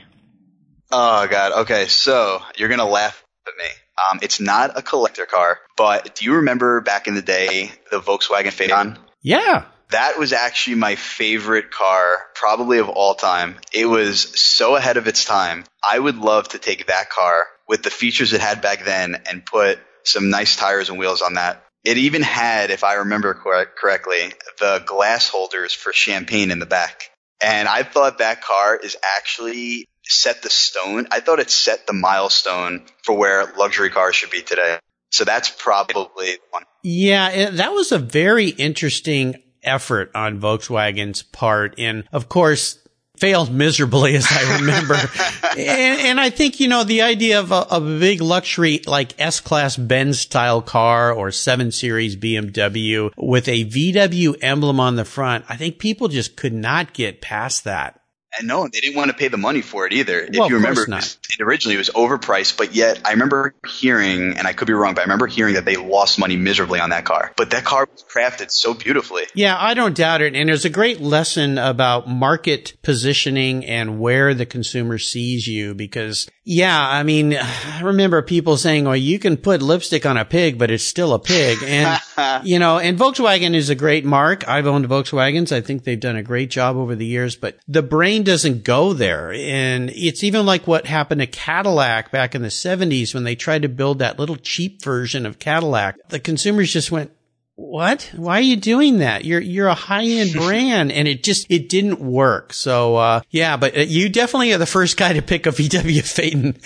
Oh 0.91 1.27
God. 1.27 1.51
Okay. 1.61 1.87
So 1.87 2.41
you're 2.57 2.69
going 2.69 2.79
to 2.79 2.85
laugh 2.85 3.23
at 3.47 3.53
me. 3.57 3.69
Um, 4.11 4.19
it's 4.21 4.39
not 4.39 4.77
a 4.77 4.81
collector 4.81 5.25
car, 5.25 5.59
but 5.79 6.13
do 6.13 6.25
you 6.25 6.35
remember 6.35 6.81
back 6.81 7.07
in 7.07 7.15
the 7.15 7.21
day 7.21 7.71
the 7.89 8.01
Volkswagen 8.01 8.51
Phaeton? 8.51 8.99
Yeah. 9.21 9.63
That 9.91 10.19
was 10.19 10.33
actually 10.33 10.75
my 10.75 10.95
favorite 10.95 11.71
car, 11.71 12.17
probably 12.35 12.79
of 12.79 12.89
all 12.89 13.15
time. 13.15 13.55
It 13.71 13.85
was 13.85 14.19
so 14.37 14.75
ahead 14.75 14.97
of 14.97 15.07
its 15.07 15.23
time. 15.23 15.63
I 15.89 15.97
would 15.97 16.17
love 16.17 16.49
to 16.49 16.59
take 16.59 16.87
that 16.87 17.09
car 17.09 17.47
with 17.65 17.81
the 17.81 17.89
features 17.89 18.33
it 18.33 18.41
had 18.41 18.61
back 18.61 18.83
then 18.83 19.23
and 19.29 19.45
put 19.45 19.79
some 20.03 20.29
nice 20.29 20.57
tires 20.57 20.89
and 20.89 20.99
wheels 20.99 21.21
on 21.21 21.35
that. 21.35 21.63
It 21.85 21.97
even 21.97 22.23
had, 22.23 22.71
if 22.71 22.83
I 22.83 22.95
remember 22.95 23.33
correctly, 23.33 24.33
the 24.59 24.83
glass 24.85 25.29
holders 25.29 25.71
for 25.71 25.93
champagne 25.93 26.51
in 26.51 26.59
the 26.59 26.65
back. 26.65 27.09
And 27.41 27.69
I 27.69 27.83
thought 27.83 28.17
that 28.17 28.41
car 28.41 28.75
is 28.75 28.97
actually 29.17 29.87
set 30.03 30.41
the 30.41 30.49
stone. 30.49 31.07
I 31.09 31.21
thought 31.21 31.39
it 31.39 31.49
set 31.49 31.87
the 31.87 31.93
milestone 31.93 32.85
for 33.03 33.15
where 33.15 33.45
luxury 33.57 33.89
cars 33.89 34.17
should 34.17 34.29
be 34.29 34.41
today. 34.41 34.77
So 35.11 35.25
that's 35.25 35.49
probably 35.49 36.37
one. 36.51 36.63
Yeah, 36.83 37.29
eh, 37.31 37.49
that 37.51 37.71
was 37.71 37.91
a 37.91 37.99
very 37.99 38.49
interesting 38.49 39.41
effort 39.63 40.11
on 40.15 40.39
Volkswagen's 40.39 41.23
part. 41.23 41.75
And 41.77 42.05
of 42.11 42.29
course, 42.29 42.79
failed 43.19 43.51
miserably 43.51 44.15
as 44.15 44.25
I 44.29 44.59
remember. 44.59 44.95
and, 45.57 45.99
and, 46.01 46.19
I 46.19 46.29
think, 46.29 46.59
you 46.59 46.67
know, 46.67 46.83
the 46.83 47.01
idea 47.01 47.39
of 47.39 47.51
a, 47.51 47.67
of 47.67 47.85
a 47.85 47.99
big 47.99 48.21
luxury 48.21 48.81
like 48.87 49.19
S-Class 49.19 49.75
Benz 49.75 50.19
style 50.19 50.61
car 50.61 51.11
or 51.11 51.31
7 51.31 51.71
Series 51.71 52.15
BMW 52.15 53.11
with 53.17 53.47
a 53.47 53.65
VW 53.65 54.37
emblem 54.41 54.79
on 54.79 54.95
the 54.95 55.05
front, 55.05 55.45
I 55.49 55.57
think 55.57 55.79
people 55.79 56.07
just 56.07 56.37
could 56.37 56.53
not 56.53 56.93
get 56.93 57.21
past 57.21 57.65
that. 57.65 57.98
And 58.37 58.47
no, 58.47 58.67
they 58.67 58.79
didn't 58.79 58.95
want 58.95 59.09
to 59.09 59.17
pay 59.17 59.27
the 59.27 59.37
money 59.37 59.61
for 59.61 59.87
it 59.87 59.93
either. 59.93 60.19
If 60.21 60.35
you 60.35 60.55
remember, 60.55 60.85
it 60.89 61.41
originally 61.41 61.75
it 61.75 61.79
was 61.79 61.89
overpriced, 61.89 62.57
but 62.57 62.75
yet 62.75 63.01
I 63.05 63.11
remember 63.11 63.55
hearing, 63.67 64.37
and 64.37 64.47
I 64.47 64.53
could 64.53 64.67
be 64.67 64.73
wrong, 64.73 64.93
but 64.93 65.01
I 65.01 65.03
remember 65.03 65.27
hearing 65.27 65.55
that 65.55 65.65
they 65.65 65.77
lost 65.77 66.19
money 66.19 66.37
miserably 66.37 66.79
on 66.79 66.91
that 66.91 67.05
car. 67.05 67.33
But 67.35 67.51
that 67.51 67.63
car 67.63 67.87
was 67.91 68.03
crafted 68.03 68.51
so 68.51 68.73
beautifully. 68.73 69.23
Yeah, 69.33 69.57
I 69.59 69.73
don't 69.73 69.95
doubt 69.95 70.21
it. 70.21 70.35
And 70.35 70.49
there's 70.49 70.65
a 70.65 70.69
great 70.69 71.01
lesson 71.01 71.57
about 71.57 72.07
market 72.07 72.73
positioning 72.83 73.65
and 73.65 73.99
where 73.99 74.33
the 74.33 74.45
consumer 74.45 74.97
sees 74.97 75.47
you 75.47 75.73
because 75.73 76.27
yeah, 76.51 76.81
I 76.81 77.03
mean, 77.03 77.35
I 77.35 77.81
remember 77.81 78.23
people 78.23 78.57
saying, 78.57 78.85
well, 78.85 78.95
you 78.95 79.19
can 79.19 79.37
put 79.37 79.61
lipstick 79.61 80.07
on 80.07 80.17
a 80.17 80.25
pig, 80.25 80.57
but 80.57 80.71
it's 80.71 80.83
still 80.83 81.13
a 81.13 81.19
pig. 81.19 81.59
And, 81.63 82.01
you 82.43 82.57
know, 82.57 82.79
and 82.79 82.97
Volkswagen 82.97 83.53
is 83.53 83.69
a 83.69 83.75
great 83.75 84.03
mark. 84.03 84.47
I've 84.47 84.65
owned 84.65 84.89
Volkswagens. 84.89 85.51
I 85.51 85.61
think 85.61 85.83
they've 85.83 85.99
done 85.99 86.15
a 86.15 86.23
great 86.23 86.49
job 86.49 86.75
over 86.75 86.95
the 86.95 87.05
years, 87.05 87.35
but 87.35 87.59
the 87.67 87.83
brain 87.83 88.18
doesn't 88.23 88.63
go 88.63 88.93
there. 88.93 89.33
And 89.33 89.89
it's 89.91 90.23
even 90.23 90.45
like 90.45 90.67
what 90.67 90.85
happened 90.85 91.21
to 91.21 91.27
Cadillac 91.27 92.11
back 92.11 92.35
in 92.35 92.41
the 92.41 92.49
70s 92.49 93.13
when 93.13 93.23
they 93.23 93.35
tried 93.35 93.63
to 93.63 93.69
build 93.69 93.99
that 93.99 94.19
little 94.19 94.35
cheap 94.35 94.81
version 94.83 95.25
of 95.25 95.39
Cadillac. 95.39 95.95
The 96.09 96.19
consumers 96.19 96.71
just 96.71 96.91
went, 96.91 97.11
what? 97.59 98.09
Why 98.15 98.37
are 98.37 98.41
you 98.41 98.55
doing 98.55 98.99
that? 98.99 99.25
You're 99.25 99.41
you're 99.41 99.67
a 99.67 99.75
high 99.75 100.05
end 100.05 100.33
brand, 100.33 100.93
and 100.93 101.07
it 101.07 101.23
just 101.23 101.45
it 101.49 101.67
didn't 101.67 101.99
work. 101.99 102.53
So 102.53 102.95
uh, 102.95 103.21
yeah, 103.29 103.57
but 103.57 103.77
uh, 103.77 103.81
you 103.81 104.07
definitely 104.07 104.53
are 104.53 104.57
the 104.57 104.65
first 104.65 104.95
guy 104.95 105.13
to 105.13 105.21
pick 105.21 105.45
a 105.45 105.49
VW 105.49 106.01
Phaeton. 106.01 106.57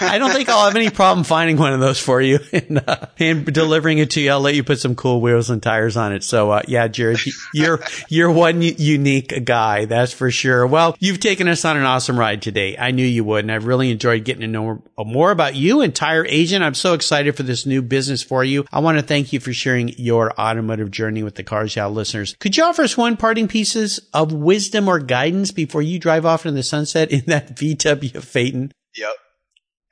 I 0.00 0.18
don't 0.18 0.32
think 0.32 0.48
I'll 0.48 0.64
have 0.64 0.74
any 0.74 0.90
problem 0.90 1.22
finding 1.24 1.56
one 1.56 1.72
of 1.72 1.80
those 1.80 2.00
for 2.00 2.20
you 2.20 2.40
and, 2.52 2.82
uh, 2.86 3.06
and 3.18 3.46
delivering 3.46 3.98
it 3.98 4.10
to 4.10 4.20
you. 4.20 4.32
I'll 4.32 4.40
let 4.40 4.56
you 4.56 4.64
put 4.64 4.80
some 4.80 4.96
cool 4.96 5.20
wheels 5.20 5.48
and 5.48 5.62
tires 5.62 5.96
on 5.96 6.12
it. 6.12 6.24
So 6.24 6.50
uh, 6.50 6.62
yeah, 6.66 6.88
Jared, 6.88 7.20
you're 7.54 7.80
you're 8.08 8.30
one 8.30 8.62
unique 8.62 9.44
guy, 9.44 9.84
that's 9.84 10.12
for 10.12 10.30
sure. 10.32 10.66
Well, 10.66 10.96
you've 10.98 11.20
taken 11.20 11.46
us 11.46 11.64
on 11.64 11.76
an 11.76 11.84
awesome 11.84 12.18
ride 12.18 12.42
today. 12.42 12.76
I 12.76 12.90
knew 12.90 13.06
you 13.06 13.22
would, 13.24 13.44
and 13.44 13.52
I've 13.52 13.66
really 13.66 13.92
enjoyed 13.92 14.24
getting 14.24 14.42
to 14.42 14.48
know 14.48 14.82
more 14.98 15.30
about 15.30 15.54
you 15.54 15.82
and 15.82 15.94
Tire 15.94 16.26
Agent. 16.26 16.64
I'm 16.64 16.74
so 16.74 16.94
excited 16.94 17.36
for 17.36 17.44
this 17.44 17.64
new 17.64 17.80
business 17.80 18.24
for 18.24 18.42
you. 18.42 18.64
I 18.72 18.80
want 18.80 18.98
to 18.98 19.02
thank 19.04 19.32
you 19.32 19.38
for 19.38 19.52
sharing 19.52 19.90
your 19.98 20.31
your 20.32 20.44
automotive 20.44 20.90
journey 20.90 21.22
with 21.22 21.34
the 21.34 21.44
Cars 21.44 21.76
Yeah 21.76 21.86
listeners. 21.86 22.36
Could 22.40 22.56
you 22.56 22.64
offer 22.64 22.82
us 22.82 22.96
one 22.96 23.16
parting 23.16 23.48
pieces 23.48 24.00
of 24.12 24.32
wisdom 24.32 24.88
or 24.88 24.98
guidance 24.98 25.50
before 25.50 25.82
you 25.82 25.98
drive 25.98 26.26
off 26.26 26.46
into 26.46 26.56
the 26.56 26.62
sunset 26.62 27.10
in 27.10 27.24
that 27.26 27.56
VW 27.56 28.22
Phaeton? 28.22 28.72
Yep. 28.96 29.12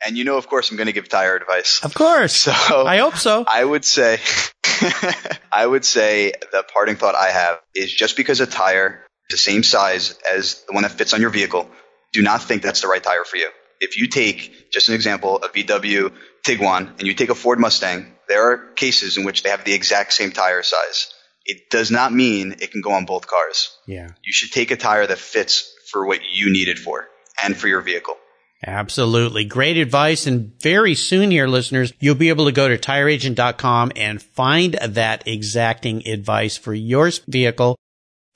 And 0.05 0.17
you 0.17 0.25
know, 0.25 0.39
of 0.39 0.49
course, 0.49 0.71
I'm 0.71 0.77
going 0.77 0.87
to 0.87 0.93
give 0.93 1.09
tire 1.09 1.37
advice. 1.37 1.85
Of 1.85 1.93
course. 1.95 2.35
So 2.35 2.53
I 2.53 2.99
hope 2.99 3.17
so. 3.17 3.45
I 3.49 3.65
would 3.65 3.85
say, 3.85 4.19
I 5.53 5.67
would 5.67 5.85
say 5.85 6.33
the 6.53 6.65
parting 6.73 6.97
thought 6.97 7.15
I 7.15 7.29
have 7.29 7.61
is 7.75 7.93
just 7.93 8.17
because 8.17 8.41
a 8.41 8.47
tire 8.47 9.05
is 9.29 9.35
the 9.35 9.39
same 9.39 9.63
size 9.63 10.19
as 10.33 10.65
the 10.67 10.73
one 10.73 10.85
that 10.85 10.93
fits 10.93 11.13
on 11.13 11.21
your 11.21 11.31
vehicle, 11.31 11.69
do 12.13 12.23
not 12.23 12.43
think 12.43 12.63
that's 12.63 12.81
the 12.81 12.89
right 12.89 13.03
tire 13.03 13.25
for 13.25 13.37
you. 13.37 13.51
If 13.81 13.99
you 13.99 14.09
take, 14.09 14.60
just 14.71 14.89
an 14.89 14.95
example, 14.95 15.37
a 15.37 15.49
VW 15.49 16.13
Tiguan 16.47 16.99
and 16.99 17.07
you 17.07 17.15
take 17.15 17.31
a 17.31 17.35
Ford 17.35 17.59
Mustang, 17.59 18.13
there 18.29 18.51
are 18.51 18.73
cases 18.73 19.17
in 19.17 19.25
which 19.25 19.43
they 19.43 19.51
have 19.51 19.65
the 19.65 19.75
exact 19.75 20.13
same 20.13 20.31
tire 20.31 20.63
size. 20.63 21.13
It 21.45 21.71
does 21.71 21.91
not 21.91 22.13
mean 22.13 22.57
it 22.61 22.71
can 22.71 22.81
go 22.81 22.93
on 22.93 23.07
both 23.07 23.27
cars. 23.27 23.77
Yeah. 23.87 24.09
You 24.23 24.33
should 24.33 24.53
take 24.53 24.71
a 24.71 24.77
tire 24.77 25.07
that 25.07 25.19
fits 25.19 25.75
for 25.91 26.07
what 26.07 26.21
you 26.33 26.53
need 26.53 26.69
it 26.69 26.79
for 26.79 27.09
and 27.43 27.57
for 27.57 27.67
your 27.67 27.81
vehicle. 27.81 28.17
Absolutely. 28.65 29.45
Great 29.45 29.79
advice. 29.79 30.27
And 30.27 30.53
very 30.61 30.95
soon 30.95 31.31
here, 31.31 31.49
listeners, 31.49 31.93
you'll 31.99 32.15
be 32.15 32.29
able 32.29 32.45
to 32.45 32.53
go 32.53 32.69
to 32.69 32.77
tireagent.com 32.77 33.93
and 33.97 34.23
find 34.23 34.75
that 34.75 35.27
exacting 35.27 36.07
advice 36.07 36.59
for 36.59 36.75
your 36.75 37.11
vehicle, 37.27 37.77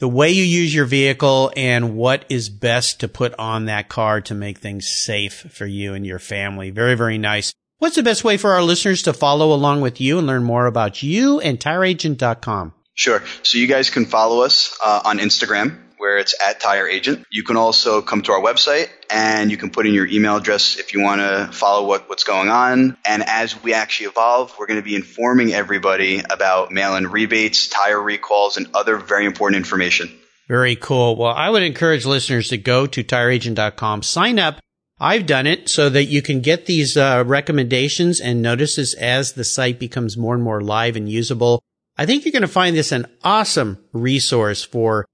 the 0.05 0.09
way 0.09 0.29
you 0.29 0.45
use 0.45 0.75
your 0.75 0.85
vehicle 0.85 1.51
and 1.57 1.97
what 1.97 2.27
is 2.29 2.51
best 2.51 3.01
to 3.01 3.09
put 3.09 3.35
on 3.39 3.65
that 3.65 3.89
car 3.89 4.21
to 4.21 4.35
make 4.35 4.59
things 4.59 4.87
safe 4.87 5.47
for 5.51 5.65
you 5.65 5.95
and 5.95 6.05
your 6.05 6.19
family. 6.19 6.69
Very, 6.69 6.95
very 6.95 7.17
nice. 7.17 7.55
What's 7.79 7.97
the 7.97 8.03
best 8.03 8.23
way 8.23 8.37
for 8.37 8.53
our 8.53 8.63
listeners 8.63 9.01
to 9.05 9.15
follow 9.15 9.55
along 9.55 9.81
with 9.81 10.03
you 10.03 10.19
and 10.19 10.27
learn 10.27 10.45
more 10.45 10.67
about 10.67 11.03
you 11.03 11.41
and 11.41 11.59
tireagent.com? 11.59 12.75
Sure. 12.93 13.23
So 13.45 13.57
you 13.57 13.67
guys 13.67 13.89
can 13.89 14.05
follow 14.05 14.43
us 14.43 14.77
uh, 14.85 15.01
on 15.07 15.21
Instagram 15.21 15.81
where 16.05 16.19
it's 16.19 16.35
at 16.47 16.61
Tire 16.61 16.87
Agent. 16.87 17.25
You 17.31 17.45
can 17.45 17.57
also 17.57 18.03
come 18.03 18.21
to 18.25 18.33
our 18.33 18.41
website 18.41 18.91
and 19.09 19.51
you 19.51 19.57
can 19.57 19.71
put 19.71 19.87
in 19.87 19.95
your 19.95 20.07
email 20.07 20.37
address 20.37 20.79
if 20.79 20.93
you 20.93 21.01
want 21.01 21.23
to 21.23 21.49
follow 21.51 21.87
what, 21.87 22.11
what's 22.11 22.25
going 22.25 22.51
on. 22.51 22.99
And 23.07 23.23
as 23.27 23.63
we 23.63 23.73
actually 23.73 24.09
evolve, 24.09 24.55
we're 24.59 24.67
going 24.67 24.79
to 24.79 24.85
be 24.85 24.97
informing 24.97 25.55
everybody 25.55 26.21
about 26.29 26.71
mail-in 26.71 27.07
rebates, 27.07 27.69
tire 27.69 27.99
recalls, 27.99 28.59
and 28.59 28.67
other 28.75 28.99
very 28.99 29.25
important 29.25 29.57
information. 29.57 30.15
Very 30.47 30.77
cool. 30.77 31.17
Well, 31.17 31.33
I 31.33 31.49
would 31.49 31.63
encourage 31.63 32.05
listeners 32.05 32.51
to 32.51 32.59
go 32.59 32.87
to 32.87 33.03
tireagent.com, 33.03 34.03
sign 34.03 34.39
up. 34.39 34.61
I've 35.01 35.25
done 35.25 35.47
it 35.47 35.71
so 35.71 35.89
that 35.89 36.05
you 36.05 36.21
can 36.21 36.43
get 36.43 36.67
these 36.67 36.99
uh, 36.99 37.25
recommendations 37.27 38.21
and 38.21 38.43
notices 38.43 38.93
as 38.93 39.33
the 39.33 39.43
site 39.43 39.81
becomes 39.81 40.19
more 40.19 40.35
and 40.35 40.45
more 40.45 40.61
live 40.61 40.97
and 40.97 41.09
usable. 41.09 41.63
I 41.97 42.05
think 42.05 42.27
you're 42.27 42.33
going 42.33 42.43
to 42.43 42.49
find 42.49 42.77
this 42.77 42.93
an 42.93 43.07
awesome 43.23 43.83
resource 43.95 44.63
for 44.63 45.07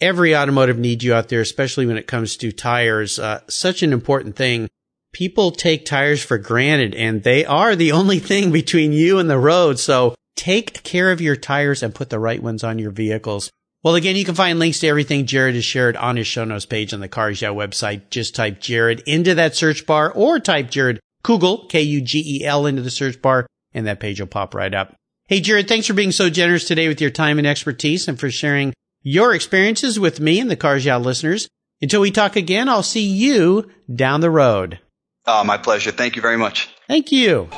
every 0.00 0.34
automotive 0.36 0.78
need 0.78 1.02
you 1.02 1.14
out 1.14 1.28
there, 1.28 1.40
especially 1.40 1.86
when 1.86 1.96
it 1.96 2.06
comes 2.06 2.36
to 2.38 2.52
tires. 2.52 3.18
Uh, 3.18 3.40
such 3.48 3.82
an 3.82 3.92
important 3.92 4.36
thing. 4.36 4.68
People 5.12 5.50
take 5.50 5.86
tires 5.86 6.22
for 6.22 6.38
granted 6.38 6.94
and 6.94 7.22
they 7.22 7.44
are 7.44 7.74
the 7.74 7.92
only 7.92 8.18
thing 8.18 8.52
between 8.52 8.92
you 8.92 9.18
and 9.18 9.28
the 9.28 9.38
road. 9.38 9.78
So 9.78 10.14
take 10.36 10.82
care 10.82 11.10
of 11.10 11.20
your 11.20 11.36
tires 11.36 11.82
and 11.82 11.94
put 11.94 12.10
the 12.10 12.18
right 12.18 12.42
ones 12.42 12.62
on 12.62 12.78
your 12.78 12.90
vehicles. 12.90 13.50
Well, 13.84 13.94
again, 13.94 14.16
you 14.16 14.24
can 14.24 14.34
find 14.34 14.58
links 14.58 14.80
to 14.80 14.88
everything 14.88 15.26
Jared 15.26 15.54
has 15.54 15.64
shared 15.64 15.96
on 15.96 16.16
his 16.16 16.26
show 16.26 16.44
notes 16.44 16.66
page 16.66 16.92
on 16.92 17.00
the 17.00 17.08
Cars 17.08 17.40
Yeah 17.40 17.50
website. 17.50 18.10
Just 18.10 18.34
type 18.34 18.60
Jared 18.60 19.00
into 19.06 19.36
that 19.36 19.54
search 19.54 19.86
bar 19.86 20.12
or 20.12 20.40
type 20.40 20.70
Jared 20.70 21.00
Kugel, 21.22 21.68
K-U-G-E-L 21.68 22.66
into 22.66 22.82
the 22.82 22.90
search 22.90 23.22
bar 23.22 23.46
and 23.72 23.86
that 23.86 24.00
page 24.00 24.20
will 24.20 24.26
pop 24.26 24.54
right 24.54 24.74
up. 24.74 24.94
Hey, 25.28 25.40
Jared, 25.40 25.68
thanks 25.68 25.86
for 25.86 25.94
being 25.94 26.12
so 26.12 26.30
generous 26.30 26.66
today 26.66 26.88
with 26.88 27.00
your 27.00 27.10
time 27.10 27.38
and 27.38 27.46
expertise 27.46 28.08
and 28.08 28.18
for 28.18 28.30
sharing 28.30 28.72
your 29.02 29.34
experiences 29.34 29.98
with 29.98 30.20
me 30.20 30.40
and 30.40 30.50
the 30.50 30.56
Cars 30.56 30.84
Yeah 30.84 30.96
listeners. 30.96 31.48
Until 31.80 32.00
we 32.00 32.10
talk 32.10 32.36
again, 32.36 32.68
I'll 32.68 32.82
see 32.82 33.06
you 33.06 33.70
down 33.94 34.20
the 34.20 34.30
road. 34.30 34.80
Oh, 35.26 35.44
my 35.44 35.58
pleasure. 35.58 35.92
Thank 35.92 36.16
you 36.16 36.22
very 36.22 36.36
much. 36.36 36.68
Thank 36.88 37.12
you. 37.12 37.48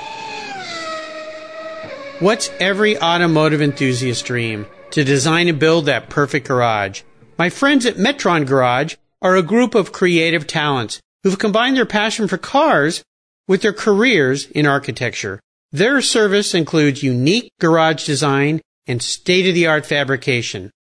What's 2.18 2.50
every 2.60 3.00
automotive 3.00 3.62
enthusiast 3.62 4.26
dream? 4.26 4.66
To 4.90 5.04
design 5.04 5.48
and 5.48 5.58
build 5.58 5.86
that 5.86 6.10
perfect 6.10 6.48
garage. 6.48 7.02
My 7.38 7.48
friends 7.48 7.86
at 7.86 7.96
Metron 7.96 8.46
Garage 8.46 8.96
are 9.22 9.36
a 9.36 9.42
group 9.42 9.74
of 9.74 9.92
creative 9.92 10.46
talents 10.46 11.00
who've 11.22 11.38
combined 11.38 11.76
their 11.76 11.86
passion 11.86 12.28
for 12.28 12.36
cars 12.36 13.02
with 13.46 13.62
their 13.62 13.72
careers 13.72 14.46
in 14.46 14.66
architecture. 14.66 15.40
Their 15.72 16.02
service 16.02 16.54
includes 16.54 17.02
unique 17.02 17.52
garage 17.60 18.04
design 18.04 18.60
and 18.86 19.00
state-of-the-art 19.00 19.86
fabrication. 19.86 20.70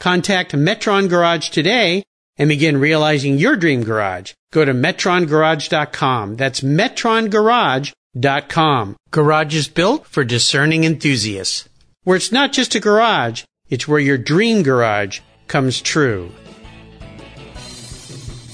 Contact 0.00 0.52
Metron 0.52 1.08
Garage 1.08 1.48
today 1.50 2.04
and 2.36 2.48
begin 2.48 2.76
realizing 2.78 3.38
your 3.38 3.56
dream 3.56 3.82
garage. 3.82 4.32
Go 4.52 4.64
to 4.64 4.72
metrongarage.com. 4.72 6.36
That's 6.36 6.60
metrongarage.com. 6.60 8.96
Garage 9.10 9.56
is 9.56 9.68
built 9.68 10.06
for 10.06 10.24
discerning 10.24 10.84
enthusiasts. 10.84 11.68
Where 12.04 12.16
it's 12.16 12.32
not 12.32 12.52
just 12.52 12.74
a 12.74 12.80
garage, 12.80 13.44
it's 13.68 13.88
where 13.88 13.98
your 13.98 14.18
dream 14.18 14.62
garage 14.62 15.20
comes 15.48 15.82
true. 15.82 16.30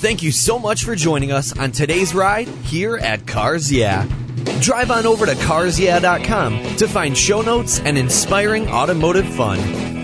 Thank 0.01 0.23
you 0.23 0.33
so 0.33 0.59
much 0.59 0.85
for 0.85 0.95
joining 0.95 1.33
us 1.33 1.59
on 1.59 1.73
today's 1.73 2.15
ride 2.15 2.49
here 2.49 2.97
at 2.97 3.27
Cars 3.27 3.73
Yeah. 3.73 4.07
Drive 4.61 4.91
on 4.91 5.07
over 5.07 5.25
to 5.25 5.33
carsyeah.com 5.33 6.77
to 6.77 6.89
find 6.89 7.17
show 7.17 7.41
notes 7.41 7.81
and 7.81 7.97
inspiring 7.97 8.69
automotive 8.69 9.27
fun. 9.35 10.04